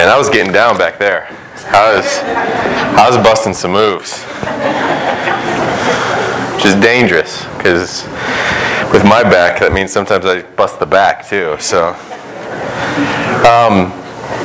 Man, 0.00 0.08
I 0.08 0.16
was 0.16 0.30
getting 0.30 0.50
down 0.50 0.78
back 0.78 0.98
there. 0.98 1.26
I 1.66 1.94
was, 1.94 2.06
I 2.24 3.06
was 3.06 3.18
busting 3.18 3.52
some 3.52 3.72
moves. 3.72 4.24
Which 6.54 6.64
is 6.64 6.74
dangerous, 6.76 7.44
because 7.58 8.04
with 8.94 9.04
my 9.04 9.22
back, 9.22 9.60
that 9.60 9.74
means 9.74 9.92
sometimes 9.92 10.24
I 10.24 10.40
bust 10.40 10.80
the 10.80 10.86
back 10.86 11.28
too. 11.28 11.54
So, 11.60 11.88
um, 13.44 13.92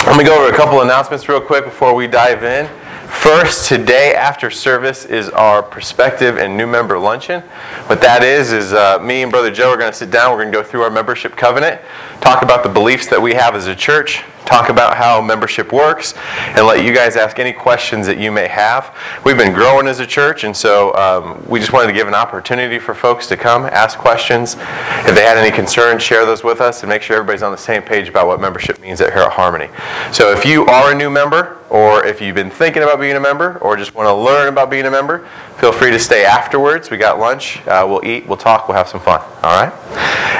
let 0.05 0.17
me 0.17 0.25
go 0.25 0.43
over 0.43 0.53
a 0.53 0.57
couple 0.57 0.81
announcements 0.81 1.29
real 1.29 1.39
quick 1.39 1.63
before 1.63 1.95
we 1.95 2.05
dive 2.05 2.43
in. 2.43 2.67
First, 3.07 3.69
today 3.69 4.13
after 4.13 4.51
service 4.51 5.05
is 5.05 5.29
our 5.29 5.63
prospective 5.63 6.37
and 6.37 6.57
new 6.57 6.67
member 6.67 6.99
luncheon. 6.99 7.39
What 7.87 8.01
that 8.01 8.25
is, 8.25 8.51
is 8.51 8.73
uh, 8.73 8.99
me 8.99 9.21
and 9.23 9.31
Brother 9.31 9.51
Joe 9.51 9.69
are 9.69 9.77
going 9.77 9.89
to 9.89 9.97
sit 9.97 10.11
down. 10.11 10.31
We're 10.31 10.43
going 10.43 10.51
to 10.51 10.57
go 10.57 10.63
through 10.65 10.81
our 10.81 10.91
membership 10.91 11.37
covenant, 11.37 11.79
talk 12.19 12.43
about 12.43 12.61
the 12.61 12.69
beliefs 12.69 13.07
that 13.07 13.21
we 13.21 13.35
have 13.35 13.55
as 13.55 13.67
a 13.67 13.75
church, 13.75 14.25
talk 14.45 14.69
about 14.69 14.95
how 14.95 15.21
membership 15.21 15.71
works, 15.71 16.13
and 16.37 16.65
let 16.65 16.83
you 16.83 16.93
guys 16.93 17.15
ask 17.15 17.39
any 17.39 17.53
questions 17.53 18.05
that 18.07 18.17
you 18.19 18.31
may 18.31 18.47
have. 18.47 18.95
We've 19.23 19.37
been 19.37 19.53
growing 19.53 19.87
as 19.87 19.99
a 19.99 20.05
church, 20.05 20.43
and 20.43 20.55
so 20.55 20.93
um, 20.95 21.43
we 21.47 21.59
just 21.59 21.73
wanted 21.73 21.87
to 21.87 21.93
give 21.93 22.07
an 22.07 22.13
opportunity 22.13 22.79
for 22.79 22.93
folks 22.93 23.27
to 23.27 23.37
come, 23.37 23.65
ask 23.65 23.97
questions. 23.97 24.55
If 24.55 25.15
they 25.15 25.23
had 25.23 25.37
any 25.37 25.55
concerns, 25.55 26.03
share 26.03 26.25
those 26.25 26.43
with 26.43 26.61
us, 26.61 26.83
and 26.83 26.89
make 26.89 27.01
sure 27.01 27.17
everybody's 27.17 27.43
on 27.43 27.51
the 27.51 27.57
same 27.57 27.81
page 27.81 28.07
about 28.07 28.27
what 28.27 28.39
membership 28.39 28.79
means 28.81 29.01
at 29.01 29.11
Herald 29.11 29.31
Harmony. 29.33 29.69
So 30.11 30.31
if 30.31 30.45
you 30.45 30.65
are 30.65 30.91
a 30.91 30.95
new 30.95 31.09
member, 31.09 31.59
or 31.69 32.05
if 32.05 32.21
you've 32.21 32.35
been 32.35 32.51
thinking 32.51 32.83
about 32.83 32.99
being 32.99 33.15
a 33.15 33.19
member, 33.19 33.57
or 33.57 33.75
just 33.75 33.95
want 33.95 34.07
to 34.07 34.13
learn 34.13 34.47
about 34.47 34.69
being 34.69 34.85
a 34.85 34.91
member, 34.91 35.27
feel 35.57 35.71
free 35.71 35.91
to 35.91 35.99
stay 35.99 36.23
afterwards. 36.23 36.89
We 36.89 36.97
got 36.97 37.19
lunch. 37.19 37.65
Uh, 37.65 37.85
we'll 37.87 38.05
eat, 38.05 38.27
we'll 38.27 38.37
talk, 38.37 38.67
we'll 38.67 38.77
have 38.77 38.87
some 38.87 38.99
fun. 39.01 39.19
All 39.43 39.65
right? 39.65 39.73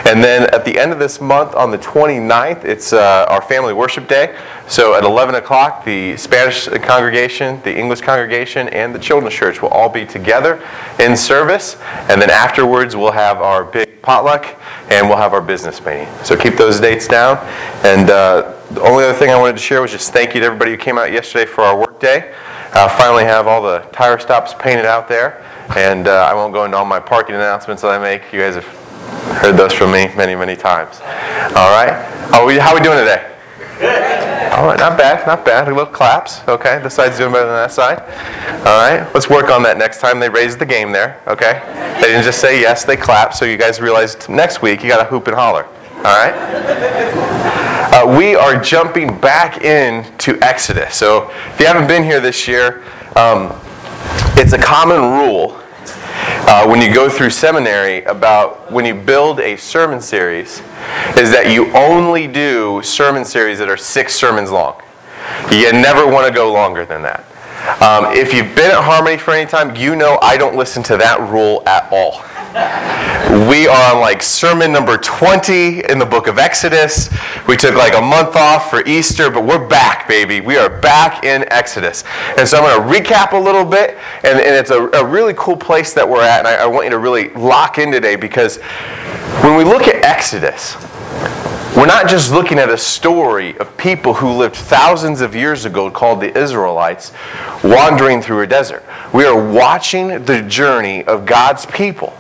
And 0.06 0.24
then 0.24 0.44
at 0.54 0.66
the 0.66 0.78
end 0.78 0.92
of 0.92 1.00
this 1.00 1.20
month, 1.20 1.56
on 1.56 1.72
the 1.72 1.80
29th, 1.80 2.64
it's 2.64 2.94
uh, 2.94 3.26
our 3.28 3.42
family 3.42 3.74
worship 3.74 3.95
day. 4.04 4.38
So 4.68 4.96
at 4.96 5.04
11 5.04 5.36
o'clock, 5.36 5.86
the 5.86 6.18
Spanish 6.18 6.68
congregation, 6.68 7.62
the 7.64 7.78
English 7.78 8.02
congregation, 8.02 8.68
and 8.70 8.94
the 8.94 9.00
children's 9.00 9.36
church 9.36 9.62
will 9.62 9.70
all 9.70 9.90
be 9.90 10.06
together 10.06 10.62
in 11.00 11.16
service. 11.16 11.78
And 12.10 12.22
then 12.22 12.30
afterwards, 12.30 12.96
we'll 12.96 13.12
have 13.12 13.42
our 13.42 13.64
big 13.64 14.02
potluck 14.02 14.60
and 14.90 15.08
we'll 15.10 15.18
have 15.18 15.34
our 15.34 15.42
business 15.42 15.84
meeting. 15.84 16.08
So 16.24 16.36
keep 16.38 16.56
those 16.56 16.80
dates 16.80 17.08
down. 17.08 17.38
And 17.84 18.10
uh, 18.10 18.56
the 18.72 18.82
only 18.82 19.04
other 19.04 19.18
thing 19.18 19.32
I 19.32 19.40
wanted 19.40 19.54
to 19.54 19.62
share 19.62 19.82
was 19.82 19.92
just 19.92 20.14
thank 20.14 20.34
you 20.34 20.40
to 20.40 20.46
everybody 20.46 20.72
who 20.72 20.78
came 20.78 20.98
out 20.98 21.12
yesterday 21.12 21.46
for 21.46 21.62
our 21.64 21.78
work 21.78 22.00
day. 22.00 22.34
Uh, 22.74 22.88
finally 22.88 23.24
have 23.24 23.48
all 23.48 23.62
the 23.62 23.80
tire 23.92 24.20
stops 24.20 24.54
painted 24.60 24.86
out 24.86 25.08
there. 25.08 25.44
And 25.76 26.08
uh, 26.08 26.28
I 26.30 26.34
won't 26.34 26.54
go 26.54 26.66
into 26.66 26.78
all 26.78 26.86
my 26.86 27.00
parking 27.00 27.36
announcements 27.36 27.82
that 27.82 27.90
I 27.90 27.98
make. 27.98 28.32
You 28.32 28.40
guys 28.40 28.56
have 28.56 28.68
heard 29.42 29.58
those 29.58 29.74
from 29.74 29.92
me 29.92 30.14
many, 30.16 30.36
many 30.36 30.56
times. 30.56 31.00
All 31.56 31.72
right? 31.72 31.94
How 32.32 32.42
are 32.42 32.46
we, 32.46 32.58
how 32.58 32.72
are 32.72 32.76
we 32.76 32.82
doing 32.82 32.98
today? 32.98 33.35
All 33.76 34.66
right, 34.68 34.80
not 34.80 34.98
bad, 34.98 35.28
not 35.28 35.44
bad. 35.44 35.68
A 35.68 35.72
little 35.72 35.86
claps. 35.86 36.48
Okay, 36.48 36.80
this 36.82 36.94
side's 36.94 37.18
doing 37.18 37.34
better 37.34 37.46
than 37.46 37.56
that 37.56 37.72
side. 37.72 38.00
All 38.66 38.80
right, 38.80 39.06
let's 39.14 39.30
work 39.30 39.50
on 39.50 39.64
that 39.64 39.78
next 39.78 40.00
time 40.00 40.20
they 40.20 40.30
raised 40.30 40.60
the 40.60 40.66
game 40.66 40.92
there. 40.92 41.22
Okay, 41.28 41.62
they 42.00 42.08
didn't 42.08 42.24
just 42.24 42.40
say 42.40 42.62
yes, 42.62 42.86
they 42.86 42.96
clapped. 42.96 43.36
So 43.36 43.44
you 43.44 43.58
guys 43.58 43.82
realized 43.82 44.30
next 44.30 44.62
week 44.62 44.82
you 44.82 44.88
got 44.88 45.04
to 45.04 45.10
hoop 45.10 45.28
and 45.28 45.36
holler. 45.36 45.66
All 45.98 46.04
right. 46.04 46.34
Uh, 47.94 48.18
we 48.18 48.36
are 48.36 48.62
jumping 48.62 49.18
back 49.20 49.64
into 49.64 50.38
Exodus. 50.42 50.96
So 50.96 51.30
if 51.54 51.60
you 51.60 51.66
haven't 51.66 51.88
been 51.88 52.04
here 52.04 52.20
this 52.20 52.48
year, 52.48 52.84
um, 53.16 53.54
it's 54.38 54.54
a 54.54 54.58
common 54.58 55.02
rule 55.02 55.60
uh, 56.48 56.68
when 56.68 56.82
you 56.82 56.94
go 56.94 57.10
through 57.10 57.32
seminary 57.32 58.04
about 58.04 58.72
when 58.72 58.86
you 58.86 58.94
build 58.94 59.40
a 59.40 59.56
sermon 59.58 60.00
series 60.00 60.62
is 61.18 61.32
that 61.32 61.52
you 61.52 61.74
only 61.74 62.28
do 62.28 62.82
sermon 62.84 63.26
series 63.26 63.58
that 63.58 63.68
are 63.68 63.78
six 63.78 64.14
sermons 64.14 64.52
long. 64.52 64.80
You 65.52 65.72
never 65.74 66.06
want 66.06 66.28
to 66.28 66.34
go 66.34 66.54
longer 66.54 66.86
than 66.86 67.02
that. 67.02 67.26
Um, 67.82 68.14
if 68.16 68.32
you've 68.32 68.56
been 68.56 68.70
at 68.70 68.84
Harmony 68.84 69.18
for 69.18 69.32
any 69.34 69.50
time, 69.50 69.76
you 69.76 69.96
know 69.96 70.20
I 70.22 70.38
don't 70.38 70.56
listen 70.56 70.84
to 70.84 70.98
that 70.98 71.20
rule 71.32 71.64
at 71.66 71.92
all. 71.92 72.22
We 72.56 73.68
are 73.68 73.96
on 73.96 74.00
like 74.00 74.24
sermon 74.24 74.72
number 74.72 74.98
20 74.98 75.82
in 75.90 76.00
the 76.00 76.06
book 76.06 76.28
of 76.28 76.38
Exodus. 76.38 77.10
We 77.50 77.58
took 77.58 77.76
like 77.76 77.98
a 77.98 78.02
month 78.02 78.38
off 78.38 78.70
for 78.70 78.82
Easter, 78.88 79.30
but 79.30 79.46
we're 79.46 79.68
back, 79.68 80.08
baby. 80.08 80.40
We 80.40 80.56
are 80.56 80.70
back 80.70 81.26
in 81.26 81.44
Exodus. 81.52 82.06
And 82.38 82.48
so 82.48 82.64
I'm 82.64 82.82
going 82.82 83.04
to 83.04 83.04
recap 83.04 83.34
a 83.34 83.38
little 83.38 83.66
bit, 83.66 83.98
and, 84.24 84.40
and 84.40 84.56
it's 84.56 84.70
a, 84.70 84.84
a, 84.92 85.06
really 85.06 85.34
cool 85.36 85.58
place 85.58 85.94
that 85.96 86.08
we're 86.08 86.22
at, 86.22 86.40
and 86.40 86.48
I, 86.48 86.64
I 86.64 86.66
want 86.66 86.86
you 86.86 86.92
to 86.92 86.98
really 86.98 87.28
lock 87.32 87.78
in 87.78 87.92
today 87.92 88.16
because 88.16 88.62
when 89.44 89.58
we 89.58 89.66
look 89.66 89.90
at 89.90 89.96
Exodus, 90.06 90.78
we're 91.76 91.88
not 91.88 92.08
just 92.08 92.32
looking 92.32 92.58
at 92.58 92.70
a 92.70 92.78
story 92.78 93.58
of 93.58 93.76
people 93.76 94.14
who 94.14 94.32
lived 94.32 94.56
thousands 94.56 95.20
of 95.20 95.36
years 95.36 95.66
ago 95.66 95.92
called 95.92 96.22
the 96.22 96.38
Israelites 96.38 97.12
wandering 97.66 98.22
through 98.22 98.44
a 98.44 98.48
desert. 98.48 98.86
We 99.14 99.26
are 99.26 99.52
watching 99.52 100.24
the 100.24 100.42
journey 100.44 101.04
of 101.04 101.26
God's 101.26 101.66
people 101.66 102.16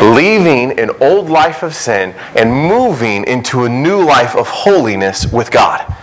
leaving 0.00 0.78
an 0.78 0.90
old 1.00 1.28
life 1.30 1.62
of 1.62 1.74
sin 1.74 2.14
and 2.36 2.52
moving 2.52 3.24
into 3.24 3.64
a 3.64 3.68
new 3.68 4.02
life 4.04 4.36
of 4.36 4.48
holiness 4.48 5.30
with 5.32 5.50
God. 5.50 5.94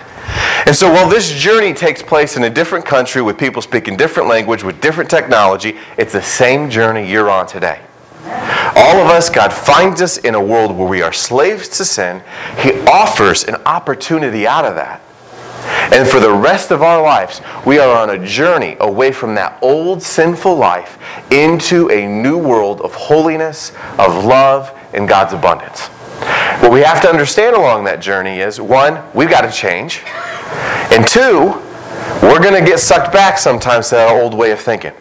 And 0.66 0.76
so 0.76 0.92
while 0.92 1.08
this 1.08 1.32
journey 1.32 1.74
takes 1.74 2.02
place 2.02 2.38
in 2.38 2.44
a 2.44 2.50
different 2.50 2.86
country 2.86 3.22
with 3.22 3.38
people 3.38 3.62
speaking 3.62 3.96
different 3.96 4.28
language 4.28 4.64
with 4.64 4.82
different 4.82 5.10
technology, 5.10 5.78
it's 5.98 6.14
the 6.14 6.22
same 6.22 6.70
journey 6.70 7.10
you're 7.10 7.30
on 7.30 7.46
today. 7.46 7.82
All 8.76 8.98
of 8.98 9.08
us, 9.08 9.30
God 9.30 9.54
finds 9.54 10.02
us 10.02 10.18
in 10.18 10.36
a 10.36 10.44
world 10.44 10.76
where 10.76 10.88
we 10.88 11.02
are 11.02 11.14
slaves 11.14 11.70
to 11.78 11.86
sin. 11.86 12.24
He 12.60 12.72
offers 12.82 13.44
an 13.44 13.56
opportunity 13.66 14.48
out 14.48 14.66
of 14.66 14.76
that. 14.76 15.02
And 15.92 16.08
for 16.08 16.20
the 16.20 16.32
rest 16.32 16.72
of 16.72 16.82
our 16.82 17.02
lives, 17.02 17.42
we 17.66 17.80
are 17.80 17.96
on 17.96 18.10
a 18.10 18.26
journey 18.26 18.76
away 18.80 19.12
from 19.12 19.36
that 19.36 19.58
old 19.62 20.02
sinful 20.02 20.56
life 20.56 20.98
into 21.32 21.90
a 21.90 22.08
new 22.08 22.38
world 22.38 22.82
of 22.82 22.94
holiness, 22.94 23.72
of 23.98 24.26
love, 24.26 24.78
and 24.94 25.08
God's 25.08 25.34
abundance. 25.34 25.88
What 26.62 26.72
we 26.72 26.82
have 26.82 27.02
to 27.02 27.10
understand 27.10 27.56
along 27.56 27.84
that 27.86 28.00
journey 28.02 28.40
is 28.40 28.62
one, 28.62 29.04
we've 29.14 29.30
got 29.30 29.42
to 29.42 29.52
change. 29.52 30.02
And 30.92 31.08
two, 31.08 31.62
we're 32.22 32.42
going 32.42 32.54
to 32.54 32.68
get 32.68 32.80
sucked 32.80 33.12
back 33.12 33.38
sometimes 33.38 33.90
to 33.90 33.96
that 33.96 34.12
old 34.12 34.34
way 34.34 34.52
of 34.52 34.60
thinking. 34.60 34.94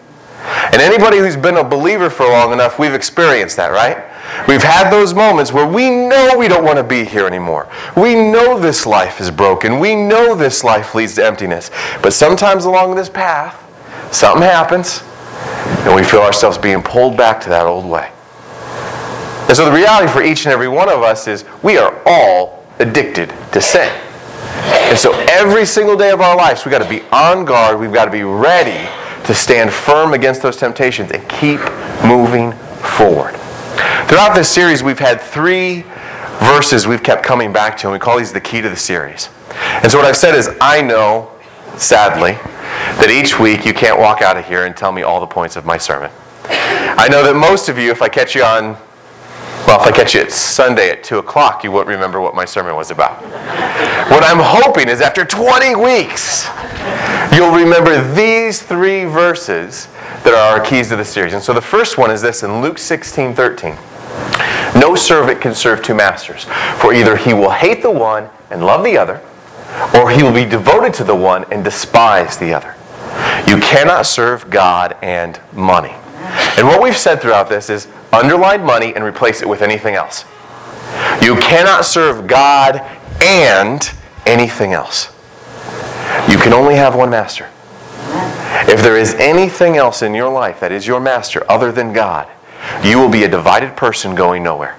And 0.73 0.83
anybody 0.83 1.19
who's 1.19 1.37
been 1.37 1.57
a 1.57 1.65
believer 1.65 2.11
for 2.11 2.27
long 2.27 2.53
enough, 2.53 2.79
we've 2.79 2.95
experienced 2.95 3.57
that, 3.57 3.69
right? 3.69 4.05
We've 4.47 4.63
had 4.63 4.91
those 4.91 5.15
moments 5.15 5.53
where 5.53 5.67
we 5.67 5.91
know 5.91 6.37
we 6.37 6.49
don't 6.49 6.65
want 6.65 6.77
to 6.77 6.85
be 6.85 7.05
here 7.05 7.27
anymore. 7.27 7.69
We 7.97 8.15
know 8.15 8.59
this 8.59 8.85
life 8.85 9.21
is 9.21 9.31
broken. 9.31 9.79
We 9.79 9.95
know 9.95 10.35
this 10.35 10.63
life 10.63 10.95
leads 10.95 11.15
to 11.15 11.25
emptiness. 11.25 11.71
But 12.03 12.13
sometimes 12.13 12.65
along 12.65 12.95
this 12.95 13.09
path, 13.09 13.61
something 14.13 14.43
happens, 14.43 15.03
and 15.87 15.95
we 15.95 16.05
feel 16.05 16.21
ourselves 16.21 16.59
being 16.59 16.83
pulled 16.83 17.17
back 17.17 17.41
to 17.43 17.49
that 17.49 17.67
old 17.67 17.87
way. 17.87 18.11
And 19.49 19.57
so 19.57 19.65
the 19.65 19.73
reality 19.73 20.11
for 20.11 20.23
each 20.23 20.47
and 20.47 20.53
every 20.53 20.69
one 20.69 20.89
of 20.89 21.03
us 21.03 21.29
is 21.29 21.45
we 21.63 21.79
are 21.79 22.03
all 22.07 22.65
addicted 22.79 23.33
to 23.53 23.61
sin. 23.61 23.89
And 24.67 24.99
so 24.99 25.13
every 25.31 25.67
single 25.67 25.97
day 25.97 26.11
of 26.11 26.21
our 26.21 26.37
lives, 26.37 26.65
we've 26.65 26.73
got 26.73 26.83
to 26.83 26.89
be 26.89 27.03
on 27.13 27.45
guard. 27.45 27.79
We've 27.79 27.93
got 27.93 28.07
to 28.07 28.11
be 28.11 28.23
ready 28.23 28.89
to 29.25 29.35
stand 29.35 29.73
firm 29.73 30.13
against 30.13 30.43
those 30.43 30.57
temptations 30.57 31.11
and 31.11 31.27
keep 31.29 31.61
moving 32.05 32.53
forward. 32.97 33.35
Throughout 34.09 34.35
this 34.35 34.49
series, 34.49 34.83
we've 34.83 34.99
had 34.99 35.21
three 35.21 35.83
verses 36.41 36.87
we've 36.87 37.03
kept 37.03 37.25
coming 37.25 37.53
back 37.53 37.77
to, 37.79 37.87
and 37.87 37.93
we 37.93 37.99
call 37.99 38.19
these 38.19 38.33
the 38.33 38.41
key 38.41 38.61
to 38.61 38.69
the 38.69 38.77
series. 38.77 39.31
And 39.83 39.91
so, 39.91 39.99
what 39.99 40.07
I've 40.07 40.17
said 40.17 40.35
is, 40.35 40.51
I 40.61 40.83
know, 40.83 41.33
sadly, 41.77 42.33
that 42.33 43.11
each 43.11 43.41
week 43.41 43.65
you 43.65 43.73
can't 43.73 43.99
walk 43.99 44.21
out 44.21 44.37
of 44.37 44.47
here 44.47 44.67
and 44.67 44.77
tell 44.77 44.93
me 44.93 45.03
all 45.03 45.21
the 45.21 45.27
points 45.27 45.57
of 45.57 45.65
my 45.65 45.79
sermon. 45.79 46.11
I 46.45 47.09
know 47.09 47.25
that 47.25 47.35
most 47.35 47.69
of 47.69 47.79
you, 47.79 47.91
if 47.91 48.03
I 48.03 48.09
catch 48.09 48.35
you 48.35 48.45
on 48.45 48.77
well, 49.67 49.81
if 49.81 49.87
I 49.87 49.93
catch 49.93 50.15
you 50.15 50.21
at 50.21 50.31
Sunday 50.31 50.91
at 50.91 51.03
2 51.03 51.19
o'clock, 51.19 51.65
you 51.65 51.73
won't 51.73 51.89
remember 51.89 52.21
what 52.21 52.35
my 52.35 52.45
sermon 52.45 52.77
was 52.77 52.91
about. 52.91 53.23
what 54.11 54.23
I'm 54.23 54.39
hoping 54.39 54.91
is 54.91 55.01
after 55.01 55.25
20 55.25 55.75
weeks, 55.77 56.47
you'll 57.35 57.51
remember 57.51 58.13
these 58.13 58.61
three 58.61 59.07
verses 59.07 59.89
that 60.23 60.35
are 60.35 60.59
our 60.59 60.65
keys 60.65 60.91
to 60.91 60.97
the 60.97 61.05
series. 61.05 61.33
And 61.33 61.43
so 61.43 61.55
the 61.55 61.63
first 61.63 61.97
one 61.97 62.11
is 62.11 62.21
this 62.21 62.43
in 62.43 62.61
Luke 62.61 62.77
16 62.77 63.35
13. 63.35 63.75
No 64.75 64.95
servant 64.95 65.41
can 65.41 65.55
serve 65.55 65.83
two 65.83 65.95
masters, 65.95 66.45
for 66.81 66.93
either 66.93 67.17
he 67.17 67.33
will 67.33 67.51
hate 67.51 67.83
the 67.83 67.91
one 67.91 68.29
and 68.51 68.65
love 68.65 68.85
the 68.85 68.99
other, 68.99 69.21
or 69.95 70.11
he 70.11 70.23
will 70.23 70.33
be 70.33 70.45
devoted 70.45 70.95
to 70.95 71.05
the 71.05 71.15
one 71.15 71.45
and 71.53 71.63
despise 71.63 72.37
the 72.39 72.53
other. 72.53 72.75
You 73.47 73.61
cannot 73.61 74.07
serve 74.07 74.51
God 74.51 74.97
and 75.03 75.41
money. 75.53 75.95
And 76.57 76.67
what 76.67 76.83
we've 76.83 76.97
said 76.97 77.21
throughout 77.21 77.49
this 77.49 77.71
is 77.71 77.89
underline 78.13 78.65
money 78.65 78.95
and 78.95 79.05
replace 79.05 79.43
it 79.43 79.49
with 79.49 79.63
anything 79.63 79.95
else. 79.95 80.25
You 81.23 81.37
cannot 81.37 81.85
serve 81.85 82.27
God 82.27 82.81
and 83.21 83.91
anything 84.27 84.73
else. 84.73 85.13
You 86.29 86.39
can 86.39 86.53
only 86.53 86.77
have 86.77 86.95
one 86.95 87.11
master. 87.11 87.49
If 88.67 88.83
there 88.83 88.97
is 88.97 89.15
anything 89.15 89.77
else 89.77 90.03
in 90.03 90.15
your 90.15 90.33
life 90.33 90.61
that 90.61 90.73
is 90.73 90.87
your 90.87 91.01
master 91.01 91.49
other 91.51 91.71
than 91.71 91.93
God, 91.93 92.29
you 92.83 92.99
will 92.99 93.11
be 93.11 93.25
a 93.25 93.29
divided 93.29 93.77
person 93.77 94.15
going 94.15 94.43
nowhere. 94.43 94.77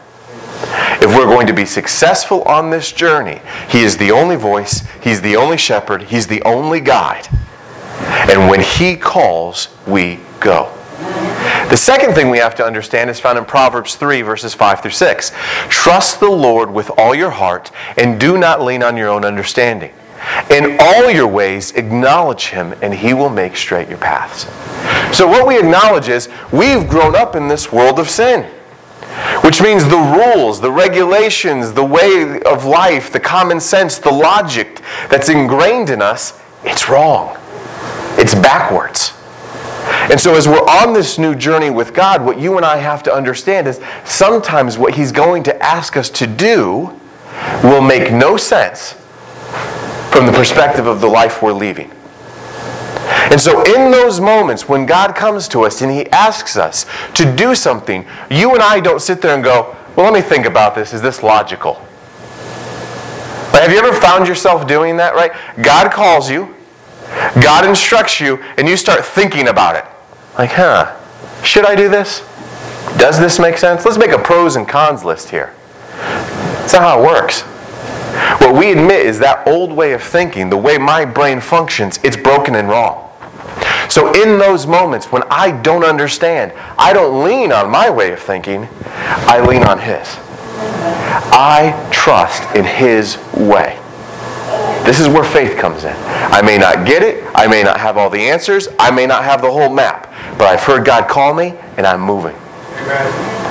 If 1.01 1.15
we're 1.15 1.25
going 1.25 1.47
to 1.47 1.53
be 1.53 1.65
successful 1.65 2.41
on 2.43 2.69
this 2.69 2.91
journey, 2.91 3.41
He 3.69 3.81
is 3.81 3.97
the 3.97 4.11
only 4.11 4.35
voice, 4.35 4.87
He's 5.01 5.21
the 5.21 5.35
only 5.35 5.57
shepherd, 5.57 6.03
He's 6.03 6.27
the 6.27 6.41
only 6.43 6.79
guide. 6.79 7.27
And 8.29 8.49
when 8.49 8.61
He 8.61 8.95
calls, 8.95 9.69
we 9.85 10.19
go. 10.39 10.71
The 11.69 11.77
second 11.77 12.13
thing 12.13 12.29
we 12.29 12.37
have 12.37 12.55
to 12.55 12.65
understand 12.65 13.09
is 13.09 13.19
found 13.19 13.37
in 13.37 13.45
Proverbs 13.45 13.95
3, 13.95 14.21
verses 14.21 14.53
5 14.53 14.81
through 14.81 14.91
6. 14.91 15.31
Trust 15.67 16.19
the 16.19 16.29
Lord 16.29 16.71
with 16.71 16.91
all 16.97 17.13
your 17.15 17.31
heart 17.31 17.71
and 17.97 18.19
do 18.19 18.37
not 18.37 18.61
lean 18.61 18.83
on 18.83 18.95
your 18.95 19.09
own 19.09 19.25
understanding. 19.25 19.91
In 20.49 20.77
all 20.79 21.09
your 21.09 21.27
ways, 21.27 21.71
acknowledge 21.71 22.47
him, 22.47 22.73
and 22.81 22.93
he 22.93 23.13
will 23.13 23.29
make 23.29 23.55
straight 23.55 23.89
your 23.89 23.97
paths. 23.97 24.45
So, 25.15 25.27
what 25.27 25.47
we 25.47 25.57
acknowledge 25.57 26.09
is 26.09 26.29
we've 26.51 26.87
grown 26.87 27.15
up 27.15 27.35
in 27.35 27.47
this 27.47 27.71
world 27.71 27.99
of 27.99 28.09
sin, 28.09 28.43
which 29.41 29.61
means 29.61 29.83
the 29.85 29.97
rules, 29.97 30.59
the 30.61 30.71
regulations, 30.71 31.73
the 31.73 31.85
way 31.85 32.41
of 32.41 32.65
life, 32.65 33.11
the 33.11 33.19
common 33.19 33.59
sense, 33.59 33.97
the 33.97 34.11
logic 34.11 34.81
that's 35.09 35.29
ingrained 35.29 35.89
in 35.89 36.01
us, 36.01 36.39
it's 36.63 36.89
wrong. 36.89 37.37
It's 38.17 38.33
backwards. 38.33 39.13
And 40.09 40.19
so, 40.19 40.35
as 40.35 40.47
we're 40.47 40.57
on 40.57 40.93
this 40.93 41.17
new 41.17 41.35
journey 41.35 41.69
with 41.69 41.93
God, 41.93 42.23
what 42.23 42.39
you 42.39 42.57
and 42.57 42.65
I 42.65 42.77
have 42.77 43.03
to 43.03 43.13
understand 43.13 43.67
is 43.67 43.79
sometimes 44.03 44.77
what 44.77 44.95
He's 44.95 45.11
going 45.11 45.43
to 45.43 45.63
ask 45.63 45.97
us 45.97 46.09
to 46.11 46.27
do 46.27 46.99
will 47.63 47.81
make 47.81 48.11
no 48.11 48.37
sense 48.37 48.95
from 50.15 50.25
the 50.25 50.31
perspective 50.31 50.87
of 50.87 51.01
the 51.01 51.07
life 51.07 51.41
we're 51.41 51.51
leaving. 51.51 51.91
And 53.29 53.41
so, 53.41 53.63
in 53.63 53.91
those 53.91 54.21
moments 54.21 54.69
when 54.69 54.85
God 54.85 55.13
comes 55.13 55.49
to 55.49 55.63
us 55.63 55.81
and 55.81 55.91
He 55.91 56.07
asks 56.07 56.55
us 56.55 56.85
to 57.15 57.35
do 57.35 57.53
something, 57.53 58.05
you 58.31 58.53
and 58.53 58.63
I 58.63 58.79
don't 58.79 59.01
sit 59.01 59.21
there 59.21 59.35
and 59.35 59.43
go, 59.43 59.75
Well, 59.97 60.09
let 60.09 60.13
me 60.13 60.21
think 60.21 60.45
about 60.45 60.73
this. 60.73 60.93
Is 60.93 61.01
this 61.01 61.21
logical? 61.21 61.73
Have 63.51 63.71
you 63.71 63.77
ever 63.77 63.93
found 63.99 64.25
yourself 64.25 64.67
doing 64.67 64.95
that, 64.97 65.15
right? 65.15 65.33
God 65.61 65.91
calls 65.91 66.29
you, 66.29 66.55
God 67.41 67.65
instructs 67.65 68.21
you, 68.21 68.41
and 68.57 68.69
you 68.69 68.77
start 68.77 69.03
thinking 69.03 69.49
about 69.49 69.75
it. 69.75 69.83
Like, 70.37 70.51
huh, 70.51 70.97
should 71.43 71.65
I 71.65 71.75
do 71.75 71.89
this? 71.89 72.19
Does 72.97 73.19
this 73.19 73.37
make 73.37 73.57
sense? 73.57 73.83
Let's 73.83 73.97
make 73.97 74.11
a 74.11 74.19
pros 74.19 74.55
and 74.55 74.65
cons 74.65 75.03
list 75.03 75.29
here. 75.29 75.53
That's 75.89 76.71
not 76.71 76.83
how 76.83 77.01
it 77.01 77.05
works. 77.05 77.43
What 78.39 78.55
we 78.55 78.71
admit 78.71 79.05
is 79.05 79.19
that 79.19 79.47
old 79.47 79.71
way 79.71 79.93
of 79.93 80.01
thinking, 80.01 80.49
the 80.49 80.57
way 80.57 80.77
my 80.77 81.05
brain 81.05 81.39
functions, 81.39 81.99
it's 82.03 82.17
broken 82.17 82.55
and 82.55 82.69
wrong. 82.69 83.01
So, 83.89 84.13
in 84.13 84.39
those 84.39 84.65
moments 84.65 85.11
when 85.11 85.23
I 85.29 85.51
don't 85.61 85.83
understand, 85.83 86.53
I 86.77 86.91
don't 86.93 87.23
lean 87.23 87.51
on 87.51 87.69
my 87.69 87.89
way 87.89 88.13
of 88.13 88.19
thinking, 88.19 88.67
I 88.83 89.45
lean 89.45 89.63
on 89.63 89.79
His. 89.79 90.17
I 91.37 91.89
trust 91.91 92.43
in 92.55 92.65
His 92.65 93.17
way. 93.33 93.79
This 94.85 94.99
is 94.99 95.07
where 95.07 95.23
faith 95.23 95.57
comes 95.57 95.83
in. 95.83 95.95
I 95.97 96.41
may 96.41 96.57
not 96.57 96.85
get 96.85 97.03
it, 97.03 97.23
I 97.33 97.47
may 97.47 97.63
not 97.63 97.79
have 97.79 97.97
all 97.97 98.09
the 98.09 98.21
answers, 98.21 98.67
I 98.79 98.91
may 98.91 99.05
not 99.05 99.23
have 99.23 99.41
the 99.41 99.51
whole 99.51 99.73
map, 99.73 100.11
but 100.37 100.47
I've 100.47 100.61
heard 100.61 100.85
God 100.85 101.07
call 101.07 101.33
me 101.33 101.55
and 101.77 101.85
I'm 101.87 102.01
moving. 102.01 102.35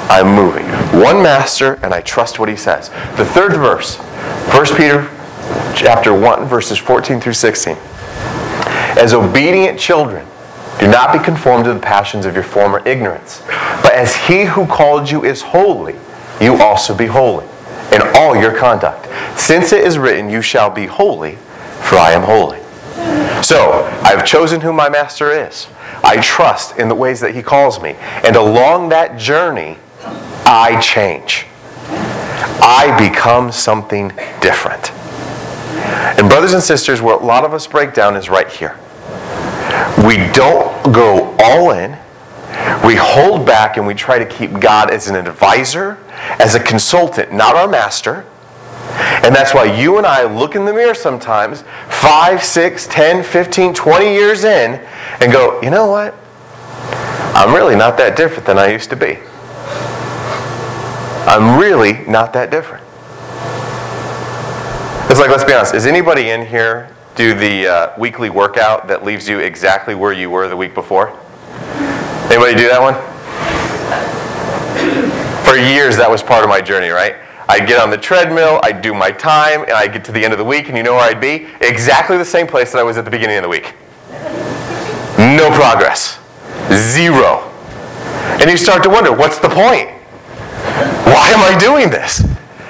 I'm 0.09 0.35
moving. 0.35 0.84
One 0.95 1.23
master 1.23 1.75
and 1.83 1.93
I 1.93 2.01
trust 2.03 2.39
what 2.39 2.49
he 2.49 2.55
says. 2.55 2.89
The 3.17 3.25
third 3.25 3.53
verse, 3.55 3.97
1 3.97 4.77
Peter 4.77 5.11
chapter 5.75 6.15
1 6.15 6.47
verses 6.47 6.79
14 6.79 7.21
through 7.21 7.33
16. 7.33 7.77
As 8.97 9.13
obedient 9.13 9.79
children, 9.79 10.25
do 10.79 10.87
not 10.87 11.13
be 11.13 11.19
conformed 11.19 11.65
to 11.65 11.75
the 11.75 11.81
passions 11.81 12.27
of 12.27 12.35
your 12.35 12.45
former 12.45 12.81
ignorance, 12.87 13.43
but 13.83 13.93
as 13.93 14.15
he 14.15 14.45
who 14.45 14.67
called 14.67 15.11
you 15.11 15.25
is 15.25 15.43
holy, 15.43 15.97
you 16.41 16.55
also 16.57 16.95
be 16.97 17.07
holy 17.07 17.47
in 17.93 18.01
all 18.15 18.37
your 18.37 18.57
conduct. 18.57 19.09
Since 19.39 19.73
it 19.73 19.85
is 19.85 19.99
written, 19.99 20.31
You 20.31 20.43
shall 20.43 20.71
be 20.71 20.87
holy, 20.87 21.37
for 21.83 21.97
I 21.97 22.13
am 22.13 22.23
holy. 22.23 22.61
So, 23.43 23.85
I've 24.05 24.25
chosen 24.25 24.61
who 24.61 24.73
my 24.73 24.89
master 24.89 25.33
is. 25.33 25.67
I 26.03 26.21
trust 26.21 26.79
in 26.79 26.89
the 26.89 26.95
ways 26.95 27.21
that 27.21 27.35
he 27.35 27.43
calls 27.43 27.81
me. 27.83 27.97
And 28.25 28.37
along 28.37 28.91
that 28.91 29.19
journey, 29.19 29.79
I 30.47 30.81
change. 30.81 31.47
I 32.63 32.95
become 32.99 33.53
something 33.53 34.09
different. 34.41 34.93
And, 36.19 36.29
brothers 36.29 36.55
and 36.55 36.63
sisters, 36.63 37.03
where 37.03 37.17
a 37.17 37.25
lot 37.25 37.45
of 37.45 37.53
us 37.53 37.67
break 37.67 37.95
down 37.95 38.17
is 38.17 38.29
right 38.29 38.49
here. 38.49 38.79
We 40.07 40.17
don't 40.33 40.93
go 40.93 41.37
all 41.39 41.73
in 41.73 41.99
we 42.85 42.97
hold 42.97 43.47
back 43.47 43.77
and 43.77 43.87
we 43.87 43.95
try 43.95 44.19
to 44.19 44.27
keep 44.27 44.61
God 44.61 44.91
as 44.91 45.09
an 45.09 45.17
advisor, 45.17 45.99
as 46.39 46.55
a 46.55 46.61
consultant, 46.61 47.33
not 47.33 47.57
our 47.57 47.67
master. 47.67 48.27
And 49.25 49.35
that's 49.35 49.55
why 49.55 49.65
you 49.65 49.97
and 49.97 50.07
I 50.07 50.25
look 50.25 50.55
in 50.55 50.65
the 50.65 50.73
mirror 50.73 50.95
sometimes, 50.95 51.65
5, 51.89 52.43
6, 52.43 52.87
10, 52.89 53.25
15, 53.25 53.75
20 53.75 54.13
years 54.13 54.45
in, 54.45 54.81
and 55.21 55.33
go, 55.33 55.61
you 55.63 55.71
know 55.71 55.87
what? 55.87 56.15
I'm 57.35 57.55
really 57.55 57.75
not 57.75 57.97
that 57.97 58.17
different 58.17 58.45
than 58.45 58.59
I 58.59 58.71
used 58.71 58.91
to 58.91 58.97
be. 58.97 59.19
I'm 61.27 61.59
really 61.59 62.05
not 62.07 62.33
that 62.35 62.51
different. 62.51 62.85
It's 65.11 65.21
like, 65.21 65.31
let's 65.31 65.45
be 65.45 65.53
honest, 65.53 65.75
is 65.75 65.87
anybody 65.87 66.31
in 66.31 66.45
here 66.45 66.95
do 67.15 67.35
the 67.35 67.67
uh, 67.67 67.99
weekly 67.99 68.31
workout 68.31 68.89
that 68.89 69.05
leaves 69.05 69.29
you 69.29 69.39
exactly 69.39 69.95
where 69.95 70.13
you 70.13 70.29
were 70.29 70.49
the 70.49 70.57
week 70.57 70.75
before? 70.75 71.09
Anybody 72.31 72.55
do 72.55 72.69
that 72.69 72.81
one? 72.81 72.95
For 75.47 75.57
years, 75.57 75.97
that 75.97 76.11
was 76.11 76.23
part 76.23 76.43
of 76.43 76.51
my 76.51 76.61
journey, 76.61 76.89
right? 76.89 77.17
I'd 77.49 77.67
get 77.69 77.81
on 77.81 77.91
the 77.91 77.99
treadmill, 77.99 78.61
I'd 78.63 78.83
do 78.83 78.93
my 78.93 79.11
time, 79.11 79.63
and 79.63 79.73
I'd 79.73 79.93
get 79.93 80.05
to 80.07 80.13
the 80.13 80.25
end 80.25 80.33
of 80.33 80.39
the 80.39 80.45
week, 80.45 80.69
and 80.69 80.77
you 80.77 80.83
know 80.83 80.95
where 80.95 81.09
I'd 81.09 81.21
be? 81.21 81.47
Exactly 81.61 82.19
the 82.19 82.25
same 82.25 82.47
place 82.47 82.73
that 82.73 82.79
I 82.79 82.83
was 82.83 82.97
at 82.97 83.05
the 83.05 83.11
beginning 83.11 83.37
of 83.37 83.43
the 83.43 83.49
week. 83.49 83.75
No 85.19 85.51
progress. 85.53 86.19
Zero. 86.73 87.51
And 88.41 88.51
you 88.51 88.57
start 88.57 88.83
to 88.83 88.91
wonder, 88.91 89.13
what's 89.13 89.39
the 89.39 89.49
point? 89.49 89.91
Why 91.15 91.29
am 91.29 91.39
I 91.39 91.57
doing 91.57 91.91
this? 91.91 92.25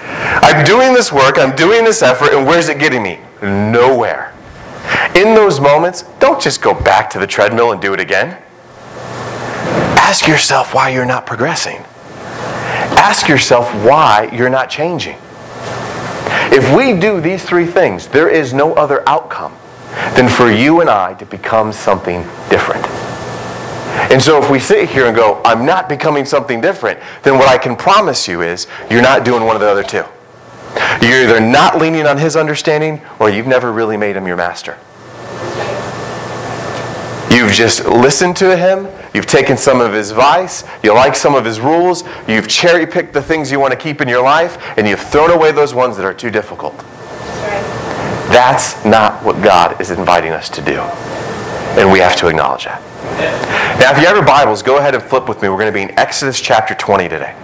I'm 0.06 0.66
doing 0.66 0.92
this 0.92 1.10
work, 1.10 1.38
I'm 1.38 1.56
doing 1.56 1.82
this 1.82 2.02
effort, 2.02 2.34
and 2.34 2.46
where's 2.46 2.68
it 2.68 2.78
getting 2.78 3.02
me? 3.02 3.18
Nowhere. 3.40 4.34
In 5.14 5.34
those 5.34 5.60
moments, 5.60 6.02
don't 6.20 6.38
just 6.38 6.60
go 6.60 6.74
back 6.74 7.08
to 7.10 7.18
the 7.18 7.26
treadmill 7.26 7.72
and 7.72 7.80
do 7.80 7.94
it 7.94 8.00
again. 8.00 8.36
Ask 9.96 10.28
yourself 10.28 10.74
why 10.74 10.90
you're 10.90 11.06
not 11.06 11.24
progressing. 11.24 11.78
Ask 12.98 13.28
yourself 13.28 13.74
why 13.82 14.28
you're 14.30 14.50
not 14.50 14.68
changing. 14.68 15.16
If 16.52 16.70
we 16.76 17.00
do 17.00 17.22
these 17.22 17.42
three 17.42 17.66
things, 17.66 18.08
there 18.08 18.28
is 18.28 18.52
no 18.52 18.74
other 18.74 19.08
outcome 19.08 19.56
than 20.16 20.28
for 20.28 20.50
you 20.50 20.82
and 20.82 20.90
I 20.90 21.14
to 21.14 21.24
become 21.24 21.72
something 21.72 22.20
different. 22.50 22.84
And 24.10 24.20
so 24.20 24.42
if 24.42 24.50
we 24.50 24.58
sit 24.58 24.90
here 24.90 25.06
and 25.06 25.14
go, 25.14 25.40
I'm 25.44 25.64
not 25.64 25.88
becoming 25.88 26.24
something 26.24 26.60
different, 26.60 27.00
then 27.22 27.38
what 27.38 27.48
I 27.48 27.58
can 27.58 27.76
promise 27.76 28.26
you 28.26 28.42
is 28.42 28.66
you're 28.90 29.02
not 29.02 29.24
doing 29.24 29.44
one 29.44 29.56
of 29.56 29.60
the 29.60 29.68
other 29.68 29.82
two. 29.82 30.04
You're 31.00 31.22
either 31.22 31.40
not 31.40 31.78
leaning 31.78 32.06
on 32.06 32.18
his 32.18 32.36
understanding 32.36 33.00
or 33.20 33.30
you've 33.30 33.46
never 33.46 33.72
really 33.72 33.96
made 33.96 34.16
him 34.16 34.26
your 34.26 34.36
master. 34.36 34.78
You've 37.30 37.52
just 37.52 37.84
listened 37.86 38.36
to 38.38 38.56
him. 38.56 38.88
You've 39.12 39.26
taken 39.26 39.56
some 39.56 39.80
of 39.80 39.92
his 39.92 40.10
advice. 40.10 40.64
You 40.82 40.94
like 40.94 41.16
some 41.16 41.34
of 41.34 41.44
his 41.44 41.60
rules. 41.60 42.04
You've 42.28 42.46
cherry 42.46 42.86
picked 42.86 43.12
the 43.12 43.22
things 43.22 43.50
you 43.50 43.58
want 43.58 43.72
to 43.72 43.78
keep 43.78 44.00
in 44.00 44.08
your 44.08 44.22
life, 44.22 44.56
and 44.78 44.86
you've 44.86 45.00
thrown 45.00 45.30
away 45.30 45.50
those 45.50 45.74
ones 45.74 45.96
that 45.96 46.04
are 46.04 46.14
too 46.14 46.30
difficult. 46.30 46.76
That's 48.30 48.84
not 48.84 49.22
what 49.24 49.42
God 49.42 49.80
is 49.80 49.90
inviting 49.90 50.32
us 50.32 50.48
to 50.50 50.62
do. 50.62 50.80
And 51.76 51.90
we 51.90 51.98
have 51.98 52.16
to 52.16 52.28
acknowledge 52.28 52.64
that. 52.64 52.80
Now, 53.80 53.90
if 53.92 53.98
you 53.98 54.06
have 54.06 54.16
your 54.16 54.24
Bibles, 54.24 54.62
go 54.62 54.78
ahead 54.78 54.94
and 54.94 55.02
flip 55.02 55.28
with 55.28 55.42
me. 55.42 55.48
We're 55.48 55.58
going 55.58 55.72
to 55.72 55.72
be 55.72 55.82
in 55.82 55.98
Exodus 55.98 56.40
chapter 56.40 56.74
20 56.74 57.08
today. 57.08 57.36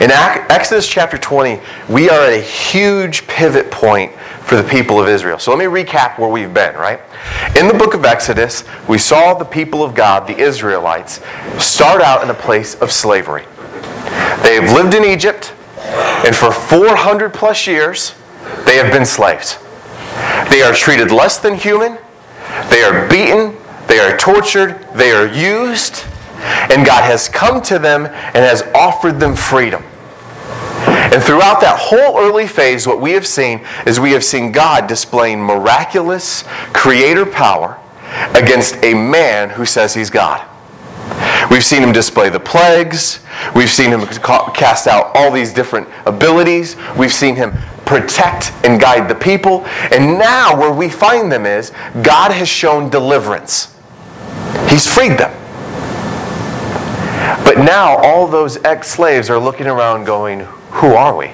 In 0.00 0.10
Exodus 0.10 0.88
chapter 0.88 1.18
20, 1.18 1.60
we 1.88 2.10
are 2.10 2.26
at 2.26 2.32
a 2.32 2.40
huge 2.40 3.26
pivot 3.26 3.70
point 3.70 4.12
for 4.42 4.56
the 4.56 4.62
people 4.62 5.00
of 5.00 5.08
Israel. 5.08 5.38
So 5.38 5.54
let 5.54 5.58
me 5.58 5.64
recap 5.64 6.18
where 6.18 6.28
we've 6.28 6.52
been, 6.52 6.74
right? 6.74 7.00
In 7.56 7.68
the 7.68 7.74
book 7.74 7.94
of 7.94 8.04
Exodus, 8.04 8.64
we 8.88 8.98
saw 8.98 9.34
the 9.34 9.44
people 9.44 9.82
of 9.82 9.94
God, 9.94 10.26
the 10.26 10.36
Israelites, 10.36 11.20
start 11.58 12.02
out 12.02 12.22
in 12.22 12.30
a 12.30 12.34
place 12.34 12.74
of 12.76 12.92
slavery. 12.92 13.44
They 14.42 14.60
have 14.60 14.72
lived 14.72 14.94
in 14.94 15.04
Egypt, 15.04 15.54
and 16.26 16.36
for 16.36 16.52
400 16.52 17.32
plus 17.32 17.66
years, 17.66 18.14
they 18.66 18.76
have 18.76 18.92
been 18.92 19.06
slaves. 19.06 19.58
They 20.50 20.62
are 20.62 20.74
treated 20.74 21.10
less 21.10 21.38
than 21.38 21.54
human, 21.54 21.98
they 22.70 22.82
are 22.82 23.08
beaten, 23.08 23.56
they 23.86 23.98
are 23.98 24.16
tortured, 24.16 24.78
they 24.94 25.12
are 25.12 25.26
used, 25.26 26.04
and 26.70 26.84
God 26.84 27.04
has 27.04 27.28
come 27.28 27.62
to 27.62 27.78
them 27.78 28.06
and 28.06 28.36
has 28.36 28.62
offered 28.74 29.20
them 29.20 29.36
freedom. 29.36 29.82
And 30.86 31.22
throughout 31.22 31.60
that 31.60 31.78
whole 31.78 32.18
early 32.18 32.46
phase, 32.46 32.86
what 32.86 33.00
we 33.00 33.12
have 33.12 33.26
seen 33.26 33.64
is 33.86 34.00
we 34.00 34.12
have 34.12 34.24
seen 34.24 34.52
God 34.52 34.86
displaying 34.86 35.40
miraculous 35.40 36.44
creator 36.72 37.24
power 37.24 37.78
against 38.34 38.82
a 38.82 38.94
man 38.94 39.50
who 39.50 39.64
says 39.64 39.94
he's 39.94 40.10
God. 40.10 40.44
We've 41.50 41.64
seen 41.64 41.82
him 41.82 41.92
display 41.92 42.30
the 42.30 42.40
plagues. 42.40 43.20
We've 43.54 43.70
seen 43.70 43.90
him 43.90 44.06
cast 44.06 44.86
out 44.86 45.12
all 45.14 45.30
these 45.30 45.52
different 45.52 45.88
abilities. 46.06 46.76
We've 46.96 47.12
seen 47.12 47.36
him 47.36 47.52
protect 47.86 48.52
and 48.64 48.80
guide 48.80 49.08
the 49.08 49.14
people. 49.14 49.64
And 49.92 50.18
now, 50.18 50.58
where 50.58 50.72
we 50.72 50.88
find 50.88 51.30
them 51.30 51.46
is 51.46 51.70
God 52.02 52.30
has 52.30 52.48
shown 52.48 52.90
deliverance, 52.90 53.76
He's 54.68 54.86
freed 54.86 55.18
them. 55.18 55.32
But 57.44 57.58
now, 57.58 57.96
all 57.98 58.26
those 58.26 58.62
ex 58.64 58.88
slaves 58.88 59.30
are 59.30 59.38
looking 59.38 59.66
around 59.66 60.04
going, 60.04 60.40
Who 60.70 60.94
are 60.94 61.16
we? 61.16 61.30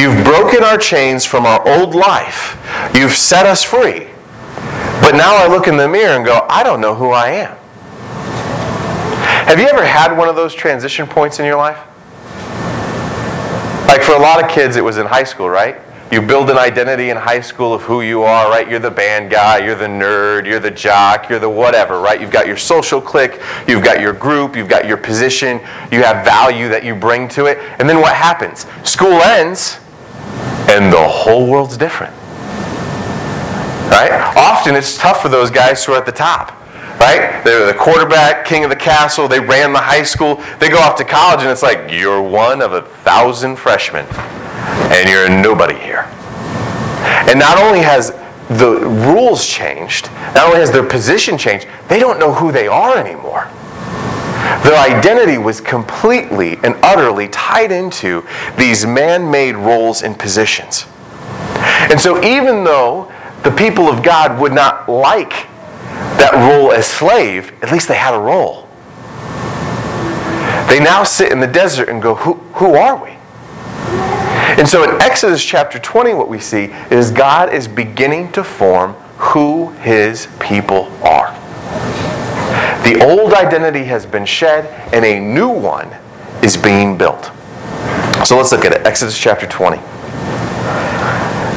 You've 0.00 0.24
broken 0.24 0.64
our 0.64 0.78
chains 0.78 1.26
from 1.26 1.44
our 1.44 1.66
old 1.68 1.94
life. 1.94 2.56
You've 2.94 3.12
set 3.12 3.44
us 3.44 3.62
free. 3.62 4.06
But 5.02 5.12
now 5.12 5.36
I 5.36 5.46
look 5.46 5.66
in 5.66 5.76
the 5.76 5.88
mirror 5.88 6.16
and 6.16 6.24
go, 6.24 6.46
I 6.48 6.62
don't 6.62 6.80
know 6.80 6.94
who 6.94 7.10
I 7.10 7.28
am. 7.30 7.56
Have 9.46 9.58
you 9.58 9.66
ever 9.66 9.84
had 9.84 10.16
one 10.16 10.28
of 10.28 10.36
those 10.36 10.54
transition 10.54 11.06
points 11.06 11.38
in 11.38 11.44
your 11.44 11.56
life? 11.56 11.78
Like 13.90 14.04
for 14.04 14.12
a 14.12 14.20
lot 14.20 14.40
of 14.40 14.48
kids, 14.48 14.76
it 14.76 14.84
was 14.84 14.98
in 14.98 15.06
high 15.06 15.24
school, 15.24 15.50
right? 15.50 15.80
You 16.12 16.22
build 16.22 16.48
an 16.48 16.56
identity 16.56 17.10
in 17.10 17.16
high 17.16 17.40
school 17.40 17.74
of 17.74 17.82
who 17.82 18.02
you 18.02 18.22
are, 18.22 18.48
right? 18.48 18.70
You're 18.70 18.78
the 18.78 18.88
band 18.88 19.32
guy, 19.32 19.58
you're 19.58 19.74
the 19.74 19.88
nerd, 19.88 20.46
you're 20.46 20.60
the 20.60 20.70
jock, 20.70 21.28
you're 21.28 21.40
the 21.40 21.50
whatever, 21.50 21.98
right? 21.98 22.20
You've 22.20 22.30
got 22.30 22.46
your 22.46 22.56
social 22.56 23.00
clique, 23.00 23.40
you've 23.66 23.82
got 23.82 24.00
your 24.00 24.12
group, 24.12 24.54
you've 24.54 24.68
got 24.68 24.86
your 24.86 24.96
position, 24.96 25.58
you 25.90 26.04
have 26.04 26.24
value 26.24 26.68
that 26.68 26.84
you 26.84 26.94
bring 26.94 27.26
to 27.30 27.46
it. 27.46 27.58
And 27.80 27.88
then 27.88 28.00
what 28.00 28.14
happens? 28.14 28.64
School 28.88 29.20
ends, 29.22 29.80
and 30.68 30.92
the 30.92 31.08
whole 31.08 31.50
world's 31.50 31.76
different. 31.76 32.14
Right? 33.90 34.32
Often 34.36 34.76
it's 34.76 34.96
tough 34.98 35.20
for 35.20 35.28
those 35.28 35.50
guys 35.50 35.84
who 35.84 35.94
are 35.94 35.98
at 35.98 36.06
the 36.06 36.12
top. 36.12 36.56
Right? 37.00 37.42
They're 37.44 37.66
the 37.66 37.78
quarterback, 37.78 38.44
king 38.44 38.62
of 38.62 38.70
the 38.70 38.76
castle, 38.76 39.26
they 39.26 39.40
ran 39.40 39.72
the 39.72 39.80
high 39.80 40.02
school. 40.02 40.36
They 40.58 40.68
go 40.68 40.78
off 40.78 40.96
to 40.96 41.04
college 41.04 41.40
and 41.40 41.48
it's 41.48 41.62
like, 41.62 41.90
you're 41.90 42.20
one 42.20 42.60
of 42.60 42.74
a 42.74 42.82
thousand 42.82 43.56
freshmen. 43.56 44.04
And 44.92 45.08
you're 45.08 45.30
nobody 45.30 45.78
here. 45.78 46.06
And 47.28 47.38
not 47.38 47.58
only 47.58 47.80
has 47.80 48.10
the 48.50 48.80
rules 49.06 49.46
changed, 49.46 50.10
not 50.34 50.48
only 50.48 50.58
has 50.58 50.70
their 50.70 50.84
position 50.84 51.38
changed, 51.38 51.66
they 51.88 51.98
don't 51.98 52.18
know 52.18 52.34
who 52.34 52.52
they 52.52 52.68
are 52.68 52.98
anymore. 52.98 53.48
Their 54.64 54.78
identity 54.78 55.38
was 55.38 55.60
completely 55.60 56.58
and 56.62 56.74
utterly 56.82 57.28
tied 57.28 57.72
into 57.72 58.26
these 58.58 58.84
man 58.84 59.30
made 59.30 59.56
roles 59.56 60.02
and 60.02 60.18
positions. 60.18 60.86
And 61.90 62.00
so, 62.00 62.22
even 62.22 62.64
though 62.64 63.10
the 63.42 63.50
people 63.50 63.88
of 63.88 64.02
God 64.02 64.40
would 64.40 64.52
not 64.52 64.88
like 64.88 65.46
that 66.18 66.32
role 66.34 66.72
as 66.72 66.86
slave, 66.86 67.52
at 67.62 67.72
least 67.72 67.88
they 67.88 67.94
had 67.94 68.14
a 68.14 68.18
role. 68.18 68.68
They 70.68 70.78
now 70.78 71.02
sit 71.02 71.32
in 71.32 71.40
the 71.40 71.46
desert 71.46 71.88
and 71.88 72.00
go, 72.00 72.14
Who, 72.14 72.34
who 72.54 72.74
are 72.74 73.02
we? 73.02 73.10
And 74.58 74.68
so 74.68 74.84
in 74.84 75.00
Exodus 75.00 75.44
chapter 75.44 75.78
20, 75.78 76.14
what 76.14 76.28
we 76.28 76.38
see 76.38 76.64
is 76.90 77.10
God 77.10 77.52
is 77.52 77.66
beginning 77.66 78.32
to 78.32 78.44
form 78.44 78.92
who 79.16 79.70
his 79.80 80.28
people 80.38 80.86
are. 81.02 81.32
The 82.84 83.04
old 83.04 83.32
identity 83.32 83.84
has 83.84 84.06
been 84.06 84.26
shed, 84.26 84.66
and 84.92 85.04
a 85.04 85.20
new 85.20 85.48
one 85.48 85.88
is 86.42 86.56
being 86.56 86.98
built. 86.98 87.30
So 88.24 88.36
let's 88.36 88.52
look 88.52 88.64
at 88.64 88.72
it. 88.72 88.86
Exodus 88.86 89.18
chapter 89.18 89.46
20. 89.46 89.78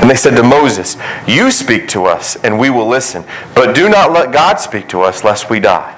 And 0.00 0.08
they 0.08 0.14
said 0.14 0.36
to 0.36 0.42
Moses, 0.42 0.96
You 1.26 1.50
speak 1.50 1.88
to 1.88 2.04
us, 2.04 2.36
and 2.36 2.58
we 2.58 2.70
will 2.70 2.88
listen, 2.88 3.24
but 3.54 3.74
do 3.74 3.88
not 3.88 4.12
let 4.12 4.32
God 4.32 4.60
speak 4.60 4.88
to 4.88 5.02
us, 5.02 5.24
lest 5.24 5.50
we 5.50 5.60
die. 5.60 5.94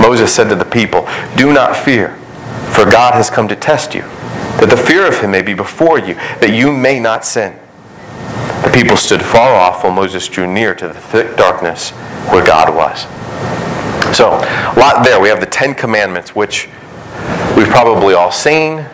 Moses 0.00 0.34
said 0.34 0.48
to 0.48 0.56
the 0.56 0.64
people, 0.64 1.08
Do 1.36 1.52
not 1.52 1.76
fear, 1.76 2.16
for 2.72 2.84
God 2.90 3.14
has 3.14 3.30
come 3.30 3.48
to 3.48 3.56
test 3.56 3.94
you, 3.94 4.02
that 4.02 4.68
the 4.68 4.76
fear 4.76 5.06
of 5.06 5.18
him 5.20 5.30
may 5.30 5.42
be 5.42 5.54
before 5.54 5.98
you, 5.98 6.14
that 6.14 6.50
you 6.52 6.72
may 6.72 6.98
not 6.98 7.24
sin. 7.24 7.56
The 8.62 8.70
people 8.74 8.96
stood 8.96 9.22
far 9.22 9.54
off 9.54 9.84
while 9.84 9.92
Moses 9.92 10.28
drew 10.28 10.52
near 10.52 10.74
to 10.74 10.88
the 10.88 10.94
thick 10.94 11.36
darkness 11.36 11.90
where 12.30 12.44
God 12.44 12.74
was. 12.74 13.02
So, 14.16 14.28
a 14.28 14.78
lot 14.78 15.04
there. 15.04 15.20
We 15.20 15.28
have 15.28 15.40
the 15.40 15.46
Ten 15.46 15.74
Commandments, 15.74 16.34
which 16.34 16.68
we've 17.56 17.68
probably 17.68 18.14
all 18.14 18.30
seen 18.30 18.84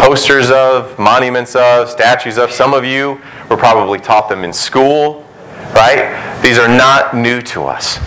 posters 0.00 0.50
of, 0.50 0.98
monuments 0.98 1.54
of, 1.54 1.90
statues 1.90 2.38
of. 2.38 2.50
Some 2.50 2.72
of 2.72 2.86
you 2.86 3.20
were 3.50 3.56
probably 3.58 3.98
taught 3.98 4.30
them 4.30 4.44
in 4.44 4.52
school, 4.52 5.26
right? 5.74 6.40
These 6.42 6.58
are 6.58 6.68
not 6.68 7.14
new 7.14 7.42
to 7.42 7.64
us. 7.64 7.98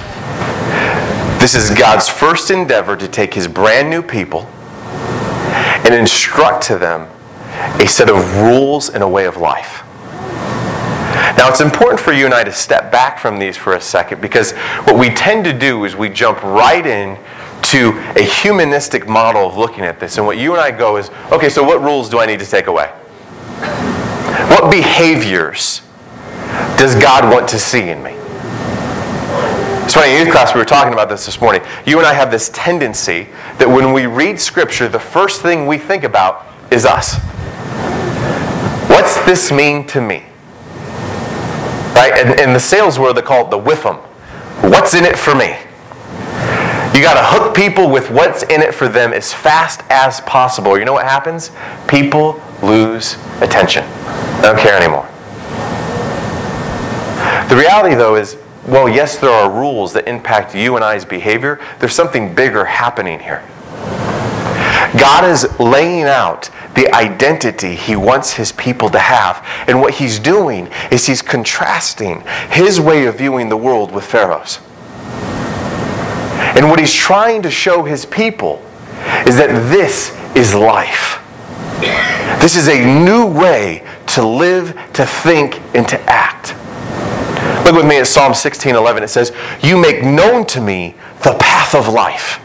This 1.40 1.54
is 1.54 1.70
God's 1.70 2.10
first 2.10 2.50
endeavor 2.50 2.96
to 2.98 3.08
take 3.08 3.32
his 3.32 3.48
brand 3.48 3.92
new 3.92 4.02
people 4.02 4.50
and 5.86 5.94
instruct 5.94 6.64
to 6.64 6.80
them 6.80 7.08
a 7.80 7.88
set 7.88 8.10
of 8.10 8.38
rules 8.38 8.90
and 8.90 9.04
a 9.04 9.08
way 9.08 9.26
of 9.26 9.38
life. 9.38 9.84
Now, 11.38 11.48
it's 11.50 11.62
important 11.62 12.00
for 12.00 12.12
you 12.12 12.26
and 12.26 12.34
I 12.34 12.44
to 12.44 12.52
step 12.52 12.92
back 12.92 13.20
from 13.20 13.38
these 13.38 13.56
for 13.56 13.74
a 13.74 13.82
second 13.82 14.20
because 14.20 14.54
what 14.86 14.98
we 14.98 15.10
tend 15.10 15.46
to 15.46 15.54
do 15.54 15.86
is 15.86 15.96
we 15.96 16.10
jump 16.10 16.42
right 16.42 16.86
in 16.86 17.20
to 17.74 17.90
a 18.16 18.22
humanistic 18.22 19.08
model 19.08 19.48
of 19.48 19.58
looking 19.58 19.84
at 19.84 20.00
this. 20.00 20.18
And 20.18 20.28
what 20.28 20.38
you 20.38 20.52
and 20.52 20.62
I 20.62 20.70
go 20.70 20.98
is 20.98 21.10
okay, 21.32 21.50
so 21.50 21.64
what 21.64 21.82
rules 21.82 22.08
do 22.08 22.20
I 22.20 22.28
need 22.28 22.38
to 22.38 22.46
take 22.46 22.68
away? 22.68 22.86
What 24.50 24.70
behaviors 24.70 25.82
does 26.78 26.94
God 26.94 27.34
want 27.34 27.50
to 27.50 27.58
see 27.58 27.90
in 27.90 28.04
me? 28.04 28.12
It's 29.86 29.96
in 29.96 30.20
youth 30.20 30.32
class, 30.32 30.54
we 30.54 30.60
were 30.60 30.66
talking 30.66 30.94
about 30.94 31.10
this 31.10 31.26
this 31.26 31.42
morning. 31.42 31.64
You 31.84 31.98
and 31.98 32.06
I 32.06 32.14
have 32.14 32.30
this 32.30 32.50
tendency 32.54 33.28
that 33.58 33.68
when 33.68 33.92
we 33.92 34.06
read 34.06 34.40
Scripture, 34.40 34.88
the 34.88 35.00
first 35.00 35.42
thing 35.42 35.66
we 35.66 35.80
think 35.80 36.04
about 36.04 36.46
is 36.72 36.86
us. 36.86 37.16
What's 38.88 39.18
this 39.26 39.52
mean 39.52 39.88
to 39.88 40.00
me? 40.00 40.26
Right? 41.96 42.14
And 42.16 42.40
in 42.40 42.54
the 42.54 42.60
sales 42.60 43.00
world, 43.00 43.18
they 43.18 43.24
call 43.24 43.46
it 43.46 43.50
the 43.50 43.60
whiffum. 43.60 43.98
What's 44.62 44.94
in 44.94 45.06
it 45.06 45.18
for 45.18 45.34
me? 45.34 45.58
You 46.94 47.02
got 47.02 47.16
to 47.16 47.24
hook 47.24 47.56
people 47.56 47.90
with 47.90 48.12
what's 48.12 48.44
in 48.44 48.62
it 48.62 48.74
for 48.74 48.88
them 48.88 49.14
as 49.14 49.34
fast 49.34 49.82
as 49.90 50.22
possible. 50.22 50.78
You 50.78 50.86
know 50.86 50.94
what 50.94 51.06
happens? 51.06 51.50
People 51.88 52.40
lose 52.62 53.16
attention. 53.42 53.84
They 54.38 54.44
don't 54.44 54.60
care 54.60 54.78
anymore. 54.78 55.08
The 57.50 57.56
reality, 57.56 57.96
though, 57.96 58.16
is 58.16 58.38
well, 58.66 58.88
yes, 58.88 59.18
there 59.18 59.30
are 59.30 59.52
rules 59.52 59.92
that 59.94 60.08
impact 60.08 60.56
you 60.56 60.76
and 60.78 60.86
I's 60.86 61.04
behavior. 61.04 61.60
There's 61.80 61.94
something 61.94 62.34
bigger 62.34 62.64
happening 62.64 63.20
here. 63.20 63.44
God 64.98 65.26
is 65.26 65.60
laying 65.60 66.04
out 66.04 66.50
the 66.76 66.94
identity 66.94 67.76
he 67.76 67.96
wants 67.96 68.34
his 68.34 68.52
people 68.54 68.90
to 68.92 69.00
have. 69.00 69.46
And 69.68 69.82
what 69.82 69.96
he's 69.96 70.18
doing 70.18 70.70
is 70.92 71.08
he's 71.08 71.22
contrasting 71.22 72.24
his 72.52 72.80
way 72.80 73.06
of 73.06 73.18
viewing 73.18 73.50
the 73.50 73.58
world 73.58 73.92
with 73.92 74.06
Pharaoh's. 74.06 74.60
And 76.56 76.70
what 76.70 76.80
he's 76.80 76.94
trying 76.94 77.42
to 77.44 77.52
show 77.52 77.84
his 77.84 78.06
people 78.06 78.62
is 79.26 79.38
that 79.38 79.50
this 79.70 80.16
is 80.36 80.54
life. 80.54 81.20
This 82.40 82.56
is 82.56 82.68
a 82.68 83.04
new 83.04 83.26
way 83.26 83.84
to 84.08 84.26
live, 84.26 84.78
to 84.94 85.06
think, 85.06 85.62
and 85.76 85.88
to 85.88 86.00
act. 86.10 86.56
Look 87.66 87.76
with 87.76 87.86
me 87.86 87.98
at 87.98 88.08
Psalm 88.08 88.34
16:11. 88.34 89.04
It 89.04 89.10
says, 89.10 89.32
"You 89.62 89.78
make 89.78 90.04
known 90.04 90.46
to 90.48 90.62
me 90.62 90.96
the 91.22 91.34
path 91.36 91.74
of 91.74 91.88
life. 91.88 92.40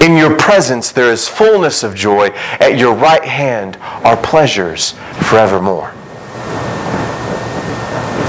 In 0.00 0.16
your 0.16 0.34
presence 0.34 0.90
there 0.90 1.10
is 1.10 1.28
fullness 1.28 1.82
of 1.84 1.94
joy. 1.94 2.32
At 2.60 2.76
your 2.76 2.92
right 2.92 3.24
hand 3.24 3.78
are 4.02 4.16
pleasures 4.16 4.94
forevermore." 5.20 5.92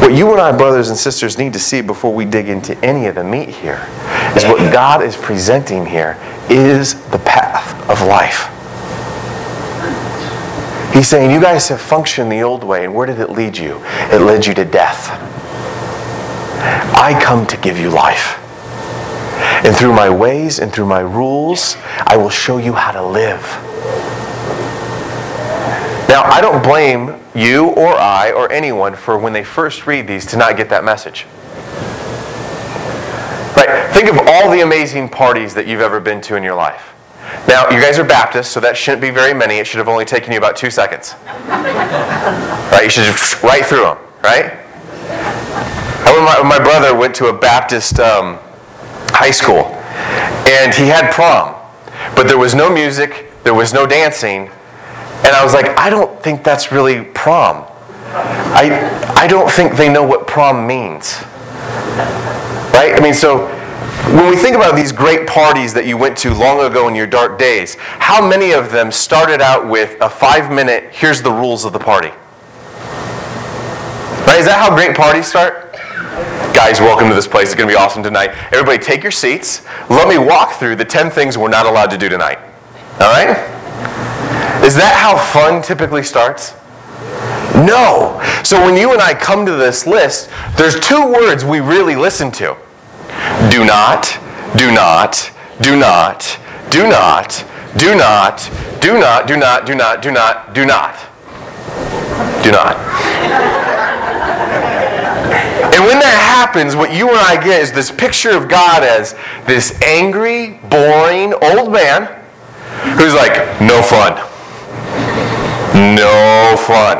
What 0.04 0.16
you 0.16 0.30
and 0.34 0.42
I, 0.42 0.52
brothers 0.52 0.90
and 0.90 0.98
sisters, 0.98 1.38
need 1.38 1.54
to 1.54 1.60
see 1.60 1.80
before 1.80 2.14
we 2.14 2.26
dig 2.26 2.50
into 2.50 2.78
any 2.84 3.06
of 3.06 3.16
the 3.16 3.24
meat 3.24 3.48
here 3.48 3.88
is 4.36 4.44
what 4.44 4.58
God 4.74 5.02
is 5.02 5.16
presenting 5.16 5.86
here 5.86 6.18
is 6.50 6.96
the 7.12 7.20
path 7.20 7.90
of 7.90 8.06
life. 8.06 8.50
He's 10.94 11.08
saying, 11.08 11.32
You 11.32 11.40
guys 11.40 11.70
have 11.70 11.80
functioned 11.80 12.30
the 12.30 12.44
old 12.44 12.66
way, 12.66 12.84
and 12.84 12.94
where 12.94 13.06
did 13.06 13.18
it 13.20 13.30
lead 13.30 13.58
you? 13.58 13.82
It 14.12 14.20
led 14.20 14.46
you 14.46 14.54
to 14.56 14.66
death. 14.66 15.08
I 16.94 17.18
come 17.24 17.48
to 17.48 17.56
give 17.56 17.78
you 17.78 17.90
life. 17.90 18.38
And 19.66 19.74
through 19.74 19.94
my 19.94 20.10
ways 20.10 20.60
and 20.60 20.70
through 20.70 20.88
my 20.88 21.00
rules, 21.00 21.78
I 22.06 22.18
will 22.18 22.30
show 22.30 22.58
you 22.58 22.74
how 22.74 22.92
to 22.92 23.02
live. 23.02 23.42
Now, 26.14 26.22
I 26.26 26.42
don't 26.42 26.64
blame 26.64 27.20
you 27.34 27.70
or 27.70 27.96
I 27.96 28.34
or 28.34 28.52
anyone 28.52 28.96
for 28.96 29.18
when 29.18 29.34
they 29.34 29.44
first 29.44 29.88
read 29.88 30.06
these 30.06 30.28
to 30.28 30.38
not 30.38 30.56
get 30.56 30.70
that 30.70 30.84
message. 30.84 31.26
Right? 33.58 33.92
Think 33.92 34.12
of 34.12 34.20
all 34.28 34.52
the 34.52 34.62
amazing 34.62 35.10
parties 35.10 35.56
that 35.56 35.66
you've 35.66 35.82
ever 35.82 36.00
been 36.00 36.22
to 36.22 36.36
in 36.36 36.44
your 36.44 36.54
life. 36.54 36.94
Now, 37.48 37.68
you 37.72 37.82
guys 37.82 37.98
are 37.98 38.04
Baptists, 38.04 38.50
so 38.50 38.60
that 38.60 38.78
shouldn't 38.78 39.02
be 39.02 39.10
very 39.10 39.34
many. 39.34 39.56
It 39.56 39.66
should 39.66 39.80
have 39.80 39.88
only 39.88 40.06
taken 40.06 40.32
you 40.32 40.38
about 40.38 40.56
two 40.56 40.70
seconds. 40.70 41.16
Right? 41.48 42.82
You 42.84 42.92
should 42.92 43.06
just 43.06 43.42
right 43.42 43.66
through 43.66 43.82
them, 43.82 43.98
right? 44.22 44.60
My, 46.06 46.44
my 46.44 46.60
brother 46.64 46.96
went 46.96 47.16
to 47.16 47.30
a 47.30 47.34
Baptist 47.34 48.00
um, 48.00 48.38
high 49.10 49.32
school, 49.32 49.66
and 50.48 50.76
he 50.76 50.86
had 50.86 51.12
prom, 51.12 51.56
but 52.16 52.28
there 52.28 52.38
was 52.38 52.54
no 52.54 52.72
music, 52.72 53.32
there 53.44 53.56
was 53.56 53.74
no 53.74 53.88
dancing, 53.88 54.52
and 55.24 55.36
I 55.36 55.44
was 55.44 55.54
like, 55.54 55.78
I 55.80 55.90
don't 55.90 56.22
think 56.22 56.44
that's 56.44 56.72
really 56.72 57.04
prom. 57.04 57.66
I, 58.16 59.16
I 59.16 59.28
don't 59.28 59.50
think 59.50 59.76
they 59.76 59.92
know 59.92 60.04
what 60.04 60.28
prom 60.28 60.68
means. 60.68 61.24
Right? 62.74 62.94
I 62.96 63.00
mean, 63.02 63.14
so 63.14 63.48
when 64.16 64.30
we 64.30 64.36
think 64.36 64.56
about 64.56 64.76
these 64.76 64.92
great 64.92 65.26
parties 65.26 65.74
that 65.74 65.88
you 65.88 65.98
went 65.98 66.18
to 66.20 66.34
long 66.34 66.60
ago 66.60 66.90
in 66.90 66.96
your 66.96 67.08
dark 67.08 67.40
days, 67.40 67.76
how 67.80 68.26
many 68.28 68.52
of 68.52 68.72
them 68.72 68.92
started 68.92 69.42
out 69.42 69.68
with 69.68 69.96
a 70.02 70.10
five 70.10 70.52
minute, 70.52 70.90
here's 70.92 71.22
the 71.22 71.32
rules 71.32 71.64
of 71.64 71.72
the 71.72 71.80
party? 71.80 72.10
Right? 74.28 74.40
Is 74.40 74.46
that 74.46 74.60
how 74.60 74.76
great 74.76 74.96
parties 74.96 75.28
start? 75.28 75.74
Guys, 76.54 76.80
welcome 76.82 77.08
to 77.08 77.16
this 77.16 77.28
place. 77.28 77.48
It's 77.48 77.56
going 77.56 77.68
to 77.70 77.74
be 77.74 77.78
awesome 77.78 78.04
tonight. 78.04 78.32
Everybody, 78.52 78.78
take 78.78 79.02
your 79.02 79.12
seats. 79.12 79.66
Let 79.90 80.08
me 80.08 80.18
walk 80.18 80.60
through 80.60 80.76
the 80.76 80.86
10 80.86 81.10
things 81.10 81.38
we're 81.38 81.48
not 81.48 81.66
allowed 81.66 81.90
to 81.92 81.98
do 81.98 82.10
tonight. 82.10 82.40
All 83.00 83.12
right? 83.12 83.53
Is 84.64 84.76
that 84.76 84.96
how 84.96 85.18
fun 85.18 85.62
typically 85.62 86.04
starts? 86.04 86.54
No. 87.56 88.20
So 88.44 88.64
when 88.64 88.76
you 88.76 88.94
and 88.94 89.02
I 89.02 89.14
come 89.14 89.46
to 89.46 89.52
this 89.52 89.86
list, 89.86 90.30
there's 90.58 90.80
two 90.80 91.06
words 91.06 91.46
we 91.46 91.60
really 91.60 91.96
listen 91.96 92.32
to 92.32 92.58
do 93.50 93.66
not, 93.66 94.18
do 94.58 94.72
not, 94.72 95.32
do 95.62 95.78
not, 95.78 96.40
do 96.70 96.88
not, 96.88 97.46
do 97.78 97.96
not, 97.96 98.50
do 98.82 98.98
not, 98.98 99.28
do 99.28 99.38
not, 99.38 99.68
do 99.68 99.76
not, 99.76 100.02
do 100.02 100.12
not, 100.12 100.54
do 100.54 100.66
not. 100.66 100.96
Do 102.44 102.52
not. 102.52 102.76
And 105.74 105.86
when 105.86 106.00
that 106.00 106.20
happens, 106.36 106.76
what 106.76 106.94
you 106.94 107.10
and 107.10 107.18
I 107.18 107.42
get 107.44 107.62
is 107.62 107.72
this 107.72 107.92
picture 107.92 108.32
of 108.32 108.50
God 108.50 108.84
as 108.84 109.16
this 109.46 109.80
angry, 109.82 110.60
boring 110.70 111.34
old 111.34 111.72
man 111.72 112.08
who's 112.98 113.14
like, 113.14 113.62
no 113.62 113.82
fun. 113.82 114.33
No 115.74 116.56
fun. 116.58 116.98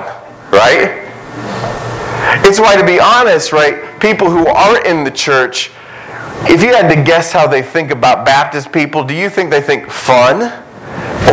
Right? 0.52 1.02
It's 2.46 2.60
why, 2.60 2.76
to 2.76 2.86
be 2.86 3.00
honest, 3.00 3.52
right, 3.52 4.00
people 4.00 4.30
who 4.30 4.48
aren't 4.48 4.86
in 4.86 5.04
the 5.04 5.12
church, 5.12 5.72
if 6.46 6.62
you 6.62 6.74
had 6.74 6.94
to 6.94 7.02
guess 7.04 7.32
how 7.32 7.48
they 7.48 7.62
think 7.62 7.92
about 7.92 8.26
Baptist 8.26 8.72
people, 8.72 9.04
do 9.04 9.14
you 9.14 9.30
think 9.30 9.50
they 9.50 9.62
think 9.62 9.90
fun 9.90 10.44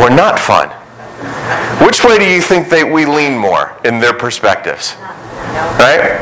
or 0.01 0.09
not 0.09 0.39
fun? 0.39 0.69
Which 1.85 2.03
way 2.03 2.17
do 2.17 2.25
you 2.25 2.41
think 2.41 2.69
that 2.69 2.89
we 2.89 3.05
lean 3.05 3.37
more 3.37 3.75
in 3.83 3.99
their 3.99 4.13
perspectives? 4.13 4.95
Right? 5.77 6.19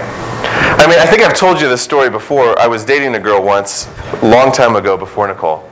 I 0.79 0.87
mean, 0.89 0.99
I 0.99 1.05
think 1.05 1.21
I've 1.21 1.35
told 1.35 1.59
you 1.59 1.67
this 1.67 1.81
story 1.81 2.09
before. 2.09 2.57
I 2.59 2.67
was 2.67 2.85
dating 2.85 3.13
a 3.15 3.19
girl 3.19 3.43
once, 3.43 3.89
long 4.23 4.51
time 4.51 4.75
ago 4.75 4.97
before 4.97 5.27
Nicole. 5.27 5.69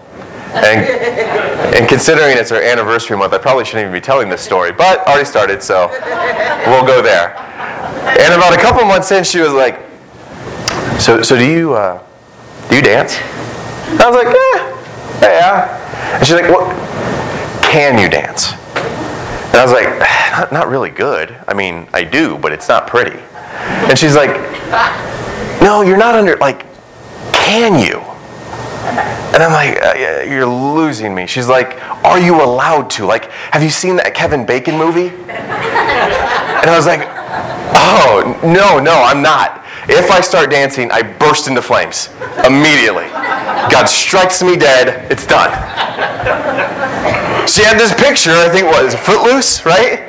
And, 0.56 1.76
and 1.76 1.90
considering 1.90 2.38
it's 2.38 2.52
our 2.52 2.62
anniversary 2.62 3.18
month, 3.18 3.34
I 3.34 3.38
probably 3.38 3.66
shouldn't 3.66 3.82
even 3.84 3.94
be 3.94 4.02
telling 4.02 4.30
this 4.30 4.42
story, 4.42 4.72
but 4.72 5.06
already 5.08 5.26
started, 5.26 5.62
so 5.62 5.90
we'll 6.68 6.86
go 6.86 7.02
there. 7.02 7.38
And 8.20 8.34
about 8.34 8.54
a 8.54 8.62
couple 8.62 8.86
months 8.86 9.12
in, 9.12 9.24
she 9.24 9.40
was 9.40 9.52
like, 9.52 9.80
"So, 11.00 11.22
so 11.22 11.38
do 11.38 11.46
you, 11.46 11.74
uh, 11.74 12.02
do 12.70 12.76
you 12.76 12.82
dance?" 12.82 13.18
I 14.00 14.10
was 14.10 14.16
like, 14.16 14.36
"Yeah, 14.36 15.28
yeah." 15.28 16.18
And 16.18 16.26
she's 16.26 16.36
like, 16.36 16.50
"What? 16.50 16.74
Can 17.64 18.00
you 18.00 18.10
dance?" 18.10 18.54
And 19.48 19.56
I 19.58 19.64
was 19.64 19.74
like, 19.74 20.00
not, 20.32 20.52
not 20.52 20.68
really 20.70 20.90
good. 20.90 21.36
I 21.48 21.54
mean, 21.54 21.88
I 21.94 22.04
do, 22.04 22.38
but 22.38 22.52
it's 22.52 22.68
not 22.68 22.88
pretty." 22.88 23.20
And 23.90 23.98
she's 23.98 24.16
like, 24.16 24.36
No, 25.62 25.82
you're 25.82 25.98
not 25.98 26.16
under, 26.16 26.36
like, 26.38 26.66
can 27.34 27.80
you? 27.80 28.04
And 29.34 29.44
I'm 29.44 29.52
like, 29.52 29.82
uh, 29.82 30.24
You're 30.24 30.46
losing 30.46 31.14
me. 31.14 31.28
She's 31.28 31.48
like, 31.48 31.82
Are 32.04 32.20
you 32.20 32.42
allowed 32.44 32.90
to? 32.92 33.06
Like, 33.06 33.32
have 33.52 33.64
you 33.64 33.70
seen 33.70 33.96
that 33.98 34.14
Kevin 34.14 34.46
Bacon 34.46 34.78
movie? 34.78 35.12
And 36.58 36.72
I 36.72 36.76
was 36.76 36.88
like, 36.88 37.02
Oh, 37.80 38.40
no, 38.44 38.80
no, 38.80 39.04
I'm 39.04 39.22
not. 39.22 39.64
If 39.88 40.12
I 40.12 40.20
start 40.22 40.50
dancing, 40.50 40.92
I 40.92 41.02
burst 41.02 41.48
into 41.48 41.62
flames 41.62 42.10
immediately. 42.44 43.08
God 43.70 43.86
strikes 43.86 44.42
me 44.42 44.58
dead, 44.58 45.10
it's 45.12 45.26
done. 45.26 45.52
She 47.48 47.64
had 47.64 47.80
this 47.80 47.94
picture, 47.94 48.32
I 48.32 48.50
think, 48.50 48.66
what 48.68 48.84
is 48.86 48.96
it, 48.96 49.00
Footloose, 49.00 49.66
right? 49.66 50.00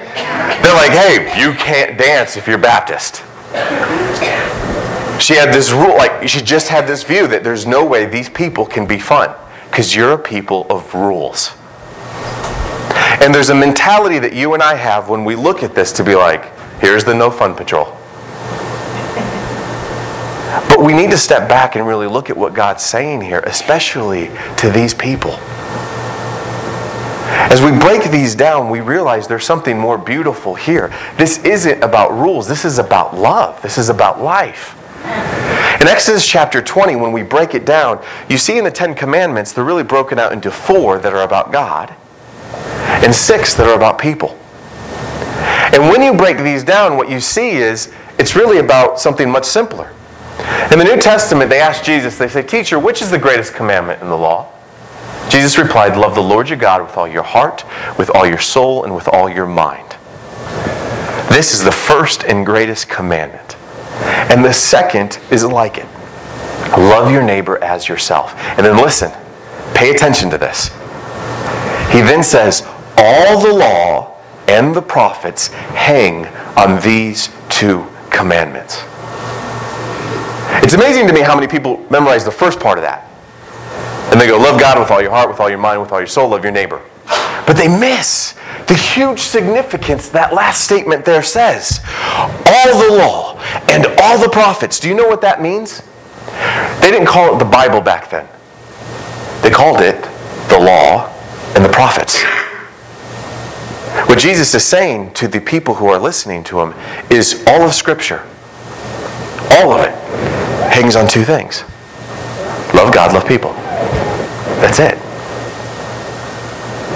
They're 0.62 0.75
like, 0.75 0.91
hey, 0.91 1.41
you 1.41 1.53
can't 1.53 1.97
dance 1.97 2.37
if 2.37 2.49
you're 2.49 2.59
Baptist. 2.59 3.23
She 5.21 5.35
had 5.35 5.53
this 5.53 5.73
rule, 5.73 5.97
like, 5.97 6.29
she 6.29 6.41
just 6.41 6.69
had 6.69 6.87
this 6.87 7.03
view 7.03 7.27
that 7.29 7.43
there's 7.43 7.67
no 7.67 7.85
way 7.85 8.07
these 8.07 8.29
people 8.29 8.65
can 8.65 8.87
be 8.87 8.99
fun 8.99 9.35
because 9.69 9.95
you're 9.95 10.13
a 10.13 10.19
people 10.19 10.67
of 10.71 10.95
rules. 10.95 11.53
And 13.21 13.35
there's 13.35 13.51
a 13.51 13.55
mentality 13.55 14.21
that 14.21 14.33
you 14.33 14.55
and 14.55 14.63
I 14.63 14.77
have 14.77 15.09
when 15.09 15.25
we 15.25 15.35
look 15.35 15.65
at 15.65 15.75
this 15.75 15.93
to 15.95 16.05
be 16.05 16.15
like, 16.15 16.57
here's 16.81 17.05
the 17.05 17.15
no 17.15 17.31
fun 17.31 17.55
patrol. 17.55 17.87
But 20.69 20.85
we 20.85 20.93
need 20.93 21.11
to 21.11 21.19
step 21.19 21.49
back 21.49 21.75
and 21.75 21.85
really 21.85 22.07
look 22.07 22.31
at 22.31 22.37
what 22.37 22.55
God's 22.55 22.85
saying 22.85 23.21
here, 23.23 23.41
especially 23.41 24.31
to 24.59 24.71
these 24.71 24.95
people. 24.95 25.33
As 27.51 27.61
we 27.61 27.73
break 27.77 28.11
these 28.11 28.37
down, 28.37 28.71
we 28.71 28.81
realize 28.81 29.27
there's 29.27 29.45
something 29.45 29.77
more 29.77 29.99
beautiful 29.99 30.55
here. 30.55 30.93
This 31.17 31.39
isn't 31.45 31.83
about 31.83 32.13
rules, 32.13 32.47
this 32.47 32.65
is 32.65 32.79
about 32.79 33.17
love, 33.17 33.61
this 33.63 33.79
is 33.79 33.89
about 33.89 34.21
life. 34.23 34.78
In 35.81 35.87
Exodus 35.87 36.27
chapter 36.27 36.61
20, 36.61 36.97
when 36.97 37.13
we 37.13 37.23
break 37.23 37.55
it 37.55 37.65
down, 37.65 38.05
you 38.29 38.37
see 38.37 38.59
in 38.59 38.65
the 38.65 38.71
Ten 38.71 38.95
Commandments, 38.95 39.53
they're 39.53 39.65
really 39.65 39.85
broken 39.85 40.19
out 40.19 40.33
into 40.33 40.51
four 40.51 40.99
that 40.99 41.13
are 41.13 41.23
about 41.23 41.53
God 41.53 41.95
and 43.05 43.15
six 43.15 43.55
that 43.55 43.67
are 43.67 43.77
about 43.77 43.99
people. 43.99 44.37
And 45.73 45.83
when 45.91 46.03
you 46.03 46.15
break 46.15 46.39
these 46.39 46.65
down, 46.65 46.97
what 46.97 47.09
you 47.09 47.21
see 47.21 47.51
is 47.51 47.93
it's 48.19 48.35
really 48.35 48.59
about 48.59 48.99
something 48.99 49.31
much 49.31 49.45
simpler. 49.45 49.93
In 50.73 50.79
the 50.79 50.85
New 50.85 50.99
Testament, 51.01 51.51
they 51.51 51.61
ask 51.61 51.85
Jesus, 51.85 52.19
they 52.19 52.29
say, 52.29 52.43
Teacher, 52.43 52.79
which 52.79 53.03
is 53.03 53.11
the 53.11 53.19
greatest 53.19 53.55
commandment 53.55 54.03
in 54.03 54.09
the 54.09 54.17
law? 54.17 54.51
Jesus 55.29 55.59
replied, 55.59 55.97
Love 55.97 56.15
the 56.15 56.23
Lord 56.23 56.49
your 56.49 56.59
God 56.59 56.83
with 56.83 56.97
all 56.97 57.07
your 57.07 57.23
heart, 57.23 57.65
with 57.99 58.11
all 58.15 58.27
your 58.27 58.39
soul, 58.39 58.85
and 58.85 58.95
with 58.95 59.09
all 59.09 59.29
your 59.29 59.47
mind. 59.47 59.97
This 61.29 61.53
is 61.53 61.63
the 61.63 61.73
first 61.73 62.25
and 62.25 62.45
greatest 62.47 62.89
commandment. 62.89 63.58
And 64.31 64.45
the 64.45 64.53
second 64.53 65.19
is 65.31 65.45
like 65.45 65.79
it 65.79 65.87
love 66.77 67.11
your 67.11 67.23
neighbor 67.23 67.63
as 67.63 67.89
yourself. 67.89 68.35
And 68.57 68.67
then 68.67 68.77
listen, 68.77 69.11
pay 69.75 69.91
attention 69.91 70.31
to 70.31 70.39
this. 70.39 70.69
He 71.93 72.01
then 72.01 72.23
says, 72.23 72.67
All 72.97 73.41
the 73.41 73.53
law 73.53 74.17
and 74.47 74.75
the 74.75 74.83
prophets 74.83 75.49
hang 75.49 76.27
on 76.57 76.81
these 76.83 77.31
two 77.49 77.87
commandments. 78.11 78.83
It's 80.63 80.75
amazing 80.75 81.07
to 81.07 81.13
me 81.13 81.21
how 81.21 81.35
many 81.35 81.47
people 81.47 81.85
memorize 81.91 82.25
the 82.25 82.31
first 82.31 82.61
part 82.61 82.79
of 82.79 82.83
that. 82.83 83.05
And 84.13 84.21
they 84.21 84.27
go, 84.27 84.39
Love 84.39 84.61
God 84.61 84.79
with 84.79 84.91
all 84.91 85.01
your 85.01 85.11
heart, 85.11 85.29
with 85.29 85.41
all 85.41 85.49
your 85.49 85.59
mind, 85.59 85.81
with 85.81 85.93
all 85.93 86.01
your 86.01 86.07
soul, 86.07 86.29
love 86.29 86.43
your 86.43 86.53
neighbor. 86.53 86.83
But 87.49 87.57
they 87.57 87.67
miss 87.67 88.35
the 88.67 88.75
huge 88.75 89.21
significance 89.21 90.11
that 90.11 90.35
last 90.35 90.63
statement 90.63 91.07
there 91.07 91.23
says. 91.23 91.81
All 92.45 92.79
the 92.79 92.95
law 92.95 93.41
and 93.71 93.87
all 94.03 94.19
the 94.19 94.29
prophets. 94.29 94.79
Do 94.79 94.87
you 94.87 94.95
know 94.95 95.09
what 95.09 95.23
that 95.23 95.41
means? 95.41 95.83
They 96.83 96.91
didn't 96.91 97.07
call 97.07 97.35
it 97.35 97.39
the 97.39 97.47
Bible 97.47 97.81
back 97.81 98.11
then, 98.11 98.29
they 99.41 99.49
called 99.49 99.81
it 99.81 99.99
the 100.51 100.61
law 100.61 101.09
and 101.55 101.65
the 101.65 101.71
prophets. 101.71 102.23
What 104.09 104.19
Jesus 104.19 104.55
is 104.55 104.63
saying 104.63 105.15
to 105.15 105.27
the 105.27 105.41
people 105.41 105.75
who 105.75 105.87
are 105.87 105.99
listening 105.99 106.45
to 106.45 106.61
him 106.61 106.75
is 107.11 107.43
all 107.47 107.63
of 107.63 107.73
Scripture, 107.73 108.27
all 109.53 109.73
of 109.73 109.87
it, 109.87 109.95
hangs 110.71 110.97
on 110.97 111.09
two 111.09 111.25
things 111.25 111.65
love 112.75 112.93
God, 112.93 113.15
love 113.15 113.27
people. 113.27 113.55
That's 114.61 114.79
it. 114.79 115.08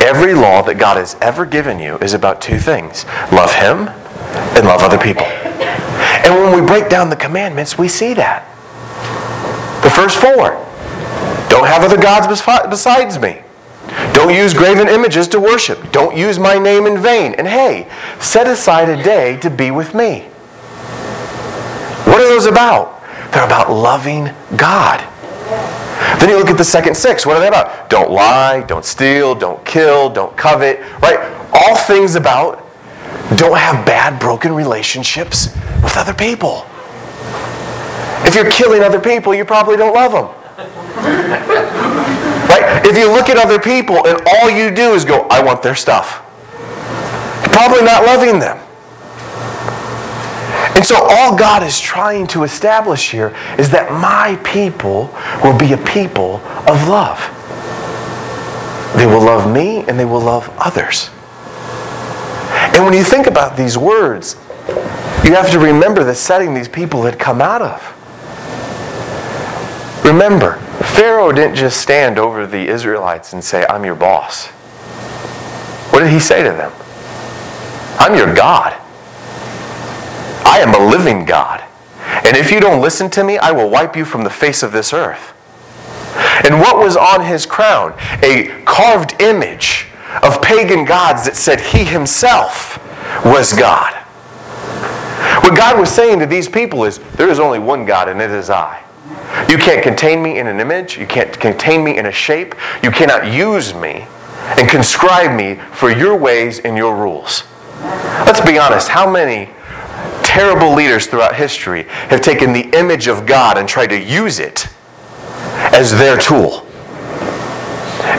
Every 0.03 0.35
law 0.35 0.62
that 0.62 0.79
God 0.79 0.97
has 0.97 1.17
ever 1.21 1.47
given 1.47 1.79
you 1.79 1.97
is 1.99 2.12
about 2.12 2.43
two 2.43 2.59
things 2.59 3.05
love 3.31 3.55
Him 3.55 3.88
and 4.57 4.67
love 4.67 4.83
other 4.83 4.99
people. 4.99 5.25
And 5.25 6.35
when 6.35 6.61
we 6.61 6.67
break 6.67 6.91
down 6.91 7.09
the 7.09 7.17
commandments, 7.17 7.79
we 7.79 7.88
see 7.88 8.12
that. 8.15 8.49
The 9.83 9.91
first 9.91 10.19
four 10.19 10.59
don't 11.49 11.67
have 11.67 11.85
other 11.85 12.01
gods 12.01 12.27
besides 12.27 13.19
me. 13.19 13.43
Don't 14.12 14.35
use 14.35 14.55
graven 14.55 14.88
images 14.88 15.29
to 15.29 15.41
worship. 15.41 15.93
Don't 15.93 16.17
use 16.17 16.38
my 16.38 16.59
name 16.59 16.87
in 16.87 17.01
vain. 17.01 17.35
And 17.35 17.47
hey, 17.47 17.88
set 18.21 18.47
aside 18.47 18.88
a 18.88 19.03
day 19.03 19.37
to 19.38 19.51
be 19.51 19.71
with 19.71 19.95
me. 19.95 20.23
What 22.07 22.21
are 22.21 22.29
those 22.29 22.47
about? 22.47 23.03
They're 23.33 23.45
about 23.45 23.71
loving 23.71 24.31
God. 24.57 25.01
Then 26.23 26.31
you 26.31 26.39
look 26.39 26.51
at 26.51 26.57
the 26.57 26.63
second 26.63 26.97
six. 26.97 27.27
What 27.27 27.37
are 27.37 27.41
they 27.41 27.49
about? 27.49 27.91
Don't 27.91 28.13
lie, 28.13 28.61
don't 28.69 28.85
steal, 28.85 29.35
don't 29.35 29.67
kill, 29.67 30.09
don't 30.09 30.37
covet, 30.37 30.79
right? 31.03 31.19
All 31.53 31.75
things 31.75 32.15
about 32.15 32.65
don't 33.35 33.59
have 33.59 33.85
bad, 33.85 34.21
broken 34.21 34.55
relationships 34.55 35.49
with 35.83 35.97
other 35.97 36.15
people. 36.15 36.65
If 38.25 38.37
you're 38.37 38.49
killing 38.53 38.85
other 38.85 39.01
people, 39.01 39.35
you 39.35 39.45
probably 39.45 39.77
don't 39.77 39.95
love 39.95 40.13
them. 40.13 40.27
right? 42.49 42.87
If 42.87 42.97
you 42.97 43.11
look 43.11 43.29
at 43.29 43.37
other 43.37 43.59
people 43.59 44.07
and 44.07 44.23
all 44.25 44.49
you 44.49 44.71
do 44.71 44.95
is 44.95 45.05
go, 45.05 45.27
I 45.29 45.43
want 45.43 45.61
their 45.61 45.75
stuff, 45.75 46.23
you're 47.43 47.53
probably 47.53 47.83
not 47.83 48.05
loving 48.05 48.39
them. 48.39 48.62
And 50.75 50.85
so, 50.85 50.97
all 50.99 51.37
God 51.37 51.63
is 51.63 51.79
trying 51.79 52.27
to 52.29 52.45
establish 52.45 53.11
here 53.11 53.37
is 53.59 53.71
that 53.71 53.93
my 53.93 54.37
people 54.43 55.15
will 55.45 55.57
be 55.57 55.75
a 55.75 55.79
people 55.79 56.37
of 56.67 56.89
love. 56.89 57.21
They 58.97 59.07
will 59.07 59.23
love 59.23 59.53
me 59.53 59.85
and 59.87 59.99
they 59.99 60.05
will 60.05 60.21
love 60.21 60.51
others. 60.59 61.11
And 62.75 62.85
when 62.85 62.95
you 62.95 63.05
think 63.05 63.27
about 63.27 63.57
these 63.57 63.77
words, 63.77 64.37
you 65.25 65.35
have 65.35 65.51
to 65.51 65.59
remember 65.59 66.05
the 66.05 66.15
setting 66.15 66.55
these 66.55 66.69
people 66.69 67.03
had 67.03 67.19
come 67.19 67.41
out 67.41 67.63
of. 67.63 67.83
Remember, 70.05 70.57
Pharaoh 70.95 71.33
didn't 71.33 71.55
just 71.55 71.81
stand 71.81 72.19
over 72.19 72.47
the 72.47 72.69
Israelites 72.69 73.35
and 73.35 73.45
say, 73.45 73.65
I'm 73.69 73.85
your 73.85 73.95
boss. 73.95 74.47
What 75.93 76.01
did 76.01 76.11
he 76.11 76.19
say 76.19 76.43
to 76.43 76.51
them? 76.51 76.73
I'm 77.99 78.17
your 78.17 78.35
God. 78.35 78.82
I 80.53 80.59
am 80.59 80.75
a 80.75 80.91
living 80.91 81.25
God. 81.25 81.65
And 82.27 82.37
if 82.37 82.51
you 82.51 82.61
don't 82.61 82.83
listen 82.83 83.09
to 83.12 83.25
me, 83.25 83.38
I 83.38 83.53
will 83.53 83.71
wipe 83.71 83.97
you 83.97 84.05
from 84.05 84.23
the 84.23 84.29
face 84.29 84.62
of 84.62 84.71
this 84.71 84.93
earth. 84.93 85.33
And 86.45 86.61
what 86.61 86.77
was 86.77 86.95
on 86.95 87.25
his 87.25 87.47
crown? 87.47 87.95
A 88.23 88.62
carved 88.67 89.23
image 89.23 89.87
of 90.23 90.43
pagan 90.43 90.85
gods 90.85 91.25
that 91.25 91.37
said 91.37 91.59
he 91.59 91.87
himself 91.87 92.77
was 93.25 93.55
God. 93.55 93.95
What 95.43 95.57
God 95.57 95.81
was 95.81 95.91
saying 95.91 96.19
to 96.19 96.27
these 96.27 96.51
people 96.51 96.85
is 96.85 96.99
there 97.17 97.31
is 97.31 97.41
only 97.41 97.59
one 97.59 97.87
God, 97.87 98.11
and 98.11 98.21
it 98.21 98.31
is 98.31 98.51
I. 98.51 98.85
You 99.49 99.57
can't 99.57 99.83
contain 99.83 100.23
me 100.23 100.38
in 100.38 100.49
an 100.49 100.61
image, 100.61 100.99
you 100.99 101.07
can't 101.07 101.33
contain 101.41 101.83
me 101.83 101.97
in 101.97 102.05
a 102.05 102.12
shape, 102.12 102.55
you 102.83 102.91
cannot 102.91 103.33
use 103.33 103.73
me 103.73 104.07
and 104.59 104.69
conscribe 104.69 105.35
me 105.35 105.55
for 105.73 105.91
your 105.91 106.15
ways 106.15 106.59
and 106.59 106.77
your 106.77 106.95
rules. 106.95 107.45
Let's 108.27 108.43
be 108.43 108.59
honest, 108.59 108.88
how 108.88 109.11
many 109.11 109.49
terrible 110.23 110.75
leaders 110.75 111.07
throughout 111.07 111.35
history 111.35 111.85
have 112.09 112.21
taken 112.21 112.53
the 112.53 112.69
image 112.77 113.07
of 113.07 113.27
God 113.27 113.59
and 113.59 113.69
tried 113.69 113.88
to 113.88 114.01
use 114.01 114.38
it 114.38 114.69
as 115.75 115.91
their 115.93 116.17
tool, 116.17 116.67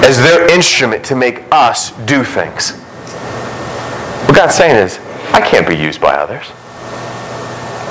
as 0.04 0.18
their 0.18 0.50
instrument 0.54 1.04
to 1.06 1.16
make 1.16 1.44
us 1.52 1.92
do 2.06 2.24
things. 2.24 2.72
What 4.28 4.36
God's 4.36 4.56
saying 4.56 4.76
is, 4.76 5.00
I 5.34 5.42
can't 5.42 5.68
be 5.68 5.76
used 5.76 6.00
by 6.00 6.14
others. 6.14 6.46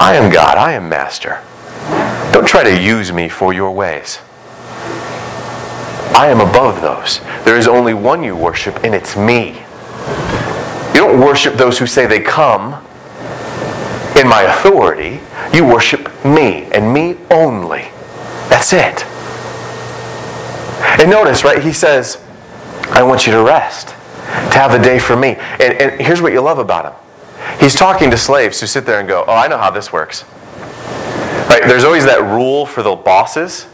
I 0.00 0.14
am 0.14 0.33
God, 0.33 0.57
I 0.57 0.72
am 0.72 0.88
master. 0.88 1.40
Don't 2.33 2.46
try 2.46 2.62
to 2.62 2.81
use 2.81 3.12
me 3.12 3.28
for 3.28 3.52
your 3.52 3.72
ways. 3.72 4.20
I 6.14 6.28
am 6.28 6.40
above 6.40 6.81
those. 6.81 7.20
There 7.44 7.57
is 7.57 7.66
only 7.66 7.94
one 7.94 8.22
you 8.22 8.37
worship, 8.37 8.85
and 8.85 8.94
it's 8.94 9.16
me. 9.16 9.62
You 10.94 11.00
don't 11.00 11.20
worship 11.20 11.55
those 11.55 11.78
who 11.78 11.87
say 11.87 12.07
they 12.07 12.20
come 12.20 12.85
in 14.16 14.29
my 14.29 14.42
authority, 14.42 15.20
you 15.55 15.64
worship 15.64 16.09
me 16.25 16.64
and 16.72 16.92
me 16.92 17.16
only. 17.31 17.88
That's 18.48 18.72
it. 18.72 19.05
And 21.01 21.11
notice, 21.11 21.44
right, 21.44 21.62
he 21.62 21.72
says, 21.72 22.22
I 22.90 23.03
want 23.03 23.27
you 23.27 23.33
to 23.33 23.42
rest, 23.42 23.88
to 23.88 24.59
have 24.59 24.72
a 24.72 24.83
day 24.83 24.98
for 24.98 25.16
me. 25.16 25.37
And, 25.61 25.75
and 25.81 26.01
here's 26.01 26.20
what 26.20 26.33
you 26.33 26.40
love 26.40 26.59
about 26.59 26.85
him 26.85 26.92
he's 27.61 27.75
talking 27.75 28.11
to 28.11 28.16
slaves 28.16 28.61
who 28.61 28.66
sit 28.66 28.85
there 28.87 28.98
and 28.98 29.09
go, 29.09 29.25
Oh, 29.27 29.35
I 29.35 29.48
know 29.48 29.59
how 29.59 29.70
this 29.70 29.92
works. 29.92 30.25
Right? 31.48 31.62
There's 31.64 31.85
always 31.85 32.05
that 32.05 32.22
rule 32.22 32.66
for 32.66 32.83
the 32.83 32.94
bosses 32.94 33.66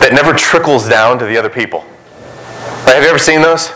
that 0.00 0.12
never 0.12 0.32
trickles 0.32 0.88
down 0.88 1.18
to 1.18 1.24
the 1.24 1.36
other 1.36 1.48
people. 1.48 1.80
Right? 1.80 2.94
Have 2.94 3.02
you 3.02 3.08
ever 3.08 3.18
seen 3.18 3.42
those? 3.42 3.70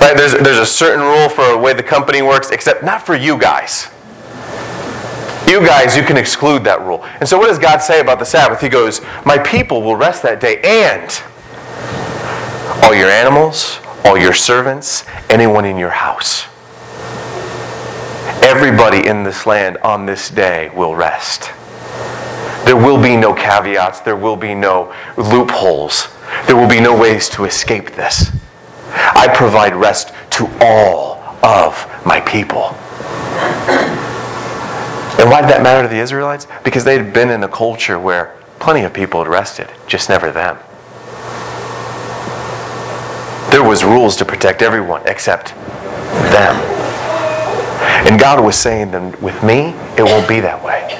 Right? 0.00 0.16
There's, 0.16 0.32
there's 0.32 0.58
a 0.58 0.66
certain 0.66 1.00
rule 1.00 1.28
for 1.28 1.46
the 1.52 1.58
way 1.58 1.72
the 1.72 1.82
company 1.82 2.22
works, 2.22 2.50
except 2.50 2.82
not 2.82 3.04
for 3.04 3.14
you 3.14 3.38
guys. 3.38 3.88
You 5.46 5.64
guys, 5.64 5.94
you 5.96 6.02
can 6.02 6.16
exclude 6.16 6.64
that 6.64 6.80
rule. 6.82 7.04
And 7.20 7.28
so, 7.28 7.38
what 7.38 7.48
does 7.48 7.58
God 7.58 7.78
say 7.78 8.00
about 8.00 8.18
the 8.18 8.24
Sabbath? 8.24 8.60
He 8.60 8.68
goes, 8.68 9.02
My 9.26 9.38
people 9.38 9.82
will 9.82 9.96
rest 9.96 10.22
that 10.22 10.40
day, 10.40 10.60
and 10.64 11.22
all 12.82 12.94
your 12.94 13.10
animals, 13.10 13.78
all 14.04 14.16
your 14.16 14.32
servants, 14.32 15.04
anyone 15.28 15.64
in 15.64 15.76
your 15.76 15.90
house. 15.90 16.46
Everybody 18.42 19.06
in 19.06 19.22
this 19.22 19.46
land 19.46 19.78
on 19.78 20.06
this 20.06 20.30
day 20.30 20.70
will 20.74 20.94
rest. 20.94 21.50
There 22.64 22.76
will 22.76 23.00
be 23.00 23.16
no 23.16 23.34
caveats, 23.34 24.00
there 24.00 24.16
will 24.16 24.36
be 24.36 24.54
no 24.54 24.94
loopholes, 25.16 26.08
there 26.46 26.56
will 26.56 26.68
be 26.68 26.80
no 26.80 26.98
ways 26.98 27.28
to 27.30 27.44
escape 27.44 27.92
this. 27.92 28.30
I 28.90 29.28
provide 29.34 29.74
rest 29.74 30.12
to 30.32 30.46
all 30.60 31.22
of 31.42 31.86
my 32.06 32.20
people. 32.20 32.74
And 35.24 35.30
why 35.30 35.40
did 35.40 35.48
that 35.48 35.62
matter 35.62 35.80
to 35.80 35.88
the 35.88 36.02
Israelites? 36.02 36.46
Because 36.64 36.84
they 36.84 36.98
had 36.98 37.14
been 37.14 37.30
in 37.30 37.42
a 37.42 37.48
culture 37.48 37.98
where 37.98 38.36
plenty 38.58 38.82
of 38.82 38.92
people 38.92 39.24
had 39.24 39.26
rested, 39.26 39.70
just 39.86 40.10
never 40.10 40.30
them. 40.30 40.58
There 43.50 43.66
was 43.66 43.84
rules 43.84 44.16
to 44.16 44.26
protect 44.26 44.60
everyone 44.60 45.00
except 45.06 45.54
them. 45.54 46.56
And 48.06 48.20
God 48.20 48.44
was 48.44 48.54
saying 48.54 48.90
that 48.90 49.22
with 49.22 49.42
me, 49.42 49.68
it 49.96 50.02
won't 50.02 50.28
be 50.28 50.40
that 50.40 50.62
way. 50.62 50.92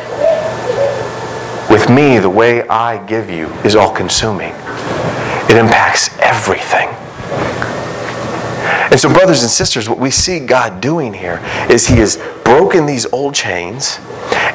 With 1.68 1.90
me, 1.90 2.18
the 2.18 2.30
way 2.30 2.66
I 2.66 3.04
give 3.04 3.28
you 3.28 3.48
is 3.62 3.76
all 3.76 3.92
consuming. 3.92 4.54
It 5.50 5.58
impacts 5.58 6.08
everything. 6.18 6.88
And 8.94 9.00
so, 9.00 9.12
brothers 9.12 9.42
and 9.42 9.50
sisters, 9.50 9.88
what 9.88 9.98
we 9.98 10.12
see 10.12 10.38
God 10.38 10.80
doing 10.80 11.12
here 11.12 11.40
is 11.68 11.88
He 11.88 11.96
has 11.96 12.16
broken 12.44 12.86
these 12.86 13.12
old 13.12 13.34
chains 13.34 13.98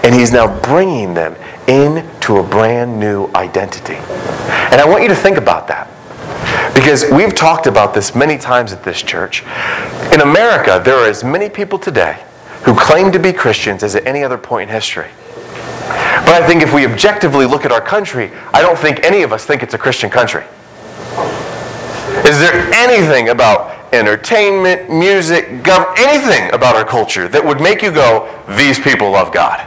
and 0.02 0.16
He's 0.16 0.32
now 0.32 0.62
bringing 0.62 1.14
them 1.14 1.36
into 1.68 2.38
a 2.38 2.44
brand 2.44 2.98
new 2.98 3.30
identity. 3.36 3.96
And 3.96 4.80
I 4.80 4.88
want 4.88 5.04
you 5.04 5.10
to 5.10 5.16
think 5.16 5.36
about 5.36 5.68
that. 5.68 5.90
Because 6.74 7.04
we've 7.12 7.36
talked 7.36 7.68
about 7.68 7.94
this 7.94 8.16
many 8.16 8.38
times 8.38 8.72
at 8.72 8.82
this 8.82 9.02
church. 9.02 9.44
In 10.14 10.22
America, 10.22 10.82
there 10.86 10.96
are 10.96 11.10
as 11.10 11.22
many 11.22 11.50
people 11.50 11.78
today 11.78 12.24
who 12.64 12.74
claim 12.74 13.12
to 13.12 13.20
be 13.20 13.34
Christians 13.34 13.84
as 13.84 13.94
at 13.94 14.08
any 14.08 14.24
other 14.24 14.38
point 14.38 14.70
in 14.70 14.74
history. 14.74 15.10
But 16.24 16.42
I 16.42 16.48
think 16.48 16.64
if 16.64 16.74
we 16.74 16.86
objectively 16.86 17.46
look 17.46 17.66
at 17.66 17.74
our 17.74 17.82
country, 17.82 18.32
I 18.54 18.62
don't 18.62 18.80
think 18.80 19.04
any 19.04 19.22
of 19.24 19.34
us 19.34 19.44
think 19.44 19.64
it's 19.64 19.74
a 19.74 19.78
Christian 19.78 20.10
country. 20.10 20.46
Is 22.26 22.40
there 22.40 22.72
anything 22.74 23.28
about 23.28 23.69
entertainment, 23.94 24.90
music, 24.90 25.48
gov- 25.64 25.94
anything 25.98 26.54
about 26.54 26.76
our 26.76 26.86
culture 26.86 27.28
that 27.28 27.44
would 27.44 27.62
make 27.62 27.82
you 27.82 27.92
go, 27.92 28.28
these 28.58 28.80
people 28.80 29.12
love 29.12 29.34
God? 29.34 29.60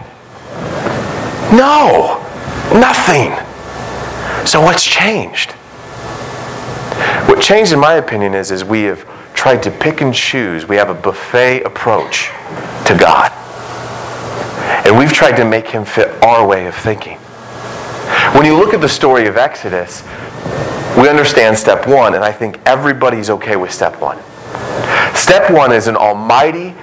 No, 1.52 2.18
nothing. 2.72 3.32
So 4.46 4.60
what's 4.60 4.84
changed? 4.84 5.52
What 7.28 7.40
changed, 7.40 7.72
in 7.72 7.80
my 7.80 7.94
opinion, 7.94 8.34
is, 8.34 8.50
is 8.50 8.64
we 8.64 8.82
have 8.84 9.06
tried 9.34 9.62
to 9.64 9.70
pick 9.70 10.00
and 10.00 10.14
choose. 10.14 10.66
We 10.66 10.76
have 10.76 10.90
a 10.90 10.94
buffet 10.94 11.62
approach 11.62 12.30
to 12.86 12.96
God. 12.98 13.30
And 14.86 14.98
we've 14.98 15.12
tried 15.12 15.36
to 15.36 15.44
make 15.44 15.66
him 15.68 15.84
fit 15.84 16.22
our 16.22 16.46
way 16.46 16.66
of 16.66 16.74
thinking. 16.74 17.18
When 18.34 18.46
you 18.46 18.56
look 18.56 18.74
at 18.74 18.80
the 18.80 18.88
story 18.88 19.26
of 19.26 19.36
Exodus, 19.36 20.02
we 21.00 21.08
understand 21.08 21.56
step 21.56 21.86
one, 21.86 22.14
and 22.14 22.24
I 22.24 22.32
think 22.32 22.58
everybody's 22.66 23.30
okay 23.30 23.56
with 23.56 23.72
step 23.72 24.00
one. 24.00 24.18
Step 25.14 25.50
one 25.50 25.72
is 25.72 25.86
an 25.86 25.96
almighty, 25.96 26.74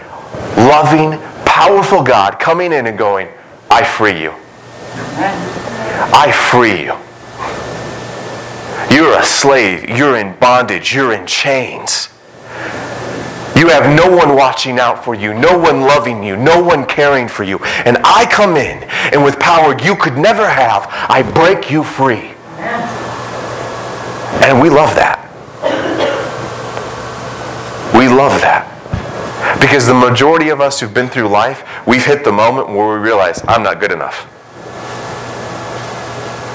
loving, 0.57 1.19
powerful 1.45 2.03
God 2.03 2.39
coming 2.39 2.73
in 2.73 2.87
and 2.87 2.97
going, 2.97 3.27
I 3.69 3.83
free 3.83 4.21
you. 4.21 4.33
I 6.11 6.31
free 6.31 6.83
you. 6.83 6.95
You're 8.95 9.19
a 9.19 9.23
slave. 9.23 9.89
You're 9.89 10.17
in 10.17 10.35
bondage. 10.39 10.93
You're 10.93 11.13
in 11.13 11.27
chains. 11.27 12.09
You 13.55 13.67
have 13.67 13.93
no 13.93 14.15
one 14.15 14.35
watching 14.37 14.79
out 14.79 15.03
for 15.03 15.13
you, 15.13 15.33
no 15.33 15.57
one 15.57 15.81
loving 15.81 16.23
you, 16.23 16.37
no 16.37 16.63
one 16.63 16.85
caring 16.85 17.27
for 17.27 17.43
you. 17.43 17.59
And 17.59 17.97
I 18.05 18.25
come 18.31 18.55
in, 18.55 18.83
and 19.11 19.21
with 19.21 19.37
power 19.37 19.77
you 19.81 19.97
could 19.97 20.17
never 20.17 20.47
have, 20.47 20.87
I 21.09 21.23
break 21.23 21.69
you 21.69 21.83
free. 21.83 22.31
And 24.43 24.61
we 24.61 24.69
love 24.69 24.95
that. 24.95 25.25
We 27.93 28.07
love 28.07 28.39
that. 28.41 28.65
Because 29.59 29.85
the 29.85 29.93
majority 29.93 30.49
of 30.49 30.61
us 30.61 30.79
who've 30.79 30.93
been 30.93 31.09
through 31.09 31.27
life, 31.27 31.63
we've 31.85 32.05
hit 32.05 32.23
the 32.23 32.31
moment 32.31 32.69
where 32.69 32.87
we 32.87 33.03
realize, 33.03 33.43
I'm 33.47 33.63
not 33.63 33.79
good 33.79 33.91
enough. 33.91 34.27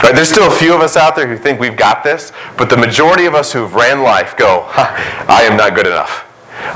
Right? 0.03 0.15
There's 0.15 0.29
still 0.29 0.51
a 0.51 0.55
few 0.55 0.75
of 0.75 0.81
us 0.81 0.97
out 0.97 1.17
there 1.17 1.27
who 1.27 1.37
think 1.37 1.61
we've 1.61 1.77
got 1.77 2.05
this, 2.05 2.33
but 2.57 2.69
the 2.71 2.77
majority 2.77 3.25
of 3.25 3.35
us 3.35 3.53
who've 3.53 3.75
ran 3.75 4.03
life 4.03 4.37
go, 4.37 4.65
I 4.75 5.47
am 5.51 5.57
not 5.57 5.75
good 5.75 5.87
enough. 5.87 6.25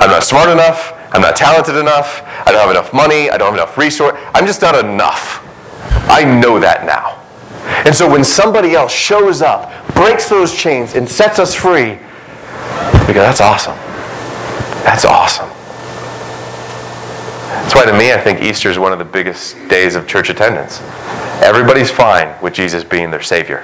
I'm 0.00 0.10
not 0.10 0.24
smart 0.24 0.48
enough. 0.48 0.94
I'm 1.12 1.22
not 1.22 1.36
talented 1.36 1.76
enough. 1.76 2.22
I 2.46 2.52
don't 2.52 2.60
have 2.60 2.70
enough 2.70 2.92
money. 2.92 3.30
I 3.30 3.38
don't 3.38 3.54
have 3.54 3.54
enough 3.54 3.78
resource. 3.78 4.18
I'm 4.34 4.46
just 4.46 4.60
not 4.60 4.82
enough. 4.82 5.44
I 6.10 6.24
know 6.24 6.58
that 6.60 6.84
now. 6.84 7.17
And 7.84 7.94
so 7.94 8.10
when 8.10 8.24
somebody 8.24 8.74
else 8.74 8.92
shows 8.92 9.42
up, 9.42 9.70
breaks 9.94 10.28
those 10.28 10.54
chains, 10.54 10.94
and 10.94 11.08
sets 11.08 11.38
us 11.38 11.54
free, 11.54 11.98
we 13.06 13.14
go, 13.14 13.22
that's 13.22 13.40
awesome. 13.40 13.76
That's 14.84 15.04
awesome. 15.04 15.48
That's 17.48 17.74
why 17.74 17.84
to 17.84 17.92
me, 17.92 18.12
I 18.12 18.18
think 18.18 18.42
Easter 18.42 18.70
is 18.70 18.78
one 18.78 18.92
of 18.92 18.98
the 18.98 19.04
biggest 19.04 19.56
days 19.68 19.94
of 19.94 20.06
church 20.06 20.30
attendance. 20.30 20.80
Everybody's 21.42 21.90
fine 21.90 22.34
with 22.42 22.54
Jesus 22.54 22.84
being 22.84 23.10
their 23.10 23.22
Savior. 23.22 23.60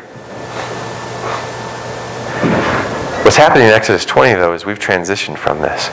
What's 3.24 3.36
happening 3.36 3.66
in 3.66 3.72
Exodus 3.72 4.04
20, 4.04 4.34
though, 4.34 4.52
is 4.52 4.66
we've 4.66 4.78
transitioned 4.78 5.38
from 5.38 5.60
this. 5.60 5.84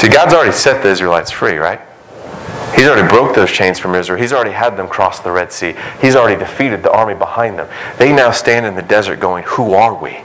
See, 0.00 0.08
God's 0.08 0.34
already 0.34 0.52
set 0.52 0.82
the 0.82 0.88
Israelites 0.88 1.30
free, 1.30 1.56
right? 1.56 1.80
He's 2.74 2.86
already 2.86 3.08
broke 3.08 3.34
those 3.34 3.50
chains 3.50 3.78
from 3.78 3.94
Israel. 3.94 4.20
He's 4.20 4.32
already 4.32 4.50
had 4.50 4.76
them 4.76 4.88
cross 4.88 5.20
the 5.20 5.30
Red 5.30 5.52
Sea. 5.52 5.74
He's 6.00 6.16
already 6.16 6.38
defeated 6.38 6.82
the 6.82 6.92
army 6.92 7.14
behind 7.14 7.58
them. 7.58 7.68
They 7.98 8.12
now 8.12 8.30
stand 8.32 8.66
in 8.66 8.74
the 8.74 8.82
desert 8.82 9.20
going, 9.20 9.44
Who 9.44 9.72
are 9.74 9.94
we? 9.94 10.18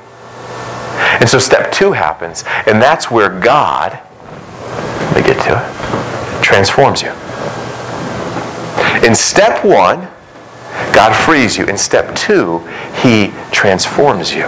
And 1.19 1.29
so 1.29 1.39
step 1.39 1.71
two 1.71 1.91
happens, 1.91 2.43
and 2.65 2.81
that's 2.81 3.11
where 3.11 3.29
God, 3.29 3.91
let 3.91 5.15
me 5.15 5.21
get 5.21 5.41
to 5.43 5.53
it, 5.55 6.43
transforms 6.43 7.01
you. 7.01 7.11
In 9.07 9.15
step 9.15 9.63
one, 9.63 10.07
God 10.93 11.15
frees 11.15 11.57
you. 11.57 11.65
In 11.65 11.77
step 11.77 12.15
two, 12.15 12.59
He 13.01 13.31
transforms 13.51 14.33
you. 14.33 14.45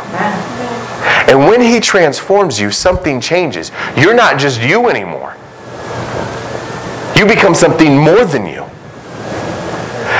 And 1.27 1.39
when 1.39 1.61
He 1.61 1.79
transforms 1.79 2.59
you, 2.59 2.71
something 2.71 3.21
changes. 3.21 3.71
You're 3.97 4.13
not 4.13 4.39
just 4.39 4.61
you 4.61 4.89
anymore. 4.89 5.35
You 7.15 7.25
become 7.25 7.53
something 7.53 7.97
more 7.97 8.25
than 8.25 8.45
you. 8.45 8.65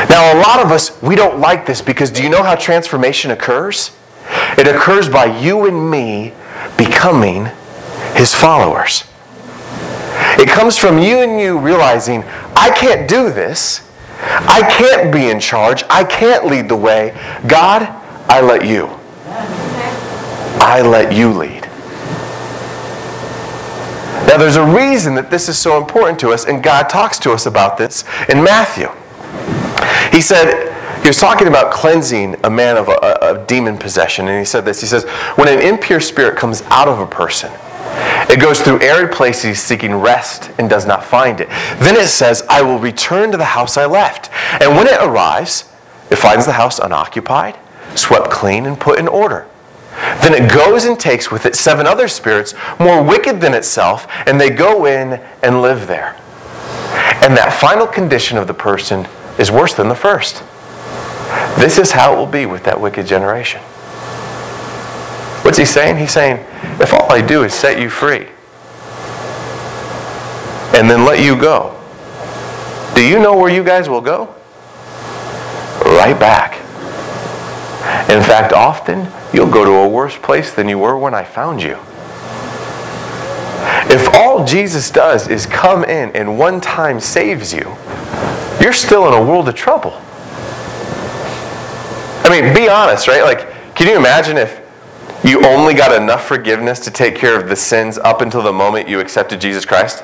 Now, 0.10 0.34
a 0.34 0.38
lot 0.41 0.63
of 0.63 0.71
us, 0.71 1.01
we 1.01 1.15
don't 1.15 1.39
like 1.39 1.65
this 1.65 1.82
because 1.82 2.12
do 2.12 2.21
you 2.23 2.29
know 2.29 2.43
how 2.43 2.56
transformation 2.56 3.32
occurs? 3.32 3.91
It 4.58 4.67
occurs 4.67 5.10
by 5.10 5.39
you 5.39 5.65
and 5.65 5.89
me 5.89 6.34
becoming 6.77 7.49
His 8.13 8.34
followers. 8.34 9.06
It 10.38 10.49
comes 10.49 10.77
from 10.77 10.99
you 10.99 11.19
and 11.19 11.39
you 11.39 11.58
realizing, 11.58 12.23
I 12.56 12.71
can't 12.75 13.10
do 13.10 13.32
this. 13.32 13.89
I 14.21 14.62
can't 14.77 15.12
be 15.12 15.29
in 15.29 15.39
charge. 15.39 15.84
I 15.89 16.03
can't 16.03 16.45
lead 16.45 16.69
the 16.69 16.75
way. 16.75 17.13
God, 17.47 17.84
I 18.29 18.41
let 18.41 18.65
you. 18.65 18.88
I 20.65 20.82
let 20.82 21.13
you 21.13 21.34
lead. 21.34 21.62
Now, 24.34 24.39
there's 24.39 24.56
a 24.56 24.65
reason 24.65 25.13
that 25.13 25.30
this 25.30 25.48
is 25.48 25.60
so 25.60 25.78
important 25.78 26.19
to 26.22 26.32
us, 26.32 26.46
and 26.46 26.63
God 26.63 26.89
talks 26.89 27.19
to 27.19 27.34
us 27.34 27.46
about 27.46 27.78
this 27.78 28.04
in 28.30 28.43
Matthew. 28.43 28.89
He 30.12 30.22
said, 30.22 30.74
he 31.04 31.08
was 31.08 31.19
talking 31.19 31.48
about 31.48 31.72
cleansing 31.72 32.38
a 32.43 32.50
man 32.50 32.76
of 32.76 32.88
a, 32.89 33.17
a, 33.22 33.46
demon 33.46 33.78
possession, 33.78 34.28
and 34.28 34.39
he 34.39 34.43
said 34.43 34.65
this. 34.65 34.82
He 34.82 34.88
says, 34.88 35.04
When 35.36 35.48
an 35.48 35.62
impure 35.62 36.00
spirit 36.00 36.36
comes 36.36 36.63
out 36.72 36.88
of 36.88 36.98
a 36.98 37.06
person, 37.06 37.52
it 38.28 38.41
goes 38.41 38.60
through 38.60 38.82
arid 38.82 39.12
places 39.12 39.62
seeking 39.62 39.93
rest 39.93 40.50
and 40.58 40.67
does 40.67 40.88
not 40.88 41.04
find 41.04 41.39
it. 41.39 41.48
Then 41.78 41.96
it 41.96 42.08
says, 42.08 42.41
I 42.50 42.63
will 42.63 42.80
return 42.80 43.30
to 43.34 43.38
the 43.38 43.46
house 43.46 43.78
I 43.78 43.86
left. 43.86 44.32
And 44.60 44.76
when 44.76 44.88
it 44.88 45.00
arrives, 45.00 45.72
it 46.10 46.15
finds 46.15 46.48
the 46.48 46.54
house 46.54 46.80
unoccupied, 46.80 47.56
swept 47.93 48.32
clean, 48.32 48.65
and 48.65 48.80
put 48.80 48.98
in 48.98 49.08
order. 49.08 49.48
Then 50.21 50.34
it 50.34 50.52
goes 50.52 50.86
and 50.86 50.99
takes 50.99 51.32
with 51.32 51.45
it 51.45 51.56
seven 51.56 51.88
other 51.88 52.08
spirits 52.08 52.54
more 52.80 53.04
wicked 53.04 53.41
than 53.41 53.54
itself, 53.54 54.08
and 54.26 54.39
they 54.39 54.49
go 54.49 54.86
in 54.86 55.21
and 55.41 55.62
live 55.62 55.88
there. 55.88 56.15
And 57.23 57.36
that 57.38 57.58
final 57.60 57.88
condition 57.88 58.38
of 58.38 58.47
the 58.47 58.54
person 58.54 59.08
is 59.39 59.52
worse 59.52 59.73
than 59.73 59.89
the 59.89 59.95
first. 59.95 60.43
This 61.58 61.78
is 61.78 61.91
how 61.91 62.13
it 62.13 62.17
will 62.17 62.26
be 62.26 62.45
with 62.45 62.63
that 62.65 62.80
wicked 62.80 63.08
generation. 63.08 63.62
What's 65.43 65.58
he 65.58 65.65
saying? 65.65 65.97
He's 65.97 66.12
saying, 66.12 66.45
if 66.80 66.93
all 66.93 67.12
I 67.12 67.21
do 67.21 67.43
is 67.43 67.54
set 67.54 67.80
you 67.80 67.89
free 67.89 68.28
and 70.76 70.89
then 70.89 71.06
let 71.06 71.23
you 71.23 71.39
go, 71.39 71.80
do 72.95 73.06
you 73.06 73.19
know 73.19 73.38
where 73.38 73.52
you 73.52 73.63
guys 73.63 73.89
will 73.89 74.02
go? 74.02 74.34
Right 75.84 76.17
back. 76.19 76.62
In 78.10 78.22
fact, 78.22 78.54
often 78.54 79.08
you'll 79.34 79.50
go 79.50 79.65
to 79.65 79.72
a 79.72 79.88
worse 79.88 80.17
place 80.17 80.54
than 80.54 80.69
you 80.69 80.80
were 80.80 80.98
when 80.98 81.13
I 81.13 81.24
found 81.24 81.62
you. 81.62 81.78
If 83.89 84.13
all 84.15 84.46
Jesus 84.46 84.89
does 84.89 85.28
is 85.28 85.46
come 85.46 85.84
in 85.84 86.10
and 86.15 86.38
one 86.38 86.62
time 86.62 87.00
saves 87.00 87.54
you, 87.54 87.76
you're 88.62 88.74
still 88.74 89.08
in 89.08 89.13
a 89.13 89.24
world 89.24 89.50
of 89.50 89.56
trouble. 89.56 89.93
I 92.24 92.30
mean, 92.30 92.54
be 92.56 92.69
honest, 92.69 93.08
right? 93.08 93.24
Like, 93.24 93.76
can 93.76 93.88
you 93.88 93.98
imagine 93.98 94.38
if 94.38 94.62
you 95.24 95.46
only 95.46 95.74
got 95.74 96.00
enough 96.00 96.26
forgiveness 96.26 96.80
to 96.82 96.91
take 96.91 97.15
care 97.15 97.39
of 97.39 97.50
the 97.50 97.56
sins 97.56 97.98
up 97.98 98.22
until 98.22 98.41
the 98.41 98.54
moment 98.54 98.88
you 98.88 99.00
accepted 99.00 99.41
Jesus 99.41 99.65
Christ? 99.65 100.04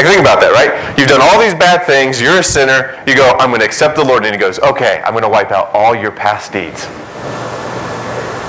Like, 0.00 0.08
think 0.08 0.22
about 0.22 0.40
that, 0.40 0.56
right? 0.56 0.72
You've 0.98 1.12
done 1.12 1.20
all 1.20 1.38
these 1.38 1.52
bad 1.52 1.84
things. 1.84 2.22
You're 2.22 2.38
a 2.38 2.42
sinner. 2.42 2.96
You 3.06 3.14
go, 3.14 3.36
I'm 3.38 3.50
going 3.50 3.60
to 3.60 3.66
accept 3.66 3.96
the 3.96 4.04
Lord. 4.04 4.24
And 4.24 4.34
He 4.34 4.40
goes, 4.40 4.58
okay, 4.60 5.02
I'm 5.04 5.12
going 5.12 5.24
to 5.24 5.28
wipe 5.28 5.52
out 5.52 5.68
all 5.74 5.94
your 5.94 6.10
past 6.10 6.56
deeds. 6.56 6.88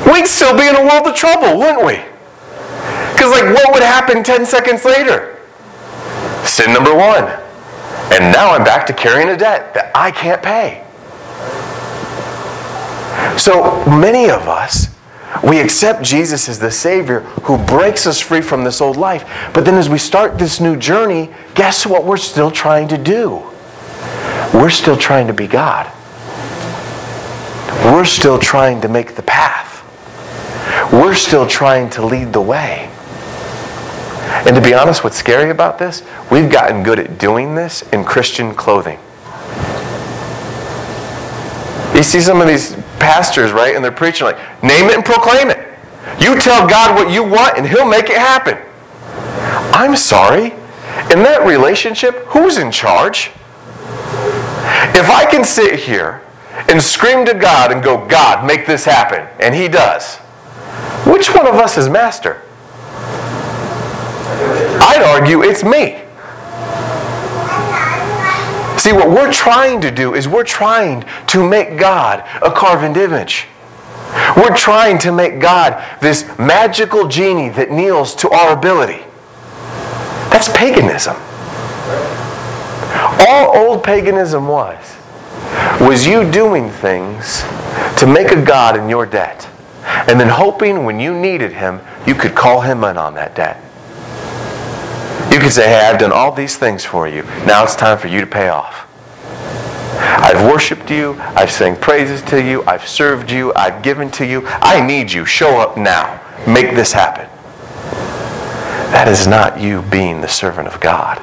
We'd 0.08 0.28
still 0.28 0.56
be 0.56 0.70
in 0.70 0.78
a 0.78 0.84
world 0.88 1.06
of 1.08 1.14
trouble, 1.14 1.60
wouldn't 1.60 1.84
we? 1.84 2.00
Because, 3.12 3.36
like, 3.36 3.52
what 3.54 3.74
would 3.74 3.84
happen 3.84 4.24
10 4.24 4.46
seconds 4.46 4.86
later? 4.86 5.44
Sin 6.46 6.72
number 6.72 6.96
one. 6.96 7.26
And 8.16 8.32
now 8.32 8.56
I'm 8.56 8.64
back 8.64 8.88
to 8.88 8.94
carrying 8.94 9.28
a 9.28 9.36
debt 9.36 9.74
that 9.74 9.92
I 9.94 10.10
can't 10.12 10.42
pay. 10.42 10.88
So 13.38 13.84
many 13.88 14.30
of 14.30 14.48
us, 14.48 14.88
we 15.44 15.60
accept 15.60 16.04
Jesus 16.04 16.50
as 16.50 16.60
the 16.60 16.72
Savior 16.72 17.22
who 17.44 17.58
breaks 17.58 18.06
us 18.06 18.20
free 18.20 18.42
from 18.42 18.64
this 18.64 18.82
old 18.82 18.98
life. 18.98 19.24
But 19.54 19.66
then 19.66 19.76
as 19.76 19.90
we 19.90 19.98
start 19.98 20.38
this 20.38 20.60
new 20.60 20.76
journey, 20.76 21.32
guess 21.56 21.86
what 21.86 22.06
we're 22.06 22.18
still 22.18 22.52
trying 22.52 22.90
to 22.90 22.98
do? 22.98 23.42
We're 24.54 24.70
still 24.70 24.98
trying 24.98 25.28
to 25.28 25.34
be 25.34 25.48
God. 25.48 25.92
we're 27.86 28.06
still 28.06 28.38
trying 28.38 28.82
to 28.82 28.88
make 28.88 29.16
the 29.16 29.24
path. 29.24 29.82
We're 30.92 31.16
still 31.16 31.48
trying 31.48 31.90
to 31.92 32.06
lead 32.06 32.34
the 32.34 32.42
way. 32.42 32.90
And 34.46 34.56
to 34.56 34.62
be 34.62 34.74
honest, 34.74 35.04
what's 35.04 35.18
scary 35.18 35.50
about 35.50 35.80
this? 35.80 36.04
We've 36.30 36.52
gotten 36.52 36.84
good 36.84 37.00
at 37.00 37.18
doing 37.18 37.56
this 37.56 37.82
in 37.94 38.04
Christian 38.04 38.54
clothing. 38.54 39.00
You 42.02 42.06
see 42.06 42.20
some 42.20 42.42
of 42.42 42.48
these 42.48 42.74
pastors, 42.98 43.52
right? 43.52 43.76
And 43.76 43.86
they're 43.86 43.92
preaching 43.92 44.26
like, 44.26 44.64
name 44.64 44.90
it 44.90 44.96
and 44.96 45.06
proclaim 45.06 45.52
it. 45.52 45.60
You 46.20 46.42
tell 46.42 46.68
God 46.68 46.96
what 46.96 47.14
you 47.14 47.24
want 47.24 47.60
and 47.60 47.68
He'll 47.68 47.88
make 47.88 48.10
it 48.10 48.18
happen. 48.18 48.58
I'm 49.72 49.96
sorry. 49.96 50.46
In 51.12 51.22
that 51.22 51.44
relationship, 51.46 52.16
who's 52.26 52.58
in 52.58 52.72
charge? 52.72 53.28
If 54.98 55.12
I 55.12 55.28
can 55.30 55.44
sit 55.44 55.80
here 55.80 56.24
and 56.70 56.82
scream 56.82 57.24
to 57.28 57.36
God 57.36 57.72
and 57.72 57.84
go, 57.84 58.04
God, 58.08 58.48
make 58.48 58.66
this 58.66 58.84
happen, 58.84 59.28
and 59.40 59.54
He 59.54 59.68
does, 59.68 60.16
which 61.06 61.36
one 61.36 61.46
of 61.46 61.54
us 61.54 61.78
is 61.78 61.88
master? 61.88 62.42
I'd 64.82 65.04
argue 65.06 65.44
it's 65.44 65.64
me. 65.64 66.02
See, 68.82 68.94
what 68.94 69.12
we're 69.12 69.32
trying 69.32 69.80
to 69.82 69.92
do 69.92 70.16
is 70.16 70.28
we're 70.28 70.44
trying 70.44 71.06
to 71.28 71.48
make 71.48 71.78
God 71.78 72.28
a 72.42 72.50
carved 72.50 72.98
image. 72.98 73.46
We're 74.36 74.58
trying 74.58 74.98
to 75.06 75.12
make 75.12 75.40
God 75.40 75.86
this 76.02 76.26
magical 76.40 77.08
genie 77.08 77.50
that 77.50 77.70
kneels 77.70 78.16
to 78.16 78.30
our 78.32 78.58
ability. 78.58 79.04
That's 80.32 80.50
paganism. 80.50 81.16
All 83.30 83.56
old 83.56 83.84
paganism 83.84 84.48
was 84.48 84.98
was 85.80 86.08
you 86.08 86.32
doing 86.32 86.72
things 86.72 87.44
to 88.00 88.08
make 88.12 88.32
a 88.32 88.44
God 88.44 88.76
in 88.78 88.90
your 88.90 89.06
debt 89.06 89.48
and 90.10 90.20
then 90.20 90.28
hoping 90.28 90.86
when 90.86 91.00
you 91.00 91.14
needed 91.14 91.54
him, 91.54 91.82
you 92.08 92.16
could 92.16 92.34
call 92.34 92.62
him 92.62 92.84
in 92.84 92.98
on 92.98 93.14
that 93.14 93.36
debt. 93.36 93.64
You 95.32 95.40
could 95.40 95.54
say, 95.54 95.68
Hey, 95.68 95.88
I've 95.88 96.00
done 96.00 96.12
all 96.12 96.34
these 96.34 96.58
things 96.58 96.84
for 96.84 97.08
you. 97.08 97.24
Now 97.46 97.64
it's 97.64 97.76
time 97.76 97.98
for 97.98 98.08
you 98.08 98.20
to 98.20 98.28
pay 98.28 98.50
off. 98.50 98.88
I've 99.98 100.46
worshiped 100.46 100.92
you. 100.92 101.16
I've 101.20 101.52
sang 101.52 101.78
praises 101.78 102.22
to 102.24 102.44
you. 102.44 102.64
I've 102.66 102.86
served 102.88 103.32
you. 103.32 103.54
I've 103.56 103.82
given 103.82 104.12
to 104.12 104.26
you. 104.26 104.44
I 104.46 104.86
need 104.86 105.12
you. 105.12 105.26
Show 105.26 105.60
up 105.62 105.78
now. 105.78 106.20
Make 106.46 106.76
this 106.76 106.92
happen. 106.92 107.30
That 108.92 109.08
is 109.08 109.26
not 109.26 109.60
you 109.60 109.84
being 109.84 110.20
the 110.20 110.28
servant 110.28 110.68
of 110.68 110.82
God. 110.82 111.22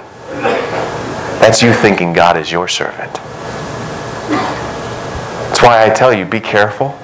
That's 1.40 1.62
you 1.62 1.74
thinking 1.74 2.14
God 2.14 2.38
is 2.38 2.50
your 2.50 2.66
servant. 2.66 3.12
That's 5.48 5.62
why 5.62 5.84
I 5.84 5.90
tell 5.90 6.14
you 6.14 6.24
be 6.24 6.40
careful. 6.40 6.98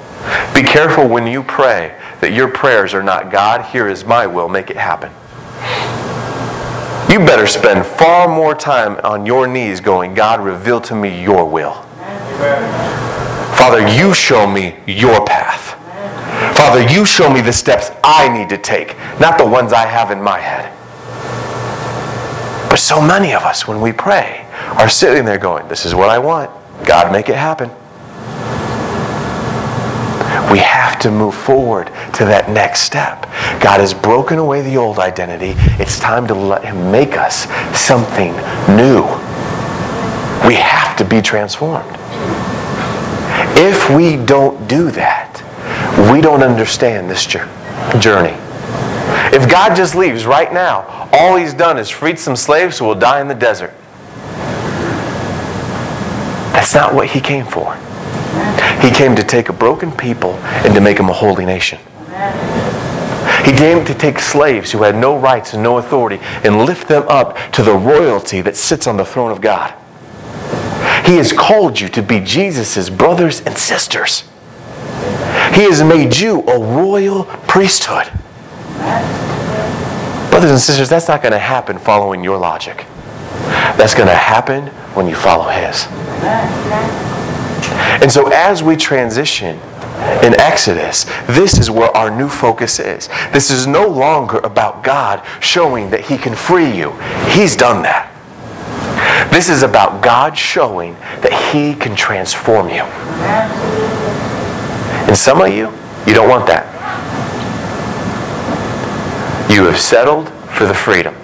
Be 0.55 0.63
careful 0.63 1.07
when 1.07 1.27
you 1.27 1.43
pray 1.43 1.99
that 2.21 2.33
your 2.33 2.49
prayers 2.49 2.95
are 2.95 3.03
not 3.03 3.31
God, 3.31 3.63
here 3.67 3.89
is 3.89 4.05
my 4.07 4.27
will, 4.27 4.49
make 4.49 4.71
it 4.71 4.77
happen. 4.77 5.13
You 7.11 7.19
better 7.19 7.47
spend 7.47 7.87
far 7.87 8.27
more 8.29 8.55
time 8.55 8.99
on 9.05 9.27
your 9.27 9.47
knees 9.47 9.81
going, 9.81 10.15
God, 10.15 10.41
reveal 10.41 10.81
to 10.83 10.95
me 10.95 11.23
your 11.23 11.45
will. 11.45 11.75
Father, 13.57 13.87
you 13.87 14.15
show 14.15 14.47
me 14.47 14.77
your 14.87 15.25
path. 15.25 15.79
Father, 16.57 16.83
you 16.93 17.05
show 17.05 17.31
me 17.31 17.41
the 17.41 17.53
steps 17.53 17.91
I 18.03 18.29
need 18.37 18.49
to 18.49 18.59
take, 18.59 18.97
not 19.21 19.39
the 19.39 19.47
ones 19.47 19.73
I 19.73 19.87
have 19.87 20.11
in 20.11 20.23
my 20.23 20.39
head. 20.39 20.71
But 22.69 22.79
so 22.79 23.01
many 23.01 23.35
of 23.35 23.43
us, 23.43 23.69
when 23.69 23.81
we 23.81 23.93
pray, 23.93 24.47
are 24.79 24.89
sitting 24.89 25.25
there 25.25 25.39
going, 25.39 25.69
This 25.69 25.87
is 25.87 25.95
what 25.95 26.11
I 26.11 26.19
want. 26.19 26.51
God, 26.85 27.13
make 27.13 27.29
it 27.29 27.37
happen. 27.37 27.71
We 30.51 30.59
have 30.59 30.99
to 31.01 31.11
move 31.11 31.35
forward 31.35 31.87
to 32.15 32.25
that 32.27 32.51
next 32.51 32.81
step. 32.83 33.23
God 33.61 33.81
has 33.81 33.95
broken 33.95 34.39
away 34.39 34.63
the 34.63 34.77
old 34.77 34.99
identity. 34.99 35.55
It's 35.81 35.99
time 35.99 36.27
to 36.27 36.35
let 36.35 36.65
Him 36.65 36.91
make 36.91 37.17
us 37.17 37.47
something 37.79 38.33
new. 38.77 39.03
We 40.47 40.55
have 40.55 40.97
to 40.99 41.05
be 41.05 41.23
transformed. 41.23 41.91
If 43.57 43.89
we 43.91 44.17
don't 44.17 44.69
do 44.69 44.91
that, 44.91 45.41
we 46.13 46.21
don't 46.21 46.43
understand 46.43 47.09
this 47.09 47.25
journey. 47.25 48.37
If 49.35 49.49
God 49.49 49.75
just 49.75 49.95
leaves 49.95 50.27
right 50.27 50.53
now, 50.53 51.09
all 51.13 51.37
He's 51.37 51.55
done 51.55 51.79
is 51.79 51.89
freed 51.89 52.19
some 52.19 52.37
slaves 52.37 52.79
who 52.79 52.85
will 52.85 52.95
die 52.95 53.21
in 53.21 53.29
the 53.29 53.35
desert. 53.35 53.73
That's 56.53 56.75
not 56.75 56.95
what 56.95 57.09
He 57.09 57.21
came 57.21 57.47
for. 57.47 57.79
He 58.81 58.91
came 58.91 59.17
to 59.17 59.23
take 59.23 59.49
a 59.49 59.53
broken 59.53 59.93
people 59.93 60.35
and 60.65 60.75
to 60.75 60.81
make 60.81 60.97
them 60.97 61.09
a 61.09 61.13
holy 61.13 61.47
nation. 61.47 61.79
He 63.45 63.53
came 63.53 63.85
to 63.85 63.95
take 63.95 64.19
slaves 64.19 64.73
who 64.73 64.83
had 64.83 64.97
no 64.97 65.19
rights 65.19 65.53
and 65.53 65.63
no 65.63 65.79
authority 65.79 66.19
and 66.45 66.65
lift 66.65 66.89
them 66.89 67.05
up 67.09 67.37
to 67.53 67.63
the 67.63 67.75
royalty 67.75 68.41
that 68.41 68.57
sits 68.57 68.87
on 68.87 68.97
the 68.97 69.05
throne 69.05 69.31
of 69.31 69.41
God. 69.41 69.75
He 71.05 71.17
has 71.17 71.33
called 71.33 71.79
you 71.79 71.89
to 71.91 72.03
be 72.03 72.21
Jesus' 72.21 72.89
brothers 72.89 73.41
and 73.43 73.57
sisters. 73.57 74.25
He 75.53 75.63
has 75.65 75.83
made 75.83 76.17
you 76.17 76.41
a 76.43 76.59
royal 76.59 77.25
priesthood. 77.47 78.11
Brothers 80.31 80.51
and 80.51 80.61
sisters, 80.61 80.89
that's 80.89 81.09
not 81.09 81.23
going 81.23 81.33
to 81.33 81.39
happen 81.39 81.79
following 81.79 82.25
your 82.25 82.39
logic. 82.39 82.87
That's 83.77 83.95
going 83.95 84.09
to 84.09 84.15
happen 84.15 84.69
when 84.95 85.07
you 85.07 85.15
follow 85.15 85.49
His. 85.49 85.87
And 87.71 88.11
so 88.11 88.29
as 88.29 88.63
we 88.63 88.77
transition 88.77 89.59
in 90.23 90.39
Exodus, 90.41 91.05
this 91.27 91.59
is 91.59 91.71
where 91.71 91.95
our 91.97 92.11
new 92.11 92.29
focus 92.29 92.79
is. 92.79 93.09
This 93.33 93.51
is 93.51 93.67
no 93.67 93.87
longer 93.87 94.39
about 94.39 94.83
God 94.83 95.23
showing 95.41 95.91
that 95.91 96.01
He 96.01 96.19
can 96.19 96.35
free 96.35 96.77
you. 96.77 96.93
He's 97.31 97.57
done 97.57 97.83
that. 97.83 98.11
This 99.31 99.49
is 99.49 99.63
about 99.63 100.03
God 100.03 100.37
showing 100.37 100.95
that 101.23 101.33
He 101.53 101.75
can 101.75 101.97
transform 101.97 102.69
you. 102.69 102.83
And 105.07 105.17
some 105.17 105.41
of 105.41 105.49
you, 105.49 105.73
you 106.07 106.15
don't 106.15 106.29
want 106.29 106.47
that. 106.47 106.71
You 109.51 109.65
have 109.65 109.79
settled 109.79 110.29
for 110.51 110.67
the 110.67 110.75
freedom. 110.75 111.15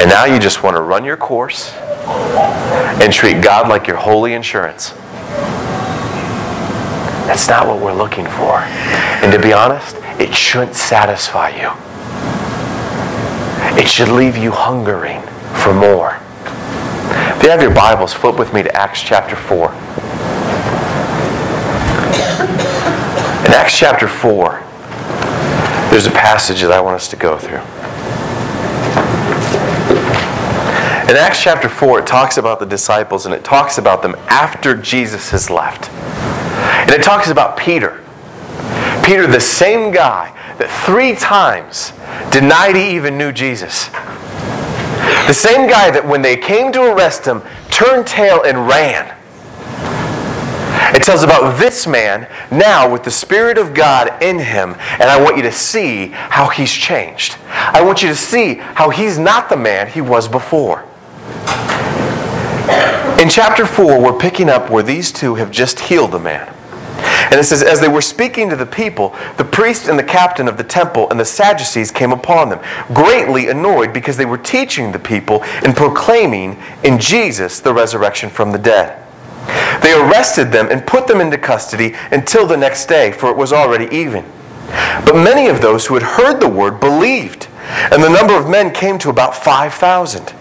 And 0.00 0.08
now 0.08 0.24
you 0.24 0.38
just 0.38 0.62
want 0.62 0.76
to 0.76 0.82
run 0.82 1.04
your 1.04 1.16
course 1.16 1.72
and 3.02 3.12
treat 3.12 3.42
God 3.42 3.68
like 3.68 3.86
your 3.86 3.96
holy 3.96 4.34
insurance. 4.34 4.90
That's 7.28 7.48
not 7.48 7.66
what 7.66 7.80
we're 7.80 7.94
looking 7.94 8.24
for. 8.24 8.58
And 9.22 9.32
to 9.32 9.38
be 9.38 9.52
honest, 9.52 9.96
it 10.18 10.34
shouldn't 10.34 10.74
satisfy 10.74 11.50
you. 11.50 11.70
It 13.78 13.88
should 13.88 14.08
leave 14.08 14.36
you 14.36 14.50
hungering 14.50 15.20
for 15.62 15.74
more. 15.74 16.18
If 17.36 17.42
you 17.42 17.50
have 17.50 17.62
your 17.62 17.74
Bibles, 17.74 18.12
flip 18.12 18.38
with 18.38 18.52
me 18.52 18.62
to 18.62 18.74
Acts 18.74 19.02
chapter 19.02 19.36
4. 19.36 19.70
In 23.46 23.54
Acts 23.54 23.78
chapter 23.78 24.08
4, 24.08 24.62
there's 25.90 26.06
a 26.06 26.10
passage 26.10 26.62
that 26.62 26.72
I 26.72 26.80
want 26.80 26.96
us 26.96 27.08
to 27.08 27.16
go 27.16 27.38
through. 27.38 27.62
In 31.08 31.16
Acts 31.16 31.42
chapter 31.42 31.70
4, 31.70 32.00
it 32.00 32.06
talks 32.06 32.36
about 32.36 32.60
the 32.60 32.66
disciples 32.66 33.24
and 33.24 33.34
it 33.34 33.42
talks 33.42 33.78
about 33.78 34.02
them 34.02 34.14
after 34.26 34.76
Jesus 34.76 35.30
has 35.30 35.48
left. 35.48 35.90
And 35.90 36.90
it 36.90 37.02
talks 37.02 37.30
about 37.30 37.56
Peter. 37.56 38.04
Peter, 39.02 39.26
the 39.26 39.40
same 39.40 39.90
guy 39.90 40.30
that 40.58 40.68
three 40.84 41.14
times 41.14 41.94
denied 42.30 42.76
he 42.76 42.94
even 42.94 43.16
knew 43.16 43.32
Jesus. 43.32 43.88
The 45.26 45.32
same 45.32 45.66
guy 45.66 45.90
that 45.90 46.06
when 46.06 46.20
they 46.20 46.36
came 46.36 46.72
to 46.72 46.92
arrest 46.92 47.24
him, 47.24 47.40
turned 47.70 48.06
tail 48.06 48.42
and 48.42 48.68
ran. 48.68 49.16
It 50.94 51.02
tells 51.04 51.22
about 51.22 51.58
this 51.58 51.86
man 51.86 52.28
now 52.50 52.90
with 52.90 53.02
the 53.02 53.10
Spirit 53.10 53.56
of 53.56 53.72
God 53.72 54.22
in 54.22 54.38
him, 54.38 54.74
and 54.92 55.04
I 55.04 55.18
want 55.18 55.38
you 55.38 55.42
to 55.44 55.52
see 55.52 56.08
how 56.08 56.48
he's 56.48 56.72
changed. 56.72 57.38
I 57.48 57.80
want 57.80 58.02
you 58.02 58.08
to 58.10 58.14
see 58.14 58.56
how 58.56 58.90
he's 58.90 59.18
not 59.18 59.48
the 59.48 59.56
man 59.56 59.88
he 59.88 60.02
was 60.02 60.28
before. 60.28 60.84
In 63.18 63.28
chapter 63.28 63.66
4, 63.66 64.00
we're 64.00 64.16
picking 64.16 64.48
up 64.48 64.70
where 64.70 64.84
these 64.84 65.10
two 65.10 65.34
have 65.34 65.50
just 65.50 65.80
healed 65.80 66.12
the 66.12 66.20
man. 66.20 66.54
And 67.32 67.34
it 67.34 67.42
says, 67.42 67.64
As 67.64 67.80
they 67.80 67.88
were 67.88 68.00
speaking 68.00 68.48
to 68.48 68.54
the 68.54 68.64
people, 68.64 69.08
the 69.36 69.44
priest 69.44 69.88
and 69.88 69.98
the 69.98 70.04
captain 70.04 70.46
of 70.46 70.56
the 70.56 70.62
temple 70.62 71.10
and 71.10 71.18
the 71.18 71.24
Sadducees 71.24 71.90
came 71.90 72.12
upon 72.12 72.48
them, 72.48 72.60
greatly 72.94 73.48
annoyed 73.48 73.92
because 73.92 74.16
they 74.16 74.24
were 74.24 74.38
teaching 74.38 74.92
the 74.92 75.00
people 75.00 75.42
and 75.64 75.74
proclaiming 75.74 76.62
in 76.84 77.00
Jesus 77.00 77.58
the 77.58 77.74
resurrection 77.74 78.30
from 78.30 78.52
the 78.52 78.58
dead. 78.58 79.04
They 79.82 79.94
arrested 79.94 80.52
them 80.52 80.68
and 80.70 80.86
put 80.86 81.08
them 81.08 81.20
into 81.20 81.38
custody 81.38 81.96
until 82.12 82.46
the 82.46 82.56
next 82.56 82.86
day, 82.86 83.10
for 83.10 83.30
it 83.30 83.36
was 83.36 83.52
already 83.52 83.92
even. 83.94 84.24
But 85.04 85.16
many 85.16 85.48
of 85.48 85.60
those 85.60 85.86
who 85.86 85.94
had 85.94 86.04
heard 86.04 86.38
the 86.38 86.48
word 86.48 86.78
believed, 86.78 87.48
and 87.90 88.00
the 88.00 88.10
number 88.10 88.34
of 88.34 88.48
men 88.48 88.72
came 88.72 88.96
to 89.00 89.10
about 89.10 89.34
5,000. 89.34 90.34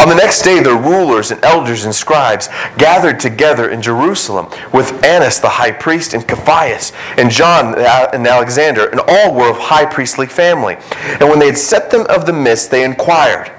On 0.00 0.08
the 0.08 0.14
next 0.14 0.42
day, 0.42 0.60
the 0.60 0.74
rulers 0.74 1.30
and 1.30 1.44
elders 1.44 1.84
and 1.84 1.94
scribes 1.94 2.48
gathered 2.78 3.18
together 3.18 3.70
in 3.70 3.82
Jerusalem 3.82 4.48
with 4.72 5.04
Annas 5.04 5.40
the 5.40 5.48
high 5.48 5.72
priest 5.72 6.14
and 6.14 6.26
Caiaphas 6.26 6.92
and 7.18 7.30
John 7.30 7.74
and 7.76 8.26
Alexander, 8.26 8.88
and 8.88 9.00
all 9.00 9.34
were 9.34 9.50
of 9.50 9.58
high 9.58 9.86
priestly 9.86 10.26
family. 10.26 10.76
And 11.20 11.28
when 11.28 11.38
they 11.38 11.46
had 11.46 11.58
set 11.58 11.90
them 11.90 12.06
of 12.08 12.26
the 12.26 12.32
midst, 12.32 12.70
they 12.70 12.84
inquired, 12.84 13.50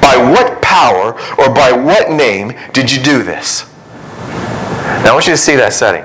By 0.00 0.16
what 0.16 0.60
power 0.62 1.12
or 1.38 1.54
by 1.54 1.72
what 1.72 2.10
name 2.10 2.52
did 2.72 2.92
you 2.92 3.02
do 3.02 3.22
this? 3.22 3.70
Now 5.04 5.10
I 5.10 5.12
want 5.12 5.26
you 5.26 5.32
to 5.32 5.38
see 5.38 5.56
that 5.56 5.72
setting. 5.72 6.04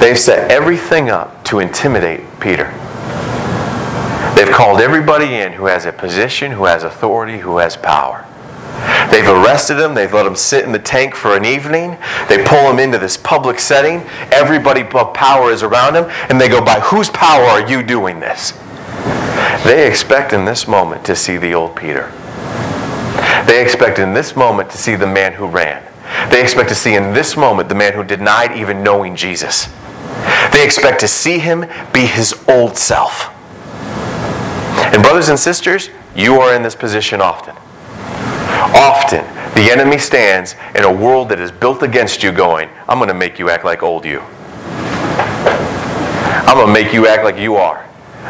They've 0.00 0.18
set 0.18 0.50
everything 0.50 1.10
up 1.10 1.44
to 1.44 1.60
intimidate 1.60 2.20
Peter. 2.38 2.72
They've 4.34 4.50
called 4.50 4.80
everybody 4.80 5.36
in 5.36 5.52
who 5.52 5.66
has 5.66 5.86
a 5.86 5.92
position, 5.92 6.52
who 6.52 6.64
has 6.64 6.82
authority, 6.82 7.38
who 7.38 7.58
has 7.58 7.76
power. 7.76 8.26
They've 9.10 9.28
arrested 9.28 9.74
them. 9.74 9.94
They've 9.94 10.12
let 10.12 10.24
them 10.24 10.34
sit 10.34 10.64
in 10.64 10.72
the 10.72 10.78
tank 10.78 11.14
for 11.14 11.36
an 11.36 11.44
evening. 11.44 11.96
They 12.28 12.44
pull 12.44 12.68
them 12.68 12.78
into 12.78 12.98
this 12.98 13.16
public 13.16 13.60
setting. 13.60 14.00
Everybody 14.32 14.82
of 14.82 15.14
power 15.14 15.52
is 15.52 15.62
around 15.62 15.94
them. 15.94 16.10
And 16.28 16.40
they 16.40 16.48
go, 16.48 16.64
By 16.64 16.80
whose 16.80 17.10
power 17.10 17.44
are 17.44 17.68
you 17.68 17.82
doing 17.82 18.18
this? 18.18 18.52
They 19.64 19.86
expect 19.88 20.32
in 20.32 20.44
this 20.44 20.66
moment 20.66 21.04
to 21.06 21.14
see 21.14 21.36
the 21.36 21.54
old 21.54 21.76
Peter. 21.76 22.10
They 23.46 23.62
expect 23.62 23.98
in 23.98 24.14
this 24.14 24.34
moment 24.34 24.70
to 24.70 24.78
see 24.78 24.96
the 24.96 25.06
man 25.06 25.32
who 25.32 25.46
ran. 25.46 25.82
They 26.30 26.42
expect 26.42 26.68
to 26.70 26.74
see 26.74 26.94
in 26.94 27.12
this 27.12 27.36
moment 27.36 27.68
the 27.68 27.74
man 27.74 27.92
who 27.92 28.02
denied 28.02 28.56
even 28.56 28.82
knowing 28.82 29.16
Jesus. 29.16 29.68
They 30.52 30.64
expect 30.64 31.00
to 31.00 31.08
see 31.08 31.38
him 31.38 31.66
be 31.92 32.06
his 32.06 32.34
old 32.48 32.76
self. 32.76 33.33
And, 34.92 35.02
brothers 35.02 35.28
and 35.28 35.38
sisters, 35.38 35.90
you 36.14 36.40
are 36.40 36.54
in 36.54 36.62
this 36.62 36.74
position 36.74 37.20
often. 37.20 37.56
Often, 38.76 39.24
the 39.54 39.70
enemy 39.70 39.98
stands 39.98 40.54
in 40.74 40.84
a 40.84 40.92
world 40.92 41.28
that 41.28 41.40
is 41.40 41.52
built 41.52 41.82
against 41.82 42.22
you, 42.22 42.32
going, 42.32 42.68
I'm 42.88 42.98
going 42.98 43.08
to 43.08 43.14
make 43.14 43.38
you 43.38 43.50
act 43.50 43.64
like 43.64 43.82
old 43.82 44.04
you. 44.04 44.20
I'm 46.46 46.56
going 46.56 46.66
to 46.66 46.72
make 46.72 46.92
you 46.92 47.06
act 47.06 47.24
like 47.24 47.38
you 47.38 47.56
are. 47.56 47.84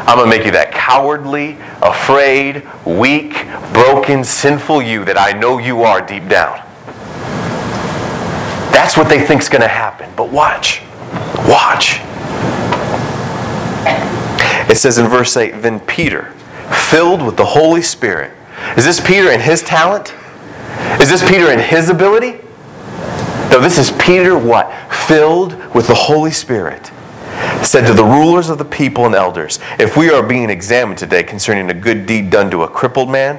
I'm 0.07 0.17
going 0.17 0.29
to 0.29 0.37
make 0.37 0.45
you 0.45 0.51
that 0.51 0.71
cowardly, 0.71 1.57
afraid, 1.81 2.63
weak, 2.85 3.33
broken, 3.73 4.23
sinful 4.23 4.81
you 4.81 5.03
that 5.05 5.17
I 5.17 5.37
know 5.37 5.57
you 5.57 5.83
are 5.83 5.99
deep 5.99 6.27
down. 6.27 6.61
That's 8.71 8.95
what 8.95 9.09
they 9.09 9.25
think 9.25 9.41
is 9.41 9.49
going 9.49 9.61
to 9.61 9.67
happen. 9.67 10.11
But 10.15 10.29
watch. 10.31 10.81
Watch. 11.47 12.01
It 14.69 14.77
says 14.77 14.97
in 14.97 15.07
verse 15.07 15.37
8 15.37 15.61
Then 15.61 15.79
Peter, 15.79 16.33
filled 16.71 17.21
with 17.21 17.37
the 17.37 17.45
Holy 17.45 17.81
Spirit. 17.81 18.31
Is 18.77 18.85
this 18.85 18.99
Peter 18.99 19.29
and 19.29 19.41
his 19.41 19.61
talent? 19.61 20.13
Is 21.01 21.09
this 21.09 21.27
Peter 21.27 21.49
and 21.49 21.61
his 21.61 21.89
ability? 21.89 22.39
No, 23.51 23.59
this 23.59 23.77
is 23.77 23.91
Peter 23.91 24.37
what? 24.37 24.71
Filled 25.07 25.53
with 25.73 25.87
the 25.87 25.95
Holy 25.95 26.31
Spirit. 26.31 26.91
Said 27.63 27.85
to 27.87 27.93
the 27.93 28.03
rulers 28.03 28.49
of 28.49 28.57
the 28.57 28.65
people 28.65 29.05
and 29.05 29.15
elders, 29.15 29.59
If 29.79 29.97
we 29.97 30.09
are 30.09 30.23
being 30.23 30.49
examined 30.49 30.97
today 30.97 31.23
concerning 31.23 31.69
a 31.69 31.73
good 31.73 32.05
deed 32.05 32.29
done 32.29 32.49
to 32.51 32.63
a 32.63 32.67
crippled 32.67 33.09
man, 33.09 33.37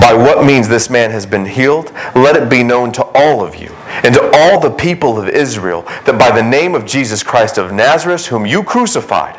by 0.00 0.14
what 0.14 0.44
means 0.44 0.68
this 0.68 0.90
man 0.90 1.10
has 1.10 1.26
been 1.26 1.44
healed, 1.44 1.92
let 2.14 2.36
it 2.36 2.48
be 2.48 2.62
known 2.62 2.92
to 2.92 3.04
all 3.14 3.44
of 3.44 3.54
you 3.56 3.70
and 4.02 4.14
to 4.14 4.30
all 4.34 4.60
the 4.60 4.70
people 4.70 5.18
of 5.18 5.28
Israel 5.28 5.82
that 6.04 6.18
by 6.18 6.30
the 6.30 6.42
name 6.42 6.74
of 6.74 6.86
Jesus 6.86 7.22
Christ 7.22 7.58
of 7.58 7.72
Nazareth, 7.72 8.26
whom 8.26 8.46
you 8.46 8.62
crucified, 8.62 9.38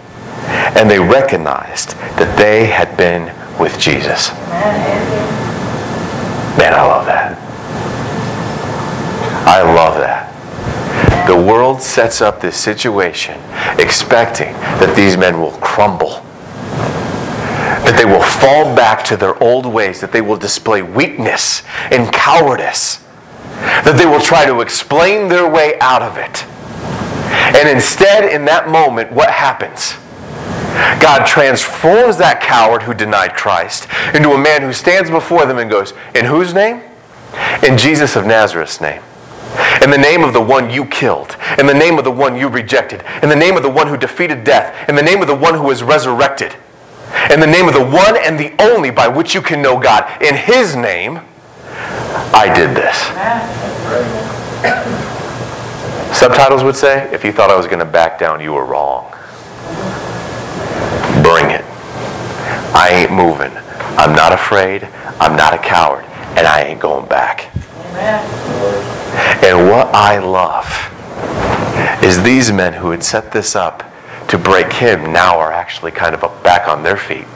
and 0.75 0.89
they 0.89 0.99
recognized 0.99 1.97
that 2.17 2.37
they 2.37 2.65
had 2.65 2.95
been 2.97 3.25
with 3.59 3.77
Jesus. 3.79 4.31
Man, 6.57 6.73
I 6.73 6.81
love 6.85 7.05
that. 7.05 7.37
I 9.47 9.61
love 9.61 9.95
that. 9.95 10.31
The 11.27 11.35
world 11.35 11.81
sets 11.81 12.21
up 12.21 12.41
this 12.41 12.57
situation 12.57 13.39
expecting 13.79 14.53
that 14.53 14.95
these 14.95 15.17
men 15.17 15.39
will 15.39 15.51
crumble, 15.51 16.23
that 17.83 17.95
they 17.97 18.05
will 18.05 18.23
fall 18.23 18.75
back 18.75 19.03
to 19.05 19.17
their 19.17 19.41
old 19.41 19.65
ways, 19.65 20.01
that 20.01 20.11
they 20.11 20.21
will 20.21 20.37
display 20.37 20.81
weakness 20.81 21.63
and 21.91 22.11
cowardice, 22.13 22.97
that 23.83 23.95
they 23.97 24.05
will 24.05 24.21
try 24.21 24.45
to 24.45 24.61
explain 24.61 25.27
their 25.27 25.49
way 25.49 25.77
out 25.79 26.01
of 26.01 26.17
it. 26.17 26.45
And 27.55 27.69
instead, 27.69 28.31
in 28.31 28.45
that 28.45 28.69
moment, 28.69 29.11
what 29.11 29.29
happens? 29.29 29.95
God 31.01 31.25
transforms 31.25 32.17
that 32.17 32.41
coward 32.41 32.83
who 32.83 32.93
denied 32.93 33.35
Christ 33.35 33.87
into 34.13 34.31
a 34.31 34.37
man 34.37 34.61
who 34.61 34.73
stands 34.73 35.09
before 35.09 35.45
them 35.45 35.57
and 35.57 35.69
goes, 35.69 35.93
In 36.15 36.25
whose 36.25 36.53
name? 36.53 36.81
In 37.63 37.77
Jesus 37.77 38.15
of 38.15 38.25
Nazareth's 38.25 38.79
name. 38.79 39.01
In 39.81 39.89
the 39.89 39.97
name 39.97 40.23
of 40.23 40.33
the 40.33 40.41
one 40.41 40.69
you 40.69 40.85
killed. 40.85 41.35
In 41.57 41.65
the 41.65 41.73
name 41.73 41.97
of 41.97 42.03
the 42.03 42.11
one 42.11 42.37
you 42.37 42.47
rejected. 42.47 43.03
In 43.21 43.29
the 43.29 43.35
name 43.35 43.57
of 43.57 43.63
the 43.63 43.69
one 43.69 43.87
who 43.87 43.97
defeated 43.97 44.43
death. 44.43 44.87
In 44.87 44.95
the 44.95 45.01
name 45.01 45.21
of 45.21 45.27
the 45.27 45.35
one 45.35 45.55
who 45.55 45.63
was 45.63 45.83
resurrected. 45.83 46.55
In 47.29 47.39
the 47.39 47.47
name 47.47 47.67
of 47.67 47.73
the 47.73 47.83
one 47.83 48.15
and 48.17 48.39
the 48.39 48.53
only 48.61 48.91
by 48.91 49.07
which 49.07 49.35
you 49.35 49.41
can 49.41 49.61
know 49.61 49.79
God. 49.79 50.21
In 50.21 50.35
his 50.35 50.75
name, 50.75 51.19
I 52.33 52.51
did 52.55 52.75
this. 52.75 52.97
Subtitles 56.17 56.63
would 56.63 56.75
say, 56.75 57.11
if 57.13 57.23
you 57.25 57.31
thought 57.31 57.49
I 57.49 57.57
was 57.57 57.65
going 57.65 57.79
to 57.79 57.85
back 57.85 58.19
down, 58.19 58.41
you 58.41 58.53
were 58.53 58.65
wrong. 58.65 59.13
I 62.73 62.89
ain't 62.91 63.11
moving. 63.11 63.51
I'm 63.97 64.15
not 64.15 64.31
afraid. 64.31 64.83
I'm 65.19 65.35
not 65.35 65.53
a 65.53 65.57
coward. 65.57 66.05
And 66.37 66.47
I 66.47 66.63
ain't 66.63 66.79
going 66.79 67.07
back. 67.07 67.53
Amen. 67.91 68.25
And 69.43 69.69
what 69.69 69.87
I 69.93 70.19
love 70.19 70.67
is 72.03 72.23
these 72.23 72.51
men 72.51 72.73
who 72.73 72.91
had 72.91 73.03
set 73.03 73.31
this 73.31 73.55
up 73.55 73.83
to 74.29 74.37
break 74.37 74.71
him 74.71 75.11
now 75.11 75.37
are 75.37 75.51
actually 75.51 75.91
kind 75.91 76.15
of 76.15 76.21
back 76.43 76.67
on 76.67 76.83
their 76.83 76.95
feet. 76.95 77.27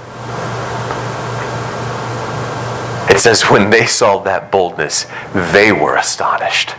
It 3.13 3.19
says, 3.19 3.43
when 3.43 3.69
they 3.69 3.86
saw 3.86 4.19
that 4.23 4.51
boldness, 4.51 5.05
they 5.33 5.71
were 5.71 5.97
astonished. 5.97 6.71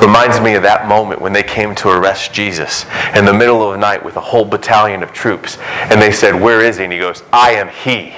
Reminds 0.00 0.40
me 0.40 0.54
of 0.54 0.62
that 0.62 0.86
moment 0.88 1.20
when 1.20 1.32
they 1.32 1.42
came 1.42 1.74
to 1.76 1.88
arrest 1.88 2.32
Jesus 2.32 2.84
in 3.14 3.24
the 3.24 3.32
middle 3.32 3.62
of 3.62 3.72
the 3.72 3.78
night 3.78 4.04
with 4.04 4.16
a 4.16 4.20
whole 4.20 4.44
battalion 4.44 5.02
of 5.02 5.12
troops. 5.12 5.58
And 5.90 6.00
they 6.00 6.12
said, 6.12 6.40
Where 6.40 6.60
is 6.60 6.78
he? 6.78 6.84
And 6.84 6.92
he 6.92 6.98
goes, 6.98 7.22
I 7.32 7.52
am 7.52 7.68
he. 7.68 8.14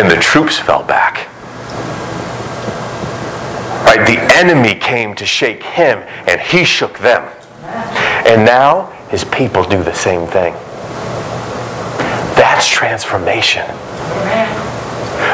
And 0.00 0.10
the 0.10 0.16
troops 0.20 0.58
fell 0.58 0.82
back. 0.82 1.28
Right? 3.84 4.06
The 4.06 4.18
enemy 4.36 4.74
came 4.74 5.14
to 5.14 5.24
shake 5.24 5.62
him, 5.62 6.00
and 6.26 6.40
he 6.40 6.64
shook 6.64 6.98
them. 6.98 7.22
And 8.26 8.44
now 8.44 8.86
his 9.08 9.24
people 9.24 9.64
do 9.64 9.82
the 9.82 9.94
same 9.94 10.26
thing. 10.26 10.52
That's 12.34 12.68
transformation. 12.68 13.66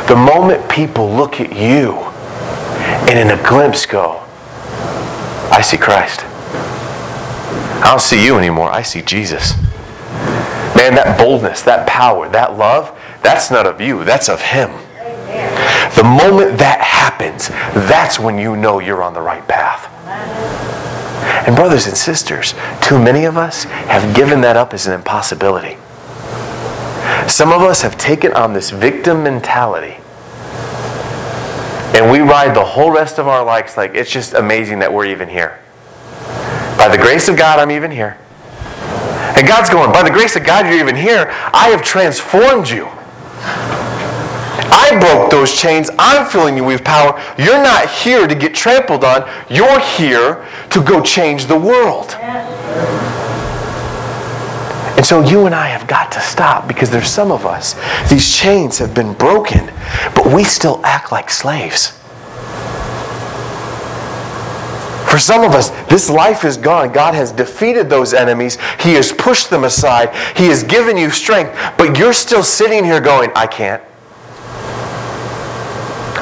The 0.08 0.16
moment 0.16 0.68
people 0.70 1.10
look 1.10 1.40
at 1.40 1.54
you 1.56 1.94
and 3.08 3.18
in 3.18 3.38
a 3.38 3.42
glimpse 3.48 3.86
go, 3.86 4.23
I 5.54 5.60
see 5.60 5.76
Christ. 5.76 6.24
I 7.84 7.90
don't 7.90 8.00
see 8.00 8.24
you 8.24 8.36
anymore. 8.38 8.72
I 8.72 8.82
see 8.82 9.02
Jesus. 9.02 9.56
Man, 10.74 10.96
that 10.96 11.16
boldness, 11.16 11.62
that 11.62 11.86
power, 11.86 12.28
that 12.30 12.58
love, 12.58 12.98
that's 13.22 13.52
not 13.52 13.64
of 13.64 13.80
you, 13.80 14.02
that's 14.02 14.28
of 14.28 14.42
Him. 14.42 14.70
The 15.94 16.02
moment 16.02 16.58
that 16.58 16.80
happens, 16.80 17.50
that's 17.88 18.18
when 18.18 18.36
you 18.36 18.56
know 18.56 18.80
you're 18.80 19.00
on 19.00 19.14
the 19.14 19.20
right 19.20 19.46
path. 19.46 19.88
And, 21.46 21.54
brothers 21.54 21.86
and 21.86 21.96
sisters, 21.96 22.54
too 22.82 22.98
many 22.98 23.24
of 23.24 23.36
us 23.36 23.62
have 23.62 24.16
given 24.16 24.40
that 24.40 24.56
up 24.56 24.74
as 24.74 24.88
an 24.88 24.94
impossibility. 24.94 25.76
Some 27.28 27.52
of 27.52 27.62
us 27.62 27.82
have 27.82 27.96
taken 27.96 28.32
on 28.32 28.54
this 28.54 28.70
victim 28.70 29.22
mentality 29.22 29.98
and 31.92 32.10
we 32.10 32.20
ride 32.20 32.54
the 32.54 32.64
whole 32.64 32.90
rest 32.90 33.18
of 33.18 33.28
our 33.28 33.44
lives 33.44 33.76
like 33.76 33.94
it's 33.94 34.10
just 34.10 34.34
amazing 34.34 34.78
that 34.78 34.92
we're 34.92 35.06
even 35.06 35.28
here. 35.28 35.60
By 36.78 36.88
the 36.88 36.98
grace 36.98 37.28
of 37.28 37.36
God, 37.36 37.58
I'm 37.58 37.70
even 37.70 37.90
here. 37.90 38.18
And 39.36 39.46
God's 39.48 39.68
going, 39.68 39.92
by 39.92 40.02
the 40.02 40.10
grace 40.10 40.36
of 40.36 40.44
God, 40.44 40.66
you're 40.66 40.78
even 40.78 40.96
here. 40.96 41.26
I 41.52 41.68
have 41.68 41.82
transformed 41.82 42.68
you. 42.68 42.88
I 44.76 44.98
broke 45.00 45.30
those 45.30 45.52
chains. 45.54 45.90
I'm 45.98 46.26
filling 46.26 46.56
you 46.56 46.64
with 46.64 46.84
power. 46.84 47.20
You're 47.38 47.62
not 47.62 47.88
here 47.88 48.26
to 48.26 48.34
get 48.34 48.54
trampled 48.54 49.04
on. 49.04 49.28
You're 49.48 49.80
here 49.80 50.46
to 50.70 50.82
go 50.82 51.02
change 51.02 51.46
the 51.46 51.58
world. 51.58 52.16
And 55.04 55.08
so 55.10 55.20
you 55.20 55.44
and 55.44 55.54
I 55.54 55.66
have 55.66 55.86
got 55.86 56.10
to 56.12 56.20
stop 56.22 56.66
because 56.66 56.88
there's 56.88 57.10
some 57.10 57.30
of 57.30 57.44
us, 57.44 57.74
these 58.08 58.34
chains 58.34 58.78
have 58.78 58.94
been 58.94 59.12
broken, 59.12 59.66
but 60.14 60.24
we 60.24 60.44
still 60.44 60.80
act 60.82 61.12
like 61.12 61.28
slaves. 61.28 61.88
For 65.10 65.18
some 65.18 65.44
of 65.44 65.52
us, 65.52 65.68
this 65.90 66.08
life 66.08 66.42
is 66.46 66.56
gone. 66.56 66.90
God 66.90 67.12
has 67.12 67.32
defeated 67.32 67.90
those 67.90 68.14
enemies. 68.14 68.56
He 68.80 68.94
has 68.94 69.12
pushed 69.12 69.50
them 69.50 69.64
aside. 69.64 70.08
He 70.38 70.46
has 70.46 70.62
given 70.62 70.96
you 70.96 71.10
strength, 71.10 71.54
but 71.76 71.98
you're 71.98 72.14
still 72.14 72.42
sitting 72.42 72.82
here 72.82 72.98
going, 72.98 73.30
I 73.36 73.46
can't. 73.46 73.82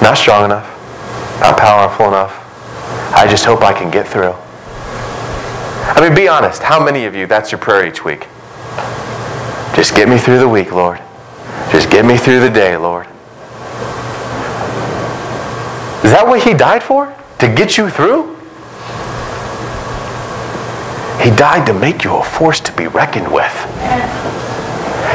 Not 0.03 0.19
strong 0.19 0.47
enough. 0.47 0.67
Not 1.41 1.57
powerful 1.57 2.09
enough. 2.09 2.35
I 3.15 3.29
just 3.31 3.45
hope 3.45 3.63
I 3.63 3.73
can 3.73 3.93
get 3.93 4.09
through. 4.09 4.33
I 5.95 6.01
mean, 6.01 6.17
be 6.17 6.27
honest. 6.27 6.65
How 6.65 6.85
many 6.85 7.05
of 7.05 7.15
you, 7.15 7.29
that's 7.29 7.53
your 7.53 7.61
prayer 7.61 7.87
each 7.87 8.05
week? 8.05 8.27
Just 9.75 9.95
get 9.97 10.09
me 10.09 10.19
through 10.19 10.39
the 10.39 10.49
week, 10.49 10.73
Lord. 10.73 11.01
Just 11.71 11.91
get 11.91 12.05
me 12.05 12.17
through 12.17 12.41
the 12.41 12.51
day, 12.51 12.77
Lord. 12.77 13.07
Is 16.05 16.11
that 16.11 16.25
what 16.27 16.43
He 16.43 16.53
died 16.53 16.83
for? 16.83 17.15
To 17.39 17.49
get 17.49 17.79
you 17.79 17.89
through? 17.89 18.35
He 21.23 21.31
died 21.37 21.67
to 21.67 21.73
make 21.73 22.05
you 22.05 22.17
a 22.17 22.23
force 22.23 22.61
to 22.61 22.73
be 22.73 22.87
reckoned 22.89 23.33
with. 23.33 23.53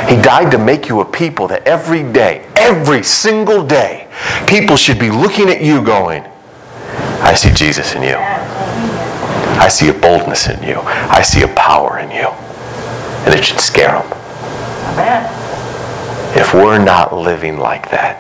He 0.10 0.16
died 0.16 0.52
to 0.52 0.58
make 0.58 0.88
you 0.88 1.02
a 1.02 1.06
people 1.06 1.48
that 1.50 1.68
every 1.68 2.02
day, 2.02 2.46
every 2.56 3.04
single 3.04 3.66
day, 3.66 4.08
people 4.48 4.78
should 4.78 5.00
be 5.00 5.10
looking 5.12 5.50
at 5.50 5.62
you 5.62 5.82
going, 5.84 6.24
I 7.22 7.36
see 7.36 7.52
Jesus 7.52 7.94
in 7.94 8.04
you. 8.04 8.16
I 8.16 9.68
see 9.70 9.90
a 9.90 9.94
boldness 9.94 10.48
in 10.48 10.64
you. 10.64 10.80
I 10.80 11.22
see 11.22 11.42
a 11.42 11.48
power 11.50 12.00
in 12.00 12.10
you. 12.12 12.28
And 13.26 13.34
it 13.34 13.44
should 13.44 13.60
scare 13.60 13.92
them. 14.02 14.27
If 16.36 16.54
we're 16.54 16.84
not 16.84 17.14
living 17.14 17.58
like 17.58 17.90
that, 17.92 18.20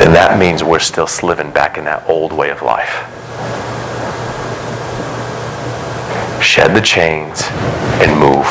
then 0.00 0.12
that 0.12 0.38
means 0.38 0.64
we're 0.64 0.78
still 0.78 1.08
living 1.22 1.50
back 1.52 1.78
in 1.78 1.84
that 1.84 2.08
old 2.08 2.32
way 2.32 2.50
of 2.50 2.62
life. 2.62 3.12
Shed 6.42 6.74
the 6.74 6.80
chains 6.80 7.42
and 8.02 8.18
move. 8.18 8.46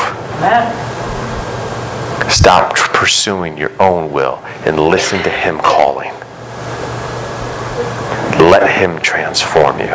Stop 2.30 2.74
pursuing 2.76 3.56
your 3.56 3.70
own 3.80 4.12
will 4.12 4.38
and 4.64 4.78
listen 4.78 5.22
to 5.22 5.30
Him 5.30 5.58
calling. 5.58 6.12
Let 8.40 8.68
Him 8.68 9.00
transform 9.00 9.78
you. 9.78 9.94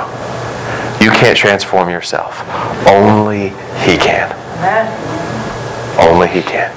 You 1.04 1.12
can't 1.12 1.38
transform 1.38 1.90
yourself. 1.90 2.42
Only 2.88 3.50
He 3.84 3.98
can. 3.98 5.31
Only 6.02 6.28
He 6.28 6.41
can. 6.41 6.72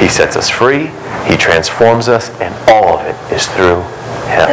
He 0.00 0.08
sets 0.08 0.36
us 0.36 0.48
free, 0.48 0.90
He 1.26 1.36
transforms 1.36 2.08
us, 2.08 2.30
and 2.40 2.54
all 2.70 2.98
of 2.98 3.06
it 3.06 3.16
is 3.32 3.46
through 3.48 3.82
Him. 4.28 4.46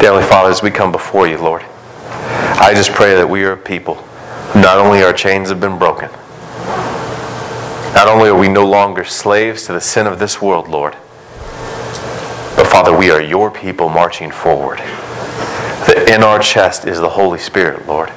Dear 0.00 0.12
Heavenly 0.12 0.28
Father, 0.28 0.50
as 0.50 0.62
we 0.62 0.70
come 0.70 0.92
before 0.92 1.26
you, 1.26 1.38
Lord, 1.38 1.62
I 2.58 2.72
just 2.74 2.90
pray 2.90 3.14
that 3.14 3.28
we 3.28 3.44
are 3.44 3.52
a 3.52 3.56
people. 3.56 3.96
Not 4.54 4.78
only 4.78 5.02
our 5.02 5.12
chains 5.12 5.48
have 5.48 5.60
been 5.60 5.78
broken, 5.78 6.10
not 7.94 8.08
only 8.08 8.28
are 8.28 8.38
we 8.38 8.48
no 8.48 8.66
longer 8.66 9.04
slaves 9.04 9.64
to 9.66 9.72
the 9.72 9.80
sin 9.80 10.06
of 10.06 10.18
this 10.18 10.42
world, 10.42 10.68
Lord, 10.68 10.94
but 12.56 12.66
Father, 12.66 12.96
we 12.96 13.10
are 13.10 13.20
your 13.20 13.50
people 13.50 13.88
marching 13.88 14.30
forward. 14.30 14.78
That 15.86 16.08
in 16.08 16.22
our 16.22 16.38
chest 16.38 16.86
is 16.86 16.98
the 17.00 17.08
Holy 17.08 17.38
Spirit, 17.38 17.86
Lord. 17.86 18.10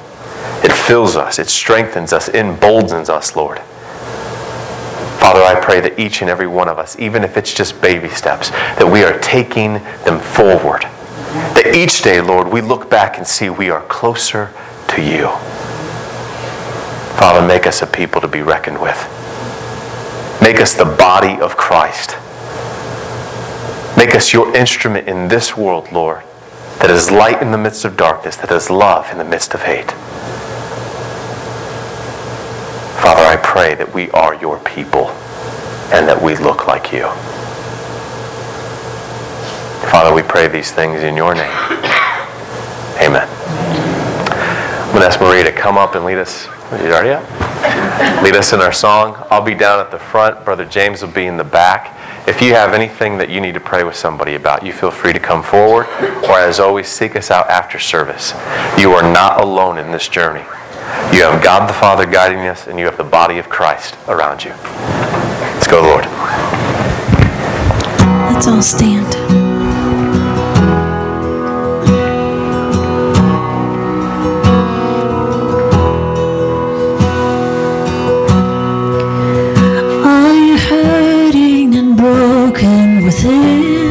It 0.62 0.72
fills 0.72 1.16
us, 1.16 1.38
it 1.38 1.48
strengthens 1.48 2.12
us, 2.12 2.28
emboldens 2.28 3.08
us, 3.08 3.34
Lord. 3.36 3.58
Father, 5.18 5.42
I 5.42 5.60
pray 5.62 5.80
that 5.80 5.98
each 5.98 6.22
and 6.22 6.30
every 6.30 6.46
one 6.46 6.68
of 6.68 6.78
us, 6.78 6.98
even 6.98 7.24
if 7.24 7.36
it's 7.36 7.52
just 7.52 7.80
baby 7.80 8.08
steps, 8.08 8.50
that 8.50 8.90
we 8.90 9.02
are 9.04 9.18
taking 9.20 9.74
them 10.04 10.18
forward 10.18 10.86
that 11.30 11.76
each 11.76 12.02
day, 12.02 12.20
Lord, 12.20 12.48
we 12.48 12.60
look 12.60 12.90
back 12.90 13.16
and 13.16 13.26
see 13.26 13.50
we 13.50 13.70
are 13.70 13.82
closer 13.82 14.52
to 14.88 15.02
you. 15.02 15.28
Father, 17.18 17.46
make 17.46 17.66
us 17.66 17.82
a 17.82 17.86
people 17.86 18.20
to 18.20 18.28
be 18.28 18.42
reckoned 18.42 18.80
with. 18.80 18.98
Make 20.42 20.60
us 20.60 20.74
the 20.74 20.84
body 20.84 21.40
of 21.40 21.56
Christ. 21.56 22.16
Make 23.96 24.14
us 24.14 24.32
your 24.32 24.54
instrument 24.56 25.06
in 25.06 25.28
this 25.28 25.56
world, 25.56 25.92
Lord, 25.92 26.24
that 26.78 26.90
is 26.90 27.10
light 27.10 27.42
in 27.42 27.52
the 27.52 27.58
midst 27.58 27.84
of 27.84 27.96
darkness, 27.96 28.36
that 28.36 28.50
is 28.50 28.70
love 28.70 29.10
in 29.12 29.18
the 29.18 29.24
midst 29.24 29.54
of 29.54 29.62
hate. 29.62 29.94
Father, 33.00 33.22
I 33.22 33.36
pray 33.42 33.74
that 33.74 33.92
we 33.94 34.10
are 34.10 34.34
your 34.34 34.58
people 34.60 35.08
and 35.92 36.06
that 36.06 36.20
we 36.20 36.36
look 36.36 36.66
like 36.66 36.92
you. 36.92 37.08
Father, 39.90 40.14
we 40.14 40.22
pray 40.22 40.48
these 40.48 40.70
things 40.70 41.02
in 41.02 41.16
your 41.16 41.34
name. 41.34 41.50
Amen. 43.00 43.26
I'm 43.26 44.90
going 44.92 45.00
to 45.00 45.06
ask 45.06 45.20
Marie 45.20 45.42
to 45.42 45.50
come 45.50 45.78
up 45.78 45.94
and 45.94 46.04
lead 46.04 46.18
us. 46.18 46.46
It 46.72 46.92
already 46.92 47.10
up? 47.10 47.24
Lead 48.22 48.36
us 48.36 48.52
in 48.52 48.60
our 48.60 48.72
song. 48.72 49.16
I'll 49.30 49.40
be 49.40 49.54
down 49.54 49.80
at 49.80 49.90
the 49.90 49.98
front. 49.98 50.44
Brother 50.44 50.66
James 50.66 51.00
will 51.00 51.10
be 51.10 51.24
in 51.24 51.38
the 51.38 51.44
back. 51.44 51.96
If 52.28 52.42
you 52.42 52.52
have 52.52 52.74
anything 52.74 53.16
that 53.18 53.30
you 53.30 53.40
need 53.40 53.54
to 53.54 53.60
pray 53.60 53.82
with 53.82 53.96
somebody 53.96 54.34
about, 54.34 54.64
you 54.64 54.72
feel 54.74 54.90
free 54.90 55.14
to 55.14 55.18
come 55.18 55.42
forward. 55.42 55.86
Or 56.28 56.38
as 56.38 56.60
always, 56.60 56.86
seek 56.86 57.16
us 57.16 57.30
out 57.30 57.48
after 57.48 57.78
service. 57.78 58.34
You 58.78 58.92
are 58.92 59.02
not 59.02 59.40
alone 59.40 59.78
in 59.78 59.90
this 59.90 60.06
journey. 60.06 60.44
You 61.12 61.22
have 61.24 61.42
God 61.42 61.68
the 61.68 61.72
Father 61.74 62.06
guiding 62.06 62.46
us, 62.46 62.66
and 62.66 62.78
you 62.78 62.84
have 62.86 62.96
the 62.96 63.04
body 63.04 63.38
of 63.38 63.48
Christ 63.48 63.96
around 64.08 64.44
you. 64.44 64.50
Let's 64.50 65.66
go, 65.66 65.82
Lord. 65.82 66.04
Let's 68.32 68.46
all 68.46 68.62
stand. 68.62 69.06
I'm 80.02 80.56
hurting 80.58 81.74
and 81.74 81.96
broken 81.96 83.04
within, 83.04 83.90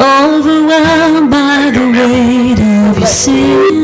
overwhelmed 0.00 1.30
by 1.30 1.70
the 1.72 1.86
weight 1.96 2.60
of 2.60 2.98
your 2.98 3.06
sin, 3.06 3.83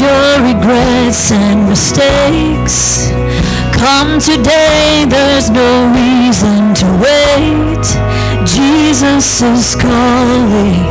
Your 0.00 0.42
regrets 0.42 1.32
and 1.32 1.68
mistakes. 1.68 3.10
Come 3.74 4.20
today, 4.20 5.04
there's 5.08 5.50
no 5.50 5.90
reason 5.94 6.74
to 6.74 6.86
wait. 7.02 7.84
Jesus 8.46 9.42
is 9.42 9.74
calling. 9.74 10.84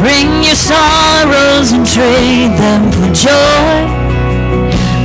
Bring 0.00 0.42
your 0.42 0.54
sorrows 0.54 1.72
and 1.72 1.86
trade 1.86 2.54
them 2.56 2.90
for 2.92 3.10
joy. 3.12 3.76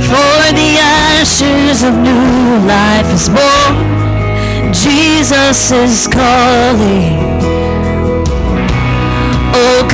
For 0.06 0.38
the 0.54 0.78
ashes 0.78 1.82
of 1.82 1.94
new 1.94 2.66
life 2.66 3.12
is 3.12 3.28
born. 3.28 4.72
Jesus 4.72 5.70
is 5.72 6.06
calling. 6.08 7.25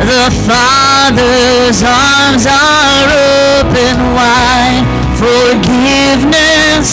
The 0.00 0.30
Father's 0.48 1.82
arms 1.82 2.46
are 2.46 3.08
open 3.60 3.96
wide. 4.16 4.86
Forgiveness 5.20 6.90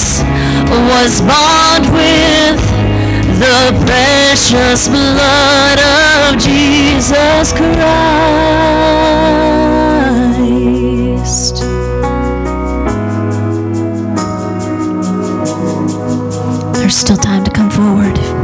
was 0.69 1.21
bought 1.21 1.85
with 1.93 2.59
the 3.39 3.71
precious 3.85 4.87
blood 4.89 5.79
of 5.79 6.37
Jesus 6.37 7.53
Christ. 7.53 7.77
There's 16.73 16.95
still 16.95 17.17
time 17.17 17.43
to 17.45 17.51
come 17.51 17.69
forward. 17.69 18.36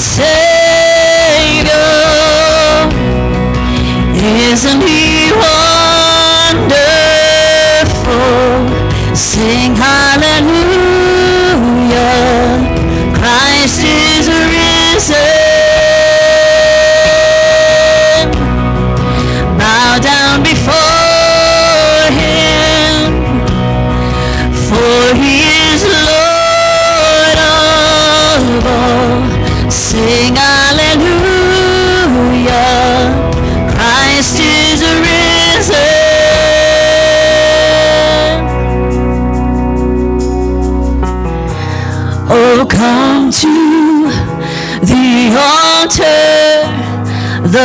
Savior! 0.00 0.30
Isn't 4.50 4.82
He 4.82 5.09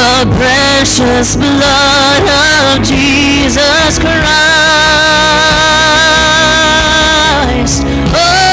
the 0.00 0.24
precious 0.34 1.36
blood 1.36 2.24
of 2.72 2.82
Jesus 2.82 3.98
Christ. 3.98 4.24
Oh, 8.16 8.49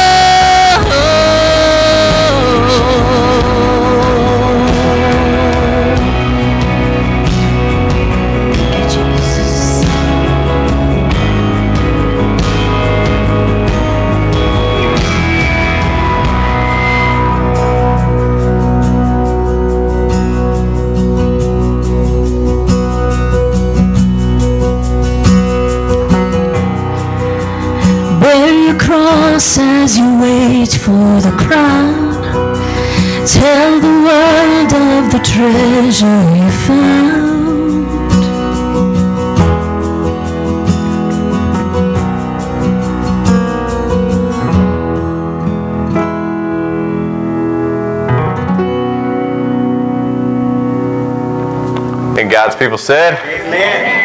people 52.57 52.77
said, 52.77 53.13
Amen. 53.25 53.97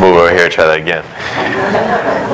Move 0.00 0.16
over 0.16 0.30
here 0.30 0.48
try 0.48 0.66
that 0.66 0.80
again. 0.80 1.04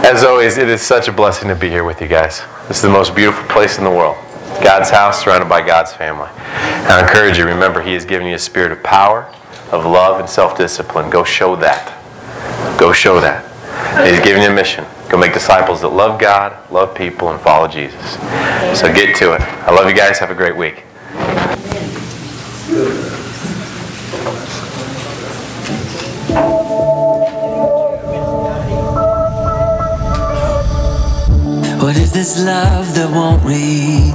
As 0.04 0.24
always, 0.24 0.58
it 0.58 0.68
is 0.68 0.82
such 0.82 1.08
a 1.08 1.12
blessing 1.12 1.48
to 1.48 1.54
be 1.54 1.68
here 1.68 1.84
with 1.84 2.00
you 2.00 2.08
guys. 2.08 2.42
This 2.68 2.78
is 2.78 2.82
the 2.82 2.88
most 2.88 3.14
beautiful 3.14 3.44
place 3.48 3.78
in 3.78 3.84
the 3.84 3.90
world. 3.90 4.16
God's 4.62 4.90
house 4.90 5.22
surrounded 5.22 5.48
by 5.48 5.64
God's 5.66 5.92
family. 5.92 6.28
And 6.28 6.92
I 6.92 7.02
encourage 7.02 7.38
you, 7.38 7.44
remember, 7.44 7.80
He 7.82 7.94
has 7.94 8.04
given 8.04 8.26
you 8.26 8.34
a 8.34 8.38
spirit 8.38 8.72
of 8.72 8.82
power, 8.82 9.32
of 9.70 9.84
love, 9.84 10.20
and 10.20 10.28
self 10.28 10.56
discipline. 10.56 11.10
Go 11.10 11.24
show 11.24 11.56
that. 11.56 11.98
Go 12.78 12.92
show 12.92 13.20
that. 13.20 13.44
He's 14.06 14.20
given 14.24 14.42
you 14.42 14.48
a 14.48 14.54
mission. 14.54 14.84
Go 15.08 15.18
make 15.18 15.32
disciples 15.32 15.80
that 15.82 15.88
love 15.88 16.20
God, 16.20 16.70
love 16.70 16.94
people, 16.94 17.30
and 17.30 17.40
follow 17.40 17.68
Jesus. 17.68 18.14
So 18.78 18.92
get 18.92 19.16
to 19.16 19.34
it. 19.34 19.42
I 19.64 19.70
love 19.70 19.88
you 19.88 19.94
guys. 19.94 20.18
Have 20.18 20.30
a 20.30 20.34
great 20.34 20.56
week. 20.56 20.84
What 31.80 31.96
is 31.96 32.12
this 32.12 32.44
love 32.44 32.94
that 32.94 33.10
won't 33.12 33.44
relent? 33.44 34.11